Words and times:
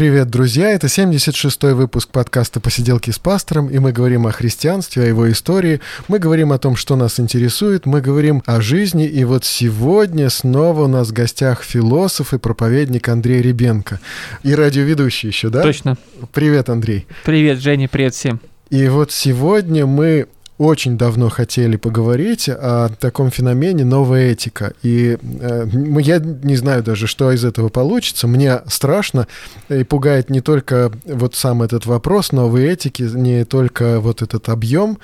Привет, 0.00 0.30
друзья! 0.30 0.70
Это 0.70 0.86
76-й 0.86 1.74
выпуск 1.74 2.08
подкаста 2.08 2.58
«Посиделки 2.58 3.10
с 3.10 3.18
пастором», 3.18 3.68
и 3.68 3.78
мы 3.80 3.92
говорим 3.92 4.26
о 4.26 4.32
христианстве, 4.32 5.02
о 5.02 5.06
его 5.06 5.30
истории, 5.30 5.82
мы 6.08 6.18
говорим 6.18 6.52
о 6.52 6.58
том, 6.58 6.74
что 6.74 6.96
нас 6.96 7.20
интересует, 7.20 7.84
мы 7.84 8.00
говорим 8.00 8.42
о 8.46 8.62
жизни, 8.62 9.06
и 9.06 9.24
вот 9.24 9.44
сегодня 9.44 10.30
снова 10.30 10.84
у 10.84 10.86
нас 10.86 11.08
в 11.08 11.12
гостях 11.12 11.62
философ 11.62 12.32
и 12.32 12.38
проповедник 12.38 13.10
Андрей 13.10 13.42
Ребенко. 13.42 14.00
И 14.42 14.54
радиоведущий 14.54 15.28
еще, 15.28 15.50
да? 15.50 15.60
Точно. 15.60 15.98
Привет, 16.32 16.70
Андрей. 16.70 17.06
Привет, 17.26 17.58
Женя, 17.58 17.86
привет 17.86 18.14
всем. 18.14 18.40
И 18.70 18.88
вот 18.88 19.12
сегодня 19.12 19.84
мы 19.84 20.28
очень 20.60 20.98
давно 20.98 21.30
хотели 21.30 21.76
поговорить 21.76 22.46
о 22.50 22.90
таком 23.00 23.30
феномене 23.30 23.82
новая 23.86 24.32
этика. 24.32 24.74
И 24.82 25.16
э, 25.22 25.66
я 26.00 26.18
не 26.18 26.54
знаю 26.54 26.82
даже, 26.82 27.06
что 27.06 27.32
из 27.32 27.46
этого 27.46 27.70
получится. 27.70 28.26
Мне 28.26 28.60
страшно 28.66 29.26
и 29.70 29.84
пугает 29.84 30.28
не 30.28 30.42
только 30.42 30.92
вот 31.06 31.34
сам 31.34 31.62
этот 31.62 31.86
вопрос 31.86 32.32
новой 32.32 32.66
этики, 32.66 33.04
не 33.04 33.46
только 33.46 34.00
вот 34.00 34.20
этот 34.20 34.50
объем, 34.50 34.98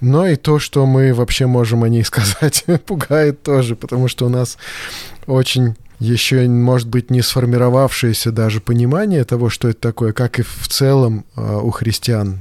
но 0.00 0.26
и 0.26 0.36
то, 0.36 0.58
что 0.58 0.86
мы 0.86 1.12
вообще 1.12 1.44
можем 1.44 1.84
о 1.84 1.90
ней 1.90 2.02
сказать, 2.06 2.64
пугает 2.86 3.42
тоже, 3.42 3.76
потому 3.76 4.08
что 4.08 4.24
у 4.24 4.30
нас 4.30 4.56
очень 5.26 5.76
еще, 5.98 6.48
может 6.48 6.88
быть, 6.88 7.10
не 7.10 7.20
сформировавшееся 7.20 8.32
даже 8.32 8.62
понимание 8.62 9.24
того, 9.24 9.50
что 9.50 9.68
это 9.68 9.80
такое, 9.80 10.14
как 10.14 10.38
и 10.38 10.42
в 10.42 10.66
целом 10.66 11.26
э, 11.36 11.60
у 11.62 11.70
христиан. 11.72 12.38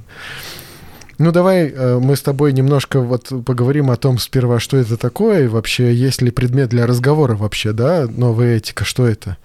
Ну, 1.17 1.31
давай 1.31 1.69
э, 1.69 1.99
мы 1.99 2.15
с 2.15 2.21
тобой 2.21 2.53
немножко 2.53 2.99
вот 2.99 3.31
поговорим 3.43 3.89
о 3.89 3.95
том 3.95 4.19
сперва, 4.19 4.59
что 4.59 4.77
это 4.77 4.97
такое, 4.97 5.45
и 5.45 5.47
вообще 5.47 5.93
есть 5.93 6.21
ли 6.21 6.29
предмет 6.29 6.69
для 6.69 6.85
разговора 6.85 7.35
вообще, 7.35 7.73
да, 7.73 8.07
новая 8.07 8.57
этика, 8.57 8.85
что 8.85 9.07
это? 9.07 9.37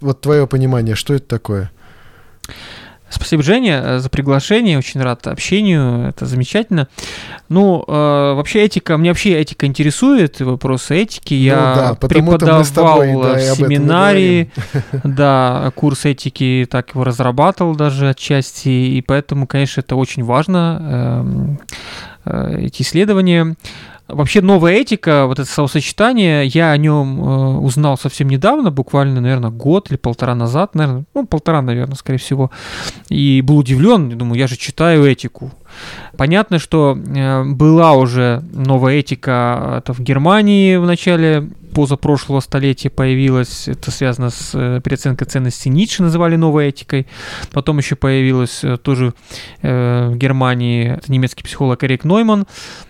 Вот 0.00 0.20
твое 0.20 0.46
понимание, 0.46 0.94
что 0.94 1.14
это 1.14 1.26
такое? 1.26 1.72
Спасибо, 3.10 3.42
Женя, 3.42 3.80
э, 3.84 3.98
за 3.98 4.10
приглашение. 4.10 4.78
Очень 4.78 5.00
рад 5.02 5.26
общению. 5.26 6.08
Это 6.08 6.26
замечательно. 6.26 6.88
Ну, 7.48 7.82
э, 7.86 7.90
вообще 8.34 8.64
этика, 8.64 8.98
мне 8.98 9.10
вообще 9.10 9.40
этика 9.40 9.66
интересует, 9.66 10.40
вопросы 10.40 10.96
этики. 11.02 11.34
Ну, 11.34 11.40
Я 11.40 11.96
да, 12.00 12.08
преподавал 12.08 12.64
тобой, 12.64 13.12
да, 13.14 13.34
в 13.34 13.56
семинарии, 13.56 14.50
да, 15.04 15.72
курс 15.74 16.04
этики, 16.04 16.66
так 16.70 16.90
его 16.94 17.04
разрабатывал 17.04 17.74
даже 17.74 18.10
отчасти, 18.10 18.68
и 18.68 19.02
поэтому, 19.02 19.46
конечно, 19.46 19.80
это 19.80 19.96
очень 19.96 20.24
важно, 20.24 20.78
эм, 20.80 21.60
э, 22.24 22.66
эти 22.66 22.82
исследования. 22.82 23.56
Вообще 24.08 24.40
новая 24.40 24.72
этика, 24.74 25.26
вот 25.26 25.38
это 25.38 25.48
словосочетание, 25.48 26.46
я 26.46 26.70
о 26.70 26.76
нем 26.78 27.20
э, 27.20 27.58
узнал 27.58 27.98
совсем 27.98 28.30
недавно, 28.30 28.70
буквально, 28.70 29.20
наверное, 29.20 29.50
год 29.50 29.90
или 29.90 29.98
полтора 29.98 30.34
назад, 30.34 30.74
наверное, 30.74 31.04
ну, 31.14 31.26
полтора, 31.26 31.60
наверное, 31.60 31.94
скорее 31.94 32.18
всего, 32.18 32.50
и 33.10 33.42
был 33.42 33.58
удивлен, 33.58 34.16
думаю, 34.16 34.38
я 34.38 34.46
же 34.46 34.56
читаю 34.56 35.04
этику. 35.04 35.52
Понятно, 36.16 36.58
что 36.58 36.96
э, 36.96 37.44
была 37.44 37.92
уже 37.92 38.42
новая 38.50 38.94
этика 38.94 39.74
это 39.78 39.92
в 39.92 40.00
Германии 40.00 40.76
в 40.76 40.86
начале 40.86 41.50
позапрошлого 41.74 42.40
столетия 42.40 42.90
появилась, 42.90 43.68
это 43.68 43.90
связано 43.90 44.30
с 44.30 44.50
э, 44.54 44.80
переоценкой 44.82 45.26
ценностей 45.26 45.70
Ницше, 45.70 46.02
называли 46.02 46.36
новой 46.36 46.68
этикой. 46.68 47.06
Потом 47.52 47.78
еще 47.78 47.94
появилась 47.94 48.64
э, 48.64 48.76
тоже 48.78 49.14
э, 49.62 50.08
в 50.08 50.16
Германии 50.16 50.98
немецкий 51.08 51.44
психолог 51.44 51.84
Эрик 51.84 52.04
Нойман, 52.04 52.46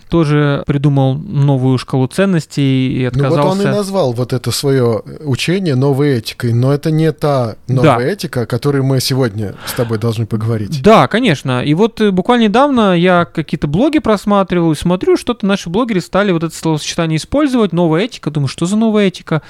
тоже 0.08 0.62
придумал 0.66 1.14
новую 1.14 1.78
шкалу 1.78 2.06
ценностей 2.06 2.92
и 2.92 3.04
отказался... 3.04 3.36
Ну 3.36 3.42
вот 3.42 3.52
он 3.52 3.60
и 3.62 3.64
назвал 3.64 4.12
вот 4.12 4.32
это 4.32 4.50
свое 4.50 5.02
учение 5.20 5.74
новой 5.74 6.18
этикой, 6.18 6.52
но 6.52 6.72
это 6.72 6.90
не 6.90 7.12
та 7.12 7.56
новая 7.66 7.98
да. 7.98 8.04
этика, 8.04 8.42
о 8.42 8.46
которой 8.46 8.82
мы 8.82 9.00
сегодня 9.00 9.54
с 9.66 9.72
тобой 9.72 9.98
должны 9.98 10.26
поговорить. 10.26 10.82
Да, 10.82 11.06
конечно. 11.08 11.62
И 11.64 11.74
вот 11.74 12.00
э, 12.00 12.10
буквально 12.10 12.44
недавно 12.44 12.96
я 12.96 13.24
какие-то 13.24 13.66
блоги 13.66 13.98
просматривал 13.98 14.72
и 14.72 14.76
смотрю, 14.76 15.16
что-то 15.16 15.46
наши 15.46 15.68
блогеры 15.68 16.00
стали 16.00 16.32
вот 16.32 16.42
это 16.42 16.54
словосочетание 16.54 17.16
использовать, 17.16 17.72
новая 17.72 18.04
этика. 18.04 18.30
Думаю, 18.30 18.48
что 18.48 18.66
за 18.66 18.76
новая 18.76 19.08
этика? 19.08 19.42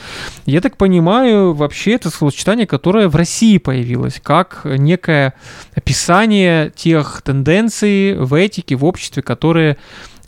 Я 0.46 0.60
так 0.60 0.76
понимаю, 0.76 1.54
вообще 1.54 1.92
это 1.92 2.10
словосочетание, 2.10 2.66
которое 2.66 3.08
в 3.08 3.16
России 3.16 3.58
появилось, 3.58 4.20
как 4.22 4.62
некое 4.64 5.34
описание 5.74 6.70
тех 6.74 7.22
тенденций 7.22 8.14
в 8.14 8.34
этике, 8.34 8.76
в 8.76 8.84
обществе, 8.84 9.22
которые 9.22 9.78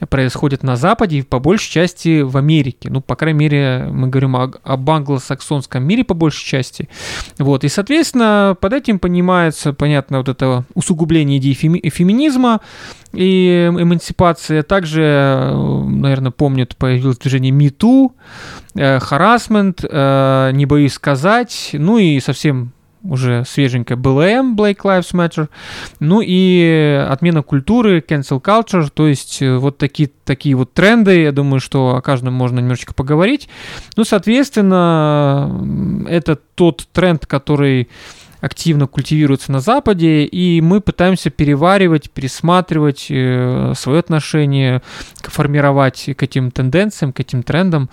происходит 0.09 0.63
на 0.63 0.77
Западе 0.77 1.19
и 1.19 1.23
по 1.23 1.39
большей 1.39 1.71
части 1.71 2.23
в 2.23 2.37
Америке. 2.37 2.89
Ну, 2.91 3.01
по 3.01 3.17
крайней 3.17 3.39
мере, 3.39 3.89
мы 3.91 4.09
говорим 4.09 4.37
о, 4.37 4.51
об 4.63 4.91
англосаксонском 4.91 5.83
мире 5.83 6.05
по 6.05 6.15
большей 6.15 6.47
части. 6.47 6.89
Вот. 7.39 7.65
И, 7.65 7.69
соответственно, 7.69 8.57
под 8.61 8.73
этим 8.73 8.99
понимается, 8.99 9.73
понятно, 9.73 10.19
вот 10.19 10.29
это 10.29 10.65
усугубление 10.75 11.39
идеи 11.39 11.53
феми- 11.53 11.89
феминизма 11.91 12.61
и 13.13 13.69
эмансипация. 13.71 14.63
Также, 14.63 15.53
наверное, 15.53 16.31
помнят, 16.31 16.77
появилось 16.77 17.19
движение 17.19 17.51
э, 18.75 18.99
харасмент, 19.01 19.85
э, 19.85 20.51
не 20.53 20.67
боюсь 20.67 20.95
сказать, 20.95 21.71
ну 21.73 21.99
и 21.99 22.21
совсем 22.21 22.73
уже 23.03 23.45
свеженькая 23.45 23.97
БЛМ, 23.97 24.57
Black 24.57 24.79
Lives 24.85 25.13
Matter, 25.13 25.49
ну 26.01 26.21
и 26.25 27.05
отмена 27.09 27.43
культуры, 27.43 28.05
cancel 28.07 28.43
culture, 28.43 28.89
то 28.93 29.09
есть 29.09 29.43
э, 29.43 29.57
вот 29.57 29.79
такие, 29.79 30.11
такие 30.25 30.55
вот 30.55 30.73
тренды, 30.73 31.23
я 31.23 31.33
думаю, 31.33 31.61
что 31.61 31.97
о 31.97 32.03
каждом 32.03 32.35
можно 32.35 32.61
немножечко 32.61 32.95
поговорить. 32.95 33.49
Ну, 33.97 34.05
соответственно, 34.05 36.07
это 36.09 36.37
тот 36.37 36.87
тренд, 36.93 37.27
который 37.27 37.89
активно 38.41 38.87
культивируется 38.87 39.53
на 39.53 39.61
Западе, 39.61 40.25
и 40.25 40.61
мы 40.61 40.81
пытаемся 40.81 41.31
переваривать, 41.31 42.11
пересматривать 42.11 43.07
э, 43.11 43.73
свое 43.77 44.01
отношение, 44.01 44.83
формировать 45.23 46.11
к 46.17 46.23
этим 46.23 46.51
тенденциям, 46.51 47.13
к 47.13 47.21
этим 47.21 47.43
трендам. 47.43 47.91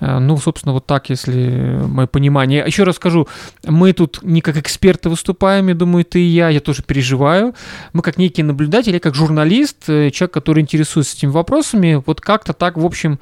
Э, 0.00 0.18
ну, 0.18 0.36
собственно, 0.38 0.72
вот 0.72 0.86
так, 0.86 1.10
если 1.10 1.80
мое 1.86 2.06
понимание. 2.06 2.64
Еще 2.66 2.84
раз 2.84 2.96
скажу, 2.96 3.28
мы 3.64 3.92
тут 3.92 4.20
не 4.22 4.40
как 4.40 4.56
эксперты 4.56 5.08
выступаем, 5.08 5.68
я 5.68 5.74
думаю, 5.74 6.04
ты 6.04 6.20
и 6.20 6.26
я, 6.26 6.48
я 6.48 6.60
тоже 6.60 6.82
переживаю. 6.82 7.54
Мы 7.92 8.02
как 8.02 8.18
некие 8.18 8.44
наблюдатели, 8.44 8.98
как 8.98 9.14
журналист, 9.14 9.88
э, 9.88 10.10
человек, 10.10 10.32
который 10.32 10.60
интересуется 10.60 11.16
этими 11.16 11.30
вопросами, 11.30 12.02
вот 12.04 12.20
как-то 12.20 12.52
так, 12.52 12.76
в 12.76 12.84
общем, 12.84 13.18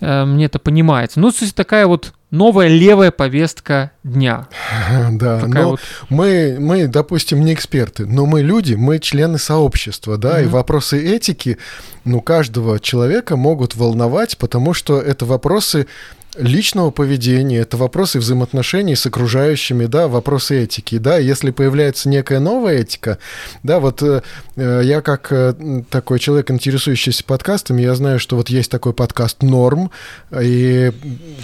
э, 0.00 0.24
мне 0.24 0.46
это 0.46 0.58
понимается. 0.58 1.20
Ну, 1.20 1.30
то 1.30 1.44
есть 1.44 1.54
такая 1.54 1.86
вот 1.86 2.12
новая 2.30 2.68
левая 2.68 3.10
повестка 3.10 3.92
дня. 4.04 4.48
Да, 5.10 5.40
Такая 5.40 5.62
но 5.62 5.70
вот... 5.70 5.80
мы, 6.08 6.56
мы, 6.58 6.86
допустим, 6.86 7.44
не 7.44 7.54
эксперты, 7.54 8.06
но 8.06 8.26
мы 8.26 8.42
люди, 8.42 8.74
мы 8.74 8.98
члены 8.98 9.38
сообщества, 9.38 10.16
да, 10.16 10.40
mm-hmm. 10.40 10.44
и 10.44 10.48
вопросы 10.48 11.14
этики, 11.14 11.58
ну, 12.04 12.20
каждого 12.20 12.78
человека 12.80 13.36
могут 13.36 13.74
волновать, 13.74 14.38
потому 14.38 14.74
что 14.74 15.00
это 15.00 15.24
вопросы 15.24 15.86
личного 16.36 16.90
поведения, 16.90 17.58
это 17.58 17.76
вопросы 17.76 18.18
взаимоотношений 18.18 18.94
с 18.94 19.06
окружающими, 19.06 19.86
да, 19.86 20.08
вопросы 20.08 20.62
этики, 20.62 20.98
да, 20.98 21.18
если 21.18 21.50
появляется 21.50 22.08
некая 22.08 22.38
новая 22.38 22.78
этика, 22.78 23.18
да, 23.62 23.80
вот 23.80 24.02
э, 24.02 24.22
э 24.56 24.82
я 24.84 25.00
как 25.00 25.32
э, 25.32 25.82
такой 25.90 26.18
человек, 26.18 26.50
интересующийся 26.50 27.24
подкастами, 27.24 27.82
я 27.82 27.94
знаю, 27.94 28.20
что 28.20 28.36
вот 28.36 28.50
есть 28.50 28.70
такой 28.70 28.92
подкаст 28.92 29.42
«Норм», 29.42 29.90
и 30.38 30.92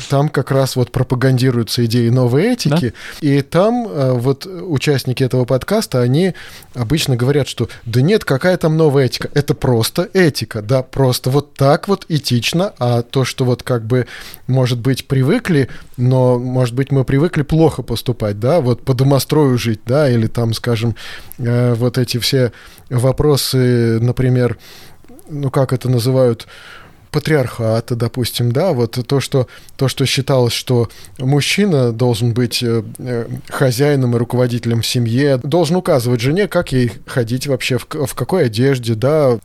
там 0.09 0.28
как 0.28 0.50
раз 0.50 0.76
вот 0.76 0.93
пропагандируются 0.93 1.85
идеи 1.87 2.08
новой 2.08 2.53
этики, 2.53 2.93
да? 3.20 3.26
и 3.26 3.43
там 3.43 3.87
э, 3.88 4.12
вот 4.12 4.47
участники 4.47 5.23
этого 5.23 5.44
подкаста, 5.44 6.00
они 6.00 6.35
обычно 6.75 7.17
говорят, 7.17 7.49
что 7.49 7.69
да 7.85 8.00
нет, 8.00 8.25
какая 8.25 8.56
там 8.56 8.76
новая 8.76 9.06
этика, 9.06 9.31
это 9.35 9.55
просто 9.55 10.08
этика, 10.12 10.62
да, 10.62 10.82
просто 10.82 11.31
вот 11.31 11.55
так 11.55 11.88
вот 11.88 12.05
этично, 12.08 12.73
а 12.79 13.03
то, 13.03 13.25
что 13.25 13.44
вот 13.44 13.62
как 13.62 13.85
бы 13.85 14.06
может 14.47 14.83
быть, 14.84 15.08
привыкли, 15.08 15.69
но, 15.96 16.38
может 16.38 16.75
быть, 16.75 16.92
мы 16.92 17.04
привыкли 17.04 17.42
плохо 17.42 17.82
поступать, 17.82 18.38
да, 18.38 18.60
вот 18.60 18.84
по 18.84 18.94
домострою 18.94 19.58
жить, 19.58 19.81
да, 19.84 20.08
или 20.08 20.28
там, 20.28 20.54
скажем, 20.54 20.94
э, 21.38 21.75
вот 21.75 21.98
эти 21.98 22.19
все 22.19 22.52
вопросы, 22.90 23.98
например, 24.00 24.58
ну, 25.28 25.50
как 25.50 25.72
это 25.72 25.88
называют, 25.88 26.46
патриархата, 27.14 27.94
допустим, 27.94 28.50
да, 28.50 28.72
вот 28.72 28.98
то, 29.06 29.20
что, 29.20 29.46
то, 29.76 29.86
что 29.86 30.04
считалось, 30.04 30.52
что 30.52 30.88
мужчина 31.19 31.92
должен 31.92 32.34
быть 32.34 32.60
э, 32.60 32.82
э, 32.98 33.28
хозяином 33.48 34.16
и 34.16 34.19
руководителем 34.19 34.82
в 34.82 34.86
семье, 34.86 35.38
должен 35.40 35.76
указывать 35.76 36.20
жене, 36.20 36.48
как 36.48 36.72
ей 36.72 36.90
ходить 37.06 37.46
вообще, 37.46 37.78
в, 37.78 37.86
в 37.88 38.14
какой 38.14 38.46
одежде, 38.46 38.94
да, 38.94 39.38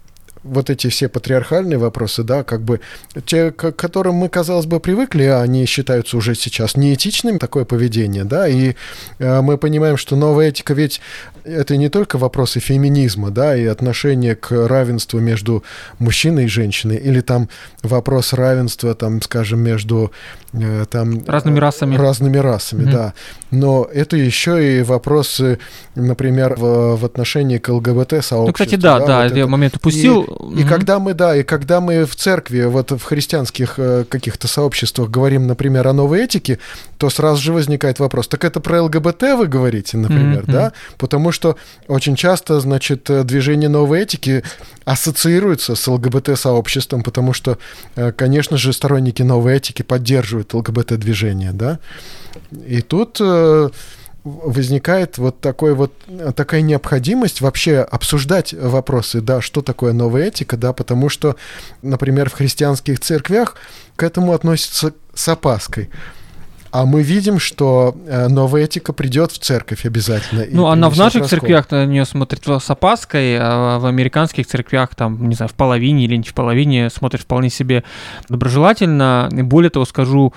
вот 0.44 0.69
эти 0.69 0.88
все 0.88 1.09
патриархальные 1.09 1.77
вопросы, 1.77 2.24
да, 2.24 2.44
как 2.44 2.62
бы 2.62 2.80
те, 3.25 3.51
к 3.51 3.71
которым 3.71 4.15
мы, 4.15 4.30
казалось 4.30 4.65
бы, 4.65 4.80
привыкли, 4.80 5.24
а 5.24 5.41
они 5.41 5.65
считаются 5.65 6.18
уже 6.18 6.36
сейчас 6.36 6.77
неэтичными, 6.77 7.38
такое 7.38 7.65
поведение, 7.65 8.24
да, 8.24 8.47
и 8.47 8.75
э, 9.19 9.41
мы 9.41 9.57
понимаем, 9.57 9.97
что 9.97 10.15
новая 10.15 10.50
этика 10.50 10.74
ведь 10.74 11.01
это 11.44 11.77
не 11.77 11.89
только 11.89 12.18
вопросы 12.18 12.59
феминизма, 12.59 13.31
да, 13.31 13.56
и 13.56 13.65
отношения 13.65 14.36
к 14.36 14.51
равенству 14.51 15.19
между 15.19 15.63
мужчиной 15.97 16.45
и 16.45 16.47
женщиной, 16.47 16.97
или 16.97 17.21
там 17.21 17.50
вопрос 17.83 18.33
равенства, 18.33 18.95
там, 18.95 19.21
скажем, 19.21 19.59
между 19.59 20.12
э, 20.53 20.86
там 20.89 21.24
разными 21.25 21.59
расами, 21.59 21.95
разными 21.95 22.38
расами, 22.38 22.83
mm-hmm. 22.83 22.91
да, 22.91 23.13
но 23.51 23.88
это 23.91 24.15
еще 24.18 24.80
и 24.80 24.83
вопросы, 24.83 25.59
например, 25.95 26.56
в, 26.56 26.97
в 26.97 27.06
отношении 27.06 27.57
к 27.57 27.69
ЛГБТ 27.69 28.24
сообществу. 28.24 28.47
Ну, 28.47 28.53
кстати, 28.53 28.75
да, 28.75 29.00
да, 29.00 29.06
да 29.06 29.24
вот 29.24 29.36
я 29.36 29.41
это. 29.41 29.47
момент 29.47 29.75
упустил. 29.77 30.24
И, 30.24 30.29
и 30.56 30.64
когда 30.64 31.00
мы, 31.00 31.14
да, 31.14 31.36
и 31.36 31.44
когда 31.44 31.81
мы 31.81 32.06
в 32.06 32.16
церкви, 32.16 32.64
вот 32.64 32.92
в 32.92 33.04
христианских 33.04 33.76
э, 33.78 34.06
каких-то 34.08 34.48
сообществах 34.48 35.10
говорим, 35.10 35.48
например, 35.48 35.88
о 35.88 35.94
новой 35.94 36.24
этике, 36.24 36.60
то 36.98 37.10
сразу 37.10 37.42
же 37.42 37.54
возникает 37.54 38.00
вопрос: 38.00 38.28
так 38.28 38.44
это 38.44 38.60
про 38.60 38.84
ЛГБТ 38.84 39.22
вы 39.38 39.48
говорите, 39.48 39.98
например, 39.98 40.44
mm-hmm. 40.44 40.52
да? 40.52 40.74
Потому 40.98 41.31
что 41.31 41.56
очень 41.88 42.16
часто, 42.16 42.60
значит, 42.60 43.10
движение 43.26 43.70
новой 43.70 44.02
этики 44.02 44.44
ассоциируется 44.86 45.76
с 45.76 45.88
ЛГБТ-сообществом, 45.88 47.04
потому 47.04 47.34
что, 47.34 47.58
э, 47.96 48.12
конечно 48.12 48.58
же, 48.58 48.74
сторонники 48.74 49.22
новой 49.24 49.56
этики 49.56 49.82
поддерживают 49.82 50.54
ЛГБТ-движение, 50.54 51.52
да? 51.54 51.80
И 52.66 52.82
тут 52.82 53.18
э, 53.20 53.70
возникает 54.24 55.18
вот 55.18 55.39
такой 55.39 55.74
вот 55.74 55.94
такая 56.36 56.62
необходимость 56.62 57.42
вообще 57.42 57.80
обсуждать 57.80 58.54
вопросы, 58.54 59.21
да, 59.21 59.42
что 59.42 59.62
такое 59.62 59.94
новая 59.94 60.27
этика, 60.27 60.57
да, 60.57 60.74
потому 60.74 61.10
что, 61.10 61.36
например, 61.81 62.30
в 62.30 62.33
христианских 62.33 63.00
церквях 63.00 63.56
к 63.95 64.04
этому 64.04 64.33
относятся 64.33 64.94
с 65.13 65.27
опаской. 65.27 65.89
А 66.71 66.86
мы 66.86 67.01
видим, 67.01 67.39
что 67.39 67.95
э, 68.06 68.27
новая 68.27 68.66
этика 68.66 68.94
придет 68.94 69.31
в 69.31 69.39
церковь 69.39 69.86
обязательно. 69.86 70.45
Ну, 70.51 70.68
она 70.68 70.89
в 70.89 70.98
наших 70.98 71.21
раскол. 71.21 71.39
церквях 71.39 71.71
на 71.71 71.86
нее 71.86 72.06
смотрит 72.06 72.45
с 72.45 72.69
опаской, 72.69 73.38
а 73.39 73.80
в 73.80 73.86
американских 73.86 74.45
церквях, 74.45 74.94
там, 74.94 75.27
не 75.27 75.36
знаю, 75.36 75.50
в 75.50 75.56
половине 75.56 76.06
или 76.06 76.16
не 76.16 76.24
в 76.24 76.33
половине 76.33 76.89
смотрит 76.89 77.21
вполне 77.21 77.50
себе 77.50 77.83
доброжелательно. 78.30 79.30
И 79.31 79.42
более 79.42 79.71
того, 79.71 79.86
скажу, 79.86 80.33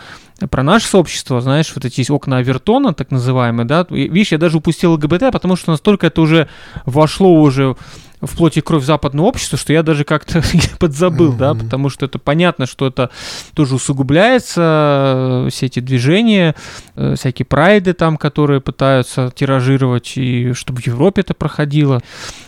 про 0.50 0.62
наше 0.62 0.86
сообщество, 0.88 1.40
знаешь, 1.40 1.70
вот 1.74 1.84
эти 1.84 2.10
окна 2.10 2.38
Авертона, 2.38 2.94
так 2.94 3.10
называемые, 3.10 3.66
да, 3.66 3.86
видишь, 3.90 4.32
я 4.32 4.38
даже 4.38 4.56
упустил 4.56 4.92
ЛГБТ, 4.92 5.32
потому 5.32 5.56
что 5.56 5.70
настолько 5.70 6.06
это 6.06 6.20
уже 6.22 6.48
вошло 6.86 7.40
уже 7.40 7.76
в 8.22 8.36
плоти 8.36 8.60
и 8.60 8.62
кровь 8.62 8.84
западного 8.84 9.26
общества, 9.26 9.58
что 9.58 9.72
я 9.72 9.82
даже 9.82 10.04
как-то 10.04 10.42
подзабыл, 10.78 11.32
mm-hmm. 11.32 11.36
да, 11.36 11.54
потому 11.54 11.90
что 11.90 12.06
это 12.06 12.18
понятно, 12.18 12.66
что 12.66 12.86
это 12.86 13.10
тоже 13.54 13.74
усугубляется, 13.74 15.44
э, 15.46 15.48
все 15.50 15.66
эти 15.66 15.80
движения, 15.80 16.54
э, 16.94 17.14
всякие 17.18 17.44
прайды 17.44 17.92
там, 17.92 18.16
которые 18.16 18.60
пытаются 18.60 19.32
тиражировать, 19.34 20.16
и 20.16 20.52
чтобы 20.52 20.80
в 20.80 20.86
Европе 20.86 21.22
это 21.22 21.34
проходило, 21.34 22.00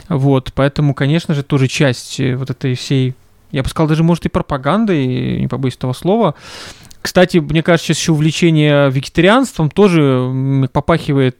вот, 0.08 0.52
поэтому, 0.54 0.94
конечно 0.94 1.34
же, 1.34 1.42
тоже 1.42 1.66
часть 1.66 2.20
э, 2.20 2.36
вот 2.36 2.50
этой 2.50 2.74
всей 2.74 3.14
я 3.50 3.62
бы 3.62 3.68
сказал, 3.68 3.88
даже, 3.88 4.02
может, 4.02 4.26
и 4.26 4.28
пропаганды, 4.28 5.38
не 5.38 5.46
побоюсь 5.46 5.76
этого 5.76 5.92
слова, 5.92 6.34
кстати, 7.04 7.36
мне 7.36 7.62
кажется, 7.62 7.88
сейчас 7.88 7.98
еще 7.98 8.12
увлечение 8.12 8.90
вегетарианством 8.90 9.70
тоже 9.70 10.66
попахивает 10.72 11.36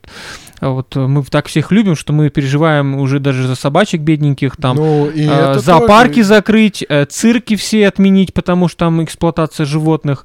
вот 0.70 0.96
мы 0.96 1.22
так 1.25 1.46
всех 1.46 1.72
любим, 1.72 1.96
что 1.96 2.12
мы 2.12 2.31
переживаем 2.31 2.96
уже 2.96 3.20
даже 3.20 3.46
за 3.46 3.55
собачек 3.55 4.00
бедненьких, 4.00 4.56
там 4.56 4.76
ну, 4.76 5.11
э, 5.11 5.58
зоопарки 5.58 6.16
тоже... 6.16 6.28
закрыть, 6.28 6.84
э, 6.88 7.05
цирки 7.06 7.56
все 7.56 7.88
отменить, 7.88 8.34
потому 8.34 8.69
что 8.69 8.78
там 8.78 9.05
эксплуатация 9.05 9.66
животных. 9.66 10.25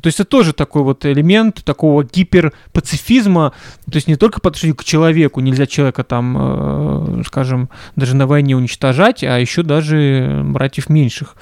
То 0.00 0.06
есть 0.06 0.20
это 0.20 0.28
тоже 0.28 0.52
такой 0.52 0.82
вот 0.82 1.04
элемент 1.06 1.64
такого 1.64 2.04
гиперпацифизма, 2.04 3.52
то 3.86 3.96
есть 3.96 4.08
не 4.08 4.16
только 4.16 4.40
по 4.40 4.48
отношению 4.48 4.76
к 4.76 4.84
человеку, 4.84 5.40
нельзя 5.40 5.66
человека 5.66 6.04
там, 6.04 6.36
э, 6.38 7.22
скажем, 7.26 7.70
даже 7.96 8.16
на 8.16 8.26
войне 8.26 8.56
уничтожать, 8.56 9.24
а 9.24 9.38
еще 9.38 9.62
даже 9.62 10.42
братьев 10.44 10.88
меньших. 10.88 11.36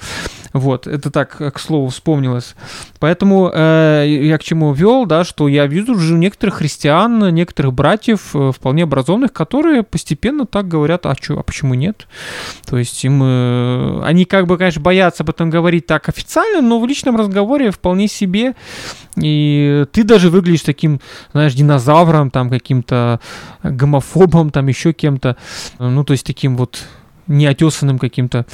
Вот, 0.53 0.87
это 0.87 1.11
так, 1.11 1.37
к 1.53 1.59
слову, 1.59 1.89
вспомнилось. 1.89 2.55
Поэтому 2.99 3.51
э, 3.53 4.05
я 4.07 4.37
к 4.37 4.43
чему 4.43 4.73
вел, 4.73 5.05
да, 5.05 5.23
что 5.23 5.47
я 5.47 5.67
вижу 5.67 5.93
уже 5.93 6.15
некоторых 6.15 6.55
христиан, 6.55 7.33
некоторых 7.33 7.73
братьев 7.73 8.35
э, 8.35 8.51
вполне 8.53 8.83
образованных, 8.83 9.31
которые 9.31 9.83
постепенно 9.83 10.45
так 10.45 10.67
говорят, 10.67 11.05
а, 11.05 11.15
чё, 11.15 11.37
а 11.37 11.43
почему 11.43 11.75
нет? 11.75 12.07
То 12.65 12.77
есть 12.77 13.03
им, 13.03 13.21
э, 13.23 14.01
они 14.03 14.25
как 14.25 14.47
бы, 14.47 14.57
конечно, 14.57 14.81
боятся 14.81 15.23
об 15.23 15.29
этом 15.29 15.49
говорить 15.51 15.85
так 15.85 16.09
официально, 16.09 16.61
но 16.61 16.79
в 16.79 16.87
личном 16.87 17.15
разговоре 17.15 17.69
вполне 17.71 18.07
себе. 18.07 18.55
И 19.21 19.85
ты 19.91 20.03
даже 20.03 20.29
выглядишь 20.29 20.61
таким, 20.61 20.99
знаешь, 21.31 21.53
динозавром, 21.53 22.31
там, 22.31 22.49
каким-то 22.49 23.19
гомофобом, 23.61 24.49
там, 24.49 24.67
еще 24.67 24.93
кем-то. 24.93 25.37
Ну, 25.77 26.03
то 26.03 26.13
есть 26.13 26.25
таким 26.25 26.57
вот 26.57 26.83
неотесанным 27.29 27.99
каким-то 27.99 28.45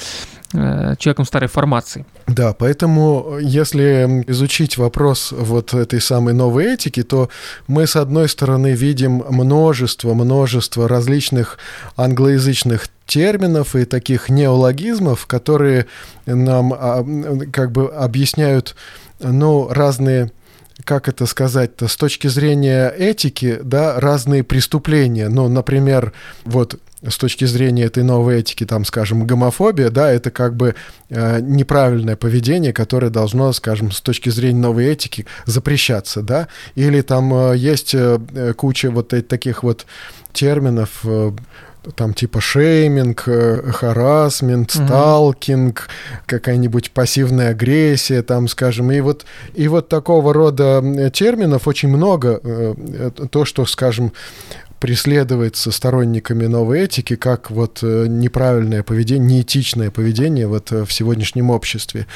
человеком 0.52 1.26
старой 1.26 1.50
формации. 1.50 2.06
Да, 2.28 2.54
поэтому 2.54 3.38
если 3.42 4.24
изучить 4.28 4.78
вопрос 4.78 5.32
вот 5.32 5.74
этой 5.74 6.02
самой 6.02 6.34
новой 6.34 6.74
этики, 6.74 7.04
то 7.04 7.30
мы, 7.68 7.88
с 7.88 7.96
одной 7.96 8.30
стороны, 8.30 8.74
видим 8.74 9.24
множество, 9.30 10.14
множество 10.14 10.88
различных 10.88 11.58
англоязычных 11.98 12.88
терминов 13.06 13.76
и 13.76 13.86
таких 13.86 14.30
неологизмов, 14.30 15.26
которые 15.28 15.86
нам 16.26 16.74
а, 16.74 17.06
как 17.52 17.72
бы 17.72 17.90
объясняют 17.90 18.76
ну, 19.20 19.68
разные 19.70 20.32
как 20.84 21.08
это 21.08 21.26
сказать-то, 21.26 21.88
с 21.88 21.96
точки 21.96 22.28
зрения 22.28 22.90
этики, 22.90 23.60
да, 23.64 24.00
разные 24.00 24.44
преступления. 24.44 25.30
Ну, 25.30 25.48
например, 25.48 26.14
вот 26.44 26.80
с 27.08 27.18
точки 27.18 27.46
зрения 27.46 27.84
этой 27.84 28.04
новой 28.04 28.40
этики, 28.40 28.66
там, 28.66 28.84
скажем, 28.84 29.28
гомофобия, 29.28 29.90
да, 29.90 30.12
это 30.12 30.32
как 30.32 30.56
бы 30.56 30.76
э, 31.10 31.40
неправильное 31.40 32.16
поведение, 32.16 32.74
которое 32.74 33.10
должно, 33.10 33.54
скажем, 33.54 33.92
с 33.92 34.02
точки 34.02 34.30
зрения 34.30 34.60
новой 34.60 34.86
этики 34.86 35.26
запрещаться, 35.46 36.22
да, 36.22 36.48
или 36.76 37.02
там 37.02 37.34
э, 37.34 37.58
есть 37.58 37.94
э, 37.94 38.54
куча 38.56 38.90
вот 38.90 39.14
таких 39.28 39.64
вот 39.64 39.86
терминов, 40.34 41.02
э, 41.04 41.32
там 41.96 42.14
типа 42.14 42.42
шейминг, 42.42 43.24
э, 43.28 43.72
харасмент, 43.72 44.72
сталкинг, 44.72 45.90
какая-нибудь 46.26 46.92
пассивная 46.92 47.50
агрессия, 47.50 48.22
там, 48.24 48.48
скажем, 48.48 48.92
и 48.92 49.00
вот, 49.02 49.26
и 49.54 49.68
вот 49.68 49.90
такого 49.90 50.34
рода 50.34 50.82
терминов 51.14 51.68
очень 51.68 51.90
много, 51.90 52.40
э, 52.44 53.12
то, 53.30 53.46
что, 53.46 53.66
скажем, 53.66 54.12
преследуется 54.80 55.72
сторонниками 55.72 56.46
новой 56.46 56.82
этики 56.82 57.16
как 57.16 57.50
вот 57.50 57.80
э, 57.82 58.06
неправильное 58.08 58.84
поведение, 58.84 59.38
неэтичное 59.38 59.90
поведение 59.90 60.48
вот 60.48 60.72
э, 60.72 60.86
в 60.86 60.94
сегодняшнем 60.94 61.50
обществе. 61.50 62.08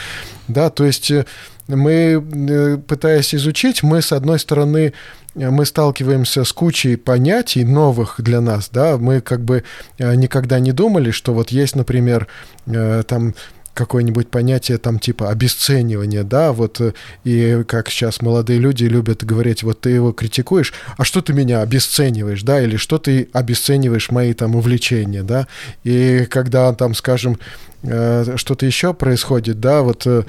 Да, 0.47 0.69
то 0.69 0.85
есть 0.85 1.09
э, 1.09 1.25
мы, 1.69 2.81
пытаясь 2.87 3.33
изучить, 3.35 3.83
мы, 3.83 4.01
с 4.01 4.11
одной 4.11 4.39
стороны, 4.39 4.93
мы 5.35 5.65
сталкиваемся 5.65 6.43
с 6.43 6.51
кучей 6.51 6.95
понятий 6.95 7.63
новых 7.63 8.15
для 8.19 8.41
нас, 8.41 8.69
да, 8.71 8.97
мы 8.97 9.21
как 9.21 9.41
бы 9.41 9.63
никогда 9.99 10.59
не 10.59 10.71
думали, 10.71 11.11
что 11.11 11.33
вот 11.33 11.51
есть, 11.51 11.75
например, 11.75 12.27
там 12.65 13.33
какое-нибудь 13.79 14.29
понятие 14.29 14.77
там 14.77 14.99
типа 14.99 15.29
обесценивания, 15.29 16.23
да, 16.23 16.51
вот 16.51 16.81
э, 16.81 16.93
и 17.23 17.63
как 17.65 17.89
сейчас 17.89 18.21
молодые 18.21 18.59
люди 18.59 18.83
любят 18.83 19.23
говорить, 19.23 19.63
вот 19.63 19.79
ты 19.79 19.91
его 19.91 20.11
критикуешь, 20.11 20.73
а 20.97 21.05
что 21.05 21.21
ты 21.21 21.31
меня 21.31 21.61
обесцениваешь, 21.61 22.43
да, 22.43 22.61
или 22.61 22.75
что 22.75 22.97
ты 22.97 23.29
обесцениваешь 23.31 24.11
мои 24.11 24.33
там 24.33 24.55
увлечения, 24.57 25.23
да, 25.23 25.47
и 25.85 26.27
когда 26.29 26.73
там, 26.73 26.93
скажем, 26.93 27.39
э, 27.83 28.35
что-то 28.35 28.65
еще 28.65 28.93
происходит, 28.93 29.61
да, 29.61 29.81
вот 29.81 30.05
э, 30.05 30.23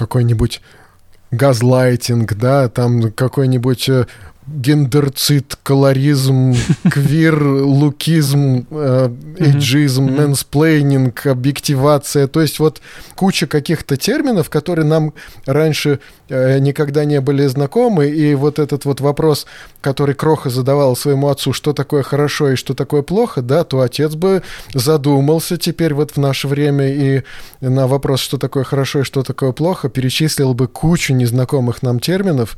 какой-нибудь 0.00 0.60
газлайтинг, 1.30 2.34
да, 2.34 2.68
там 2.68 3.12
какой-нибудь 3.12 3.88
гендерцид, 4.52 5.56
колоризм, 5.62 6.54
квир, 6.90 7.42
лукизм, 7.42 8.66
э, 8.70 9.10
эйджизм, 9.38 10.04
мэнсплейнинг, 10.04 11.26
объективация. 11.26 12.26
То 12.26 12.40
есть 12.40 12.58
вот 12.58 12.80
куча 13.14 13.46
каких-то 13.46 13.96
терминов, 13.96 14.50
которые 14.50 14.84
нам 14.84 15.14
раньше 15.46 16.00
э, 16.28 16.58
никогда 16.58 17.04
не 17.04 17.20
были 17.20 17.46
знакомы. 17.46 18.08
И 18.08 18.34
вот 18.34 18.58
этот 18.58 18.84
вот 18.84 19.00
вопрос, 19.00 19.46
который 19.80 20.14
Кроха 20.14 20.50
задавал 20.50 20.96
своему 20.96 21.28
отцу, 21.28 21.52
что 21.52 21.72
такое 21.72 22.02
хорошо 22.02 22.50
и 22.50 22.56
что 22.56 22.74
такое 22.74 23.02
плохо, 23.02 23.42
да, 23.42 23.64
то 23.64 23.80
отец 23.80 24.14
бы 24.14 24.42
задумался 24.74 25.56
теперь 25.56 25.94
вот 25.94 26.12
в 26.12 26.16
наше 26.16 26.48
время 26.48 26.88
и 26.88 27.22
на 27.60 27.86
вопрос, 27.86 28.20
что 28.20 28.38
такое 28.38 28.64
хорошо 28.64 29.00
и 29.00 29.04
что 29.04 29.22
такое 29.22 29.52
плохо, 29.52 29.88
перечислил 29.88 30.54
бы 30.54 30.66
кучу 30.66 31.14
незнакомых 31.14 31.82
нам 31.82 32.00
терминов, 32.00 32.56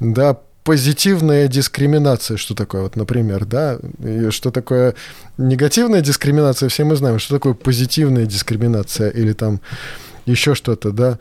да, 0.00 0.38
позитивная 0.64 1.46
дискриминация, 1.46 2.38
что 2.38 2.54
такое, 2.54 2.82
вот, 2.82 2.96
например, 2.96 3.44
да, 3.44 3.78
и 4.02 4.30
что 4.30 4.50
такое 4.50 4.94
негативная 5.36 6.00
дискриминация, 6.00 6.70
все 6.70 6.84
мы 6.84 6.96
знаем, 6.96 7.18
что 7.18 7.34
такое 7.36 7.52
позитивная 7.52 8.24
дискриминация 8.26 9.10
или 9.10 9.34
там 9.34 9.60
еще 10.24 10.54
что-то, 10.54 10.90
да. 10.90 11.18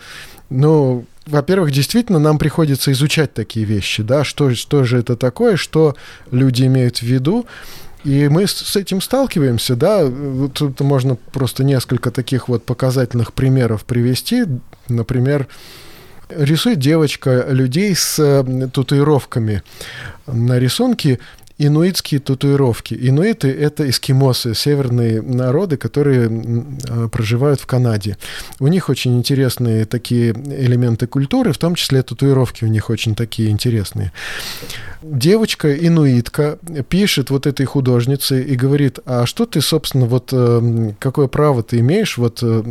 Ну, 0.50 1.06
во-первых, 1.26 1.72
действительно, 1.72 2.20
нам 2.20 2.38
приходится 2.38 2.92
изучать 2.94 3.34
такие 3.34 3.66
вещи, 3.66 4.02
да, 4.02 4.24
что, 4.24 4.56
что 4.56 4.86
же 4.86 4.98
это 4.98 5.18
такое, 5.18 5.58
что 5.58 5.96
люди 6.32 6.64
имеют 6.64 7.00
в 7.00 7.04
виду, 7.04 7.46
и 8.06 8.28
мы 8.30 8.48
с 8.48 8.76
этим 8.76 9.02
сталкиваемся, 9.02 9.76
да, 9.76 10.10
тут 10.54 10.80
можно 10.82 11.16
просто 11.16 11.64
несколько 11.64 12.12
таких 12.12 12.50
вот 12.50 12.66
показательных 12.66 13.32
примеров 13.34 13.86
привести. 13.86 14.46
Например, 14.90 15.48
рисует 16.38 16.80
девочка 16.80 17.46
людей 17.50 17.96
с 17.96 18.20
э, 18.20 18.68
татуировками 18.68 19.64
на 20.28 20.60
рисунке, 20.60 21.20
инуитские 21.58 22.20
татуировки. 22.20 22.98
Инуиты— 23.00 23.48
это 23.60 23.90
эскимосы, 23.90 24.56
северные 24.56 25.22
народы, 25.22 25.78
которые 25.78 26.30
а, 26.90 27.08
проживают 27.10 27.62
в 27.62 27.66
Канаде. 27.66 28.18
У 28.60 28.68
них 28.68 28.90
очень 28.90 29.18
интересные 29.18 29.86
такие 29.86 30.32
элементы 30.32 31.08
культуры, 31.08 31.54
в 31.54 31.58
том 31.58 31.76
числе 31.76 32.02
татуировки 32.02 32.66
у 32.66 32.68
них 32.68 32.90
очень 32.90 33.16
такие 33.16 33.50
интересные. 33.50 34.12
Девочка 35.04 35.74
инуитка 35.74 36.58
пишет 36.88 37.30
вот 37.30 37.46
этой 37.46 37.66
художнице 37.66 38.42
и 38.42 38.56
говорит, 38.56 39.00
а 39.06 39.26
что 39.26 39.46
ты, 39.46 39.60
собственно, 39.60 40.06
вот 40.06 40.30
э, 40.32 40.94
какое 40.98 41.28
право 41.28 41.62
ты 41.62 41.80
имеешь 41.80 42.18
вот 42.18 42.40
э, 42.42 42.64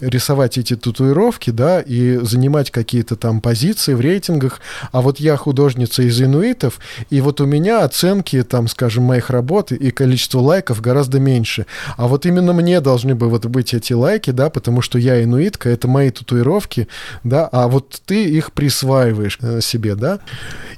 рисовать 0.00 0.56
эти 0.56 0.76
татуировки, 0.76 1.50
да, 1.50 1.80
и 1.80 2.16
занимать 2.22 2.70
какие-то 2.70 3.16
там 3.16 3.42
позиции 3.42 3.92
в 3.92 4.00
рейтингах, 4.00 4.60
а 4.92 5.02
вот 5.02 5.20
я 5.20 5.36
художница 5.36 6.02
из 6.02 6.20
инуитов, 6.20 6.80
и 7.10 7.20
вот 7.20 7.42
у 7.42 7.46
меня 7.46 7.84
оценки 7.84 8.23
оценки, 8.24 8.42
там, 8.42 8.68
скажем, 8.68 9.04
моих 9.04 9.30
работ 9.30 9.72
и 9.72 9.90
количество 9.90 10.40
лайков 10.40 10.80
гораздо 10.80 11.20
меньше. 11.20 11.66
А 11.96 12.06
вот 12.06 12.26
именно 12.26 12.52
мне 12.52 12.80
должны 12.80 13.14
бы 13.14 13.28
вот 13.28 13.46
быть 13.46 13.74
эти 13.74 13.92
лайки, 13.92 14.30
да, 14.30 14.50
потому 14.50 14.82
что 14.82 14.98
я 14.98 15.22
инуитка, 15.22 15.68
это 15.68 15.88
мои 15.88 16.10
татуировки, 16.10 16.88
да, 17.24 17.48
а 17.52 17.68
вот 17.68 18.00
ты 18.06 18.24
их 18.24 18.52
присваиваешь 18.52 19.38
э, 19.40 19.60
себе, 19.60 19.94
да. 19.94 20.20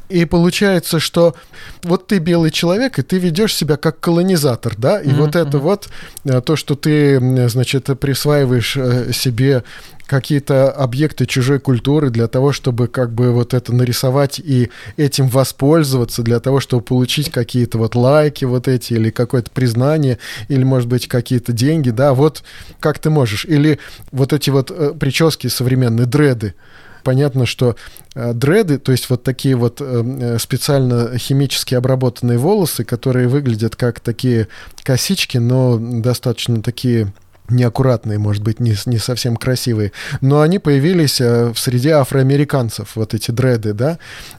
И 0.09 0.25
получается, 0.25 1.01
что 1.01 1.35
вот 1.83 2.07
ты 2.07 2.19
белый 2.19 2.51
человек, 2.51 2.99
и 2.99 3.03
ты 3.03 3.19
ведешь 3.19 3.55
себя 3.55 3.77
как 3.77 4.01
колонизатор, 4.01 4.75
да, 4.77 5.01
и 5.01 5.09
mm-hmm. 5.09 5.15
вот 5.15 5.37
это 5.37 5.59
вот, 5.59 5.89
э, 6.25 6.41
то, 6.41 6.57
что 6.57 6.75
ты, 6.75 7.49
значит, 7.49 7.87
присваиваешь 7.99 8.77
э, 8.77 9.13
себе 9.13 9.63
какие-то 10.07 10.71
объекты 10.71 11.27
чужой 11.27 11.59
культуры 11.59 12.11
для 12.11 12.29
того, 12.29 12.53
чтобы 12.53 12.87
как 12.89 13.13
бы 13.13 13.33
вот 13.33 13.55
это 13.55 13.75
нарисовать 13.75 14.39
и 14.39 14.71
этим 14.97 15.29
воспользоваться, 15.29 16.23
для 16.23 16.41
того, 16.41 16.61
чтобы 16.61 16.83
получить 16.83 17.31
какие-то 17.31 17.79
вот 17.79 17.95
лайки 17.95 18.45
вот 18.45 18.69
эти 18.69 18.95
или 18.95 19.11
какое-то 19.11 19.51
признание, 19.51 20.19
или, 20.49 20.63
может 20.63 20.89
быть, 20.89 21.09
какие-то 21.09 21.53
деньги, 21.53 21.91
да, 21.91 22.15
вот 22.15 22.43
как 22.81 22.99
ты 22.99 23.11
можешь. 23.11 23.45
Или 23.45 23.79
вот 24.13 24.33
эти 24.33 24.51
вот 24.51 24.71
э, 24.71 24.93
прически 24.99 25.49
современные, 25.49 26.07
дреды, 26.07 26.55
понятно, 27.03 27.47
что 27.47 27.77
э, 28.15 28.33
дреды, 28.33 28.79
то 28.79 28.93
есть 28.93 29.09
вот 29.11 29.23
такие 29.23 29.55
вот 29.55 29.81
э, 29.81 30.39
специально 30.41 31.17
химически 31.19 31.75
обработанные 31.75 32.39
волосы, 32.39 32.85
которые 32.85 33.29
выглядят 33.29 33.77
как 33.77 34.01
такие 34.01 34.49
косички, 34.83 35.39
но 35.39 35.79
достаточно 35.79 36.63
такие 36.63 37.13
неаккуратные, 37.49 38.19
может 38.19 38.43
быть, 38.43 38.61
не, 38.61 38.75
не 38.87 38.99
совсем 38.99 39.37
красивые, 39.37 39.93
но 40.21 40.41
они 40.41 40.59
появились 40.59 41.21
э, 41.21 41.53
в 41.53 41.59
среде 41.59 41.93
афроамериканцев, 41.93 42.97
вот 42.97 43.15
эти 43.15 43.31
дреды, 43.31 43.73
да, 43.73 43.99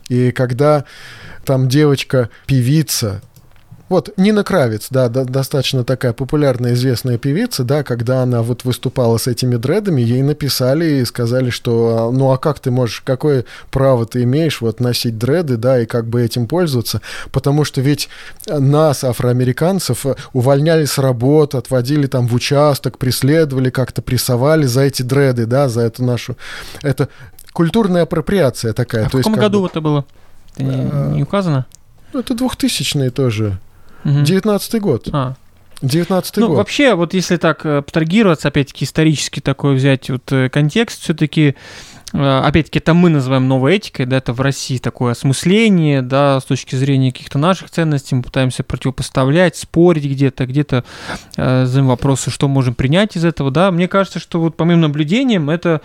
и 0.10 0.32
когда 0.32 0.86
там 1.46 1.70
девочка-певица 1.70 3.22
вот 3.90 4.10
Нина 4.18 4.44
Кравец, 4.44 4.88
да, 4.90 5.08
да, 5.08 5.24
достаточно 5.24 5.84
такая 5.84 6.14
популярная, 6.14 6.74
известная 6.74 7.18
певица, 7.18 7.64
да, 7.64 7.84
когда 7.84 8.24
она 8.24 8.42
вот 8.42 8.66
выступала 8.66 9.18
с 9.18 9.28
этими 9.28 9.56
дредами, 9.56 10.02
ей 10.02 10.22
написали 10.22 10.86
и 11.02 11.06
сказали, 11.06 11.50
что 11.50 12.12
ну 12.14 12.32
а 12.32 12.38
как 12.38 12.60
ты 12.60 12.70
можешь, 12.70 13.02
какое 13.02 13.46
право 13.72 14.06
ты 14.06 14.24
имеешь 14.24 14.62
вот 14.62 14.80
носить 14.80 15.18
дреды, 15.18 15.58
да, 15.58 15.82
и 15.82 15.86
как 15.86 16.08
бы 16.08 16.22
этим 16.22 16.48
пользоваться, 16.48 17.02
потому 17.32 17.64
что 17.64 17.82
ведь 17.82 18.10
нас, 18.48 19.04
афроамериканцев, 19.04 20.06
увольняли 20.34 20.86
с 20.86 20.98
работы, 20.98 21.58
отводили 21.58 22.08
там 22.08 22.28
в 22.28 22.34
участок, 22.34 22.98
преследовали, 22.98 23.70
как-то 23.70 24.02
прессовали 24.02 24.66
за 24.66 24.82
эти 24.82 25.02
дреды, 25.02 25.46
да, 25.46 25.70
за 25.70 25.82
эту 25.82 26.04
нашу, 26.04 26.38
это 26.82 27.08
культурная 27.54 28.04
апроприация 28.04 28.74
такая. 28.74 29.06
А 29.06 29.10
в 29.10 29.14
каком 29.14 29.34
году 29.34 29.62
бы... 29.62 29.68
это 29.68 29.82
было? 29.82 30.06
Это 30.54 30.64
не, 30.64 30.90
а, 30.92 31.12
не 31.14 31.24
указано? 31.24 31.66
Ну, 32.14 32.20
это 32.20 32.34
двухтысячные 32.34 33.10
тоже. 33.10 33.60
Девятнадцатый 34.04 34.80
год. 34.80 35.10
А. 35.12 35.36
19 35.82 36.38
ну, 36.38 36.48
год. 36.48 36.58
вообще, 36.58 36.96
вот 36.96 37.14
если 37.14 37.38
так 37.38 37.66
э, 37.66 37.78
абстрагироваться, 37.78 38.48
опять-таки, 38.48 38.86
исторически 38.86 39.40
такой 39.42 39.76
взять 39.76 40.10
вот 40.10 40.32
э, 40.32 40.50
контекст, 40.50 41.04
все-таки 41.04 41.56
э, 42.14 42.40
опять-таки, 42.40 42.80
это 42.80 42.96
мы 42.96 43.10
называем 43.10 43.48
новой 43.48 43.76
этикой, 43.76 44.08
да, 44.08 44.18
это 44.18 44.34
в 44.34 44.42
России 44.42 44.80
такое 44.80 45.12
осмысление, 45.12 46.02
да, 46.02 46.40
с 46.40 46.46
точки 46.46 46.76
зрения 46.76 47.12
каких-то 47.12 47.38
наших 47.38 47.70
ценностей, 47.70 48.16
мы 48.16 48.24
пытаемся 48.24 48.64
противопоставлять, 48.64 49.56
спорить 49.56 50.06
где-то, 50.06 50.48
где-то 50.48 50.84
э, 51.36 51.66
задаем 51.66 51.88
вопросы, 51.88 52.32
что 52.32 52.48
можем 52.48 52.74
принять 52.74 53.16
из 53.16 53.24
этого, 53.24 53.52
да. 53.52 53.70
Мне 53.70 53.88
кажется, 53.88 54.18
что 54.20 54.40
вот 54.40 54.58
по 54.58 54.66
моим 54.66 54.82
наблюдениям 54.82 55.48
это 55.52 55.82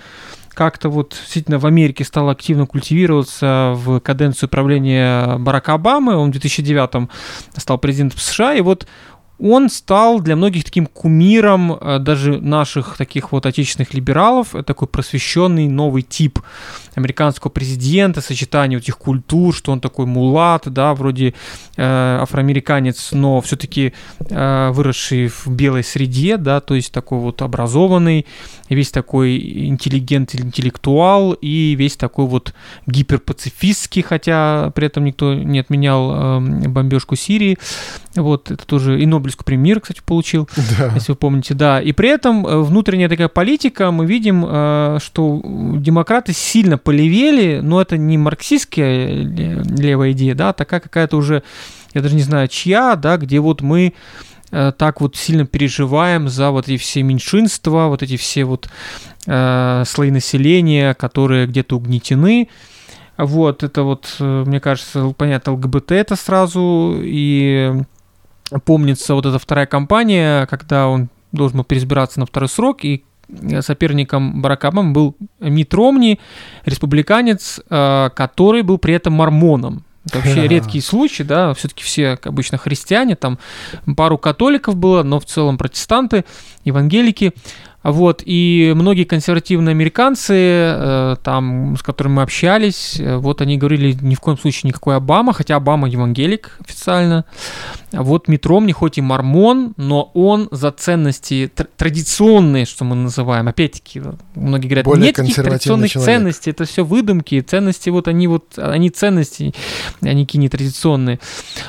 как-то 0.54 0.88
вот 0.88 1.16
действительно 1.20 1.58
в 1.58 1.66
Америке 1.66 2.04
стал 2.04 2.28
активно 2.28 2.66
культивироваться 2.66 3.72
в 3.76 4.00
каденцию 4.00 4.48
правления 4.48 5.38
Барака 5.38 5.74
Обамы. 5.74 6.16
Он 6.16 6.28
в 6.28 6.32
2009 6.32 7.08
стал 7.56 7.78
президентом 7.78 8.18
США, 8.18 8.54
и 8.54 8.60
вот 8.60 8.86
он 9.42 9.68
стал 9.70 10.20
для 10.20 10.36
многих 10.36 10.64
таким 10.64 10.86
кумиром 10.86 11.72
э, 11.72 11.98
даже 11.98 12.40
наших 12.40 12.96
таких 12.96 13.32
вот 13.32 13.44
отечественных 13.44 13.92
либералов, 13.92 14.54
такой 14.64 14.86
просвещенный 14.86 15.66
новый 15.68 16.02
тип 16.02 16.38
американского 16.94 17.50
президента, 17.50 18.20
сочетание 18.20 18.78
этих 18.78 18.98
культур, 18.98 19.54
что 19.54 19.72
он 19.72 19.80
такой 19.80 20.06
мулат, 20.06 20.64
да, 20.66 20.94
вроде 20.94 21.34
э, 21.76 22.18
афроамериканец, 22.20 23.10
но 23.12 23.40
все-таки 23.40 23.94
э, 24.20 24.70
выросший 24.72 25.28
в 25.28 25.48
белой 25.48 25.82
среде, 25.82 26.36
да, 26.36 26.60
то 26.60 26.74
есть 26.74 26.92
такой 26.92 27.18
вот 27.18 27.42
образованный, 27.42 28.26
весь 28.68 28.90
такой 28.90 29.38
интеллигент, 29.66 30.34
интеллектуал 30.34 31.32
и 31.32 31.74
весь 31.74 31.96
такой 31.96 32.26
вот 32.26 32.54
гиперпацифистский, 32.86 34.02
хотя 34.02 34.70
при 34.74 34.86
этом 34.86 35.04
никто 35.04 35.34
не 35.34 35.58
отменял 35.58 36.12
э, 36.12 36.68
бомбежку 36.68 37.16
Сирии, 37.16 37.58
вот, 38.14 38.50
это 38.50 38.66
тоже 38.66 39.00
и 39.00 39.06
Нобелевскую 39.32 39.44
премию, 39.44 39.80
кстати, 39.80 40.00
получил, 40.04 40.48
да. 40.78 40.92
если 40.94 41.12
вы 41.12 41.16
помните, 41.16 41.54
да, 41.54 41.80
и 41.80 41.92
при 41.92 42.08
этом 42.08 42.46
э, 42.46 42.60
внутренняя 42.60 43.08
такая 43.08 43.28
политика, 43.28 43.90
мы 43.90 44.06
видим, 44.06 44.44
э, 44.46 44.98
что 45.02 45.40
демократы 45.76 46.32
сильно 46.32 46.78
полевели, 46.78 47.60
но 47.60 47.80
это 47.80 47.96
не 47.96 48.18
марксистская 48.18 49.08
левая 49.08 50.12
идея, 50.12 50.34
да, 50.34 50.50
а 50.50 50.52
такая 50.52 50.80
какая-то 50.80 51.16
уже, 51.16 51.42
я 51.94 52.02
даже 52.02 52.14
не 52.14 52.22
знаю, 52.22 52.48
чья, 52.48 52.96
да, 52.96 53.16
где 53.16 53.40
вот 53.40 53.62
мы 53.62 53.94
э, 54.50 54.72
так 54.76 55.00
вот 55.00 55.16
сильно 55.16 55.46
переживаем 55.46 56.28
за 56.28 56.50
вот 56.50 56.68
эти 56.68 56.76
все 56.76 57.02
меньшинства, 57.02 57.88
вот 57.88 58.02
эти 58.02 58.16
все 58.16 58.44
вот 58.44 58.68
э, 59.26 59.84
слои 59.86 60.10
населения, 60.10 60.94
которые 60.94 61.46
где-то 61.46 61.76
угнетены. 61.76 62.48
Вот, 63.18 63.62
это 63.62 63.82
вот, 63.82 64.16
э, 64.20 64.44
мне 64.46 64.60
кажется, 64.60 65.14
понятно, 65.16 65.52
ЛГБТ 65.52 65.92
это 65.92 66.16
сразу, 66.16 66.98
и 67.02 67.82
помнится 68.64 69.14
вот 69.14 69.26
эта 69.26 69.38
вторая 69.38 69.66
кампания, 69.66 70.46
когда 70.46 70.88
он 70.88 71.08
должен 71.32 71.58
был 71.58 71.64
переизбираться 71.64 72.20
на 72.20 72.26
второй 72.26 72.48
срок, 72.48 72.84
и 72.84 73.04
соперником 73.60 74.42
Барака 74.42 74.68
Обамы 74.68 74.92
был 74.92 75.16
Мит 75.40 75.72
Ромни, 75.74 76.20
республиканец, 76.64 77.60
э, 77.70 78.10
который 78.14 78.62
был 78.62 78.78
при 78.78 78.94
этом 78.94 79.14
мормоном. 79.14 79.84
Это 80.04 80.18
вообще 80.18 80.48
редкий 80.48 80.80
случай, 80.80 81.22
да, 81.22 81.54
все-таки 81.54 81.84
все 81.84 82.18
обычно 82.24 82.58
христиане, 82.58 83.14
там 83.14 83.38
пару 83.96 84.18
католиков 84.18 84.76
было, 84.76 85.04
но 85.04 85.20
в 85.20 85.24
целом 85.24 85.58
протестанты, 85.58 86.24
евангелики. 86.64 87.32
Вот, 87.82 88.22
и 88.24 88.72
многие 88.76 89.04
консервативные 89.04 89.72
американцы, 89.72 90.34
э, 90.34 91.16
там, 91.22 91.76
с 91.76 91.82
которыми 91.82 92.14
мы 92.14 92.22
общались, 92.22 93.00
э, 93.00 93.16
вот 93.16 93.40
они 93.40 93.58
говорили, 93.58 93.96
ни 94.00 94.14
в 94.14 94.20
коем 94.20 94.38
случае 94.38 94.68
никакой 94.68 94.96
Обама, 94.96 95.32
хотя 95.32 95.56
Обама 95.56 95.88
евангелик 95.88 96.58
официально. 96.60 97.24
Вот 97.92 98.28
Митром 98.28 98.66
не 98.66 98.72
хоть 98.72 98.98
и 98.98 99.00
мормон, 99.00 99.74
но 99.76 100.10
он 100.14 100.48
за 100.50 100.70
ценности 100.70 101.50
традиционные, 101.76 102.64
что 102.64 102.84
мы 102.84 102.94
называем, 102.96 103.48
опять-таки, 103.48 104.02
многие 104.34 104.68
говорят, 104.68 104.84
Более 104.86 105.06
нет 105.06 105.18
никаких 105.18 105.36
традиционных 105.44 105.90
человек. 105.90 106.14
ценностей, 106.14 106.50
это 106.50 106.64
все 106.64 106.84
выдумки, 106.84 107.40
ценности 107.40 107.90
вот 107.90 108.08
они 108.08 108.28
вот, 108.28 108.58
они 108.58 108.90
ценности, 108.90 109.54
они 110.00 110.24
какие 110.24 110.40
не 110.40 110.48
традиционные. 110.48 111.18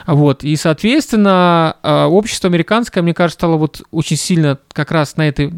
Вот, 0.07 0.43
и, 0.43 0.55
соответственно, 0.55 1.75
э, 1.83 2.03
общество 2.05 2.49
американское, 2.49 3.03
мне 3.03 3.13
кажется, 3.13 3.39
стало 3.39 3.57
вот 3.57 3.81
очень 3.91 4.17
сильно 4.17 4.59
как 4.71 4.91
раз 4.91 5.17
на 5.17 5.27
этой 5.27 5.51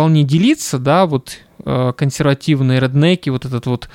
волне 0.00 0.24
делиться, 0.24 0.78
да, 0.78 1.06
вот 1.06 1.38
э, 1.64 1.92
консервативные 1.96 2.80
реднеки, 2.80 3.30
вот 3.30 3.44
этот 3.44 3.66
вот 3.66 3.88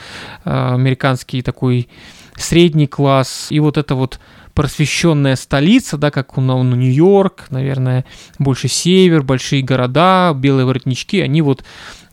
э, 0.44 0.74
американский 0.74 1.42
такой 1.42 1.90
средний 2.38 2.88
класс 2.88 3.48
и 3.50 3.60
вот 3.60 3.78
это 3.78 3.96
вот 3.96 4.20
просвещенная 4.54 5.36
столица, 5.36 5.98
да, 5.98 6.12
как 6.12 6.38
у 6.38 6.42
ну, 6.42 6.64
Нью-Йорк, 6.64 7.48
наверное, 7.50 8.06
больше 8.40 8.70
север, 8.70 9.22
большие 9.22 9.62
города, 9.62 10.34
белые 10.34 10.66
воротнички, 10.66 11.20
они 11.20 11.42
вот 11.42 11.64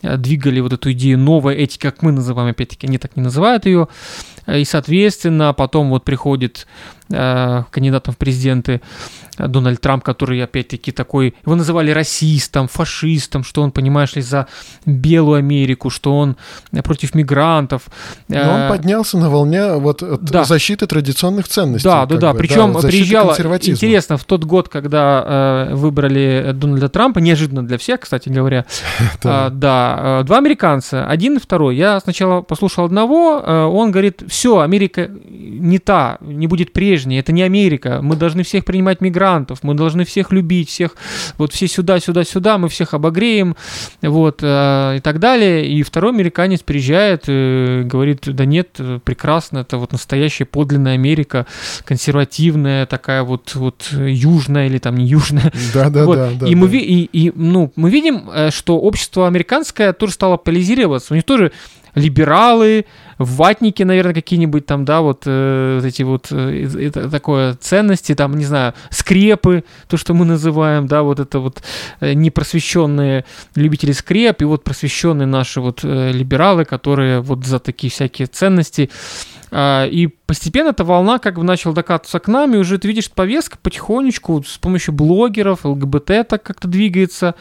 э, 0.01 0.17
двигали 0.17 0.59
вот 0.59 0.73
эту 0.73 0.91
идею 0.91 1.17
новой 1.17 1.55
этики, 1.55 1.81
как 1.81 2.01
мы 2.01 2.11
называем, 2.11 2.49
опять-таки, 2.49 2.87
они 2.87 2.97
так 2.97 3.15
не 3.15 3.23
называют 3.23 3.65
ее, 3.65 3.87
и, 4.45 4.65
соответственно, 4.65 5.53
потом 5.53 5.89
вот 5.89 6.03
приходит 6.03 6.67
э, 7.09 7.63
кандидатом 7.71 8.13
в 8.13 8.17
президенты 8.17 8.81
Дональд 9.37 9.81
Трамп, 9.81 10.03
который, 10.03 10.43
опять-таки, 10.43 10.91
такой, 10.91 11.35
его 11.45 11.55
называли 11.55 11.91
расистом, 11.91 12.67
фашистом, 12.67 13.43
что 13.43 13.61
он, 13.61 13.71
понимаешь 13.71 14.15
ли, 14.15 14.21
за 14.21 14.47
белую 14.85 15.39
Америку, 15.39 15.89
что 15.89 16.17
он 16.17 16.37
против 16.83 17.15
мигрантов. 17.15 17.83
Но 18.27 18.39
он 18.39 18.61
э, 18.61 18.69
поднялся 18.69 19.17
на 19.17 19.29
волне 19.29 19.73
вот 19.73 20.03
да. 20.21 20.43
защиты 20.43 20.87
традиционных 20.87 21.47
ценностей. 21.47 21.87
Да, 21.87 22.05
да, 22.05 22.17
да. 22.17 22.33
Бы, 22.33 22.39
Причем 22.39 22.73
да, 22.73 22.79
приезжало, 22.79 23.35
интересно, 23.35 24.17
в 24.17 24.25
тот 24.25 24.43
год, 24.43 24.69
когда 24.69 25.67
э, 25.71 25.75
выбрали 25.75 26.51
Дональда 26.53 26.89
Трампа, 26.89 27.19
неожиданно 27.19 27.65
для 27.65 27.77
всех, 27.77 28.01
кстати 28.01 28.29
говоря, 28.29 28.65
э, 29.23 29.49
да, 29.51 30.19
э, 30.21 30.23
два 30.25 30.37
американца, 30.37 31.05
один 31.05 31.37
и 31.37 31.39
второй. 31.39 31.75
Я 31.75 31.99
сначала 31.99 32.41
послушал 32.41 32.85
одного, 32.85 33.41
э, 33.45 33.63
он 33.63 33.91
говорит, 33.91 34.23
все, 34.27 34.59
Америка 34.59 35.09
не 35.09 35.79
та, 35.79 36.17
не 36.21 36.47
будет 36.47 36.73
прежней, 36.73 37.19
это 37.19 37.31
не 37.31 37.43
Америка, 37.43 37.99
мы 38.01 38.15
должны 38.15 38.43
всех 38.43 38.65
принимать 38.65 39.01
мигрантов, 39.01 39.22
мигрантов, 39.23 39.59
мы 39.63 39.73
должны 39.73 40.03
всех 40.05 40.31
любить, 40.31 40.69
всех, 40.69 40.95
вот 41.37 41.53
все 41.53 41.67
сюда, 41.67 41.99
сюда, 41.99 42.23
сюда, 42.23 42.57
мы 42.57 42.67
всех 42.67 42.93
обогреем, 42.93 43.55
вот, 44.01 44.39
э, 44.41 44.97
и 44.97 44.99
так 44.99 45.19
далее. 45.19 45.65
И 45.65 45.81
второй 45.83 46.11
американец 46.11 46.61
приезжает, 46.61 47.23
и 47.27 47.83
говорит, 47.85 48.21
да 48.25 48.45
нет, 48.45 48.79
прекрасно, 49.03 49.59
это 49.59 49.77
вот 49.77 49.91
настоящая 49.91 50.45
подлинная 50.45 50.93
Америка, 50.93 51.45
консервативная, 51.85 52.85
такая 52.85 53.23
вот, 53.23 53.55
вот 53.55 53.89
южная 53.91 54.67
или 54.67 54.77
там 54.77 54.97
не 54.97 55.05
южная. 55.05 55.51
Да, 55.73 55.89
да, 55.89 56.05
вот. 56.05 56.15
да, 56.15 56.29
да. 56.39 56.47
И, 56.47 56.55
да. 56.55 56.57
Мы, 56.57 56.67
и, 56.77 57.03
и 57.05 57.31
ну, 57.35 57.71
мы 57.75 57.89
видим, 57.89 58.29
э, 58.33 58.51
что 58.51 58.79
общество 58.79 59.27
американское 59.27 59.93
тоже 59.93 60.13
стало 60.13 60.37
поляризироваться. 60.37 61.13
У 61.13 61.15
них 61.15 61.23
тоже 61.23 61.51
либералы, 61.95 62.85
ватники, 63.23 63.83
наверное, 63.83 64.13
какие-нибудь 64.13 64.65
там, 64.65 64.85
да, 64.85 65.01
вот 65.01 65.23
э, 65.25 65.81
эти 65.83 66.03
вот 66.03 66.27
э, 66.31 66.67
это, 66.79 67.09
такое 67.09 67.53
ценности, 67.55 68.15
там, 68.15 68.35
не 68.37 68.45
знаю, 68.45 68.73
скрепы, 68.89 69.63
то, 69.87 69.97
что 69.97 70.13
мы 70.13 70.25
называем, 70.25 70.87
да, 70.87 71.03
вот 71.03 71.19
это 71.19 71.39
вот 71.39 71.63
э, 71.99 72.13
непросвещенные 72.13 73.25
любители 73.55 73.91
скреп 73.91 74.41
и 74.41 74.45
вот 74.45 74.63
просвещенные 74.63 75.27
наши 75.27 75.61
вот 75.61 75.81
э, 75.83 76.11
либералы, 76.11 76.65
которые 76.65 77.21
вот 77.21 77.45
за 77.45 77.59
такие 77.59 77.91
всякие 77.91 78.27
ценности. 78.27 78.89
Э, 79.51 79.87
и 79.87 80.07
постепенно 80.07 80.69
эта 80.69 80.83
волна 80.83 81.19
как 81.19 81.35
бы 81.35 81.43
начала 81.43 81.75
докатываться 81.75 82.19
к 82.19 82.27
нам, 82.27 82.53
и 82.55 82.57
уже 82.57 82.79
ты 82.79 82.87
видишь, 82.87 83.11
повестка 83.11 83.57
потихонечку 83.61 84.43
с 84.43 84.57
помощью 84.57 84.93
блогеров, 84.93 85.63
ЛГБТ 85.63 86.27
так 86.27 86.43
как-то 86.43 86.67
двигается. 86.67 87.35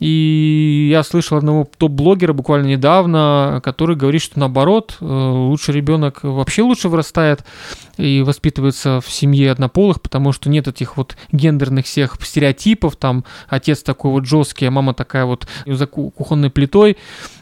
И 0.00 0.88
я 0.90 1.02
слышал 1.02 1.36
одного 1.36 1.68
топ-блогера 1.76 2.32
буквально 2.32 2.68
недавно, 2.68 3.60
который 3.62 3.96
говорит, 3.96 4.22
что 4.22 4.40
наоборот, 4.40 4.96
э, 5.00 5.04
лучше 5.20 5.72
ребенок 5.72 6.20
вообще 6.22 6.62
лучше 6.62 6.88
вырастает 6.88 7.44
и 8.00 8.22
воспитывается 8.22 9.00
в 9.00 9.10
семье 9.10 9.50
однополых, 9.52 10.00
потому 10.00 10.32
что 10.32 10.48
нет 10.48 10.68
этих 10.68 10.96
вот 10.96 11.16
гендерных 11.32 11.86
всех 11.86 12.16
стереотипов, 12.20 12.96
там 12.96 13.24
отец 13.48 13.82
такой 13.82 14.12
вот 14.12 14.26
жесткий, 14.26 14.66
а 14.66 14.70
мама 14.70 14.94
такая 14.94 15.24
вот 15.24 15.46
за 15.66 15.86
кухонной 15.86 16.50
плитой. 16.50 16.96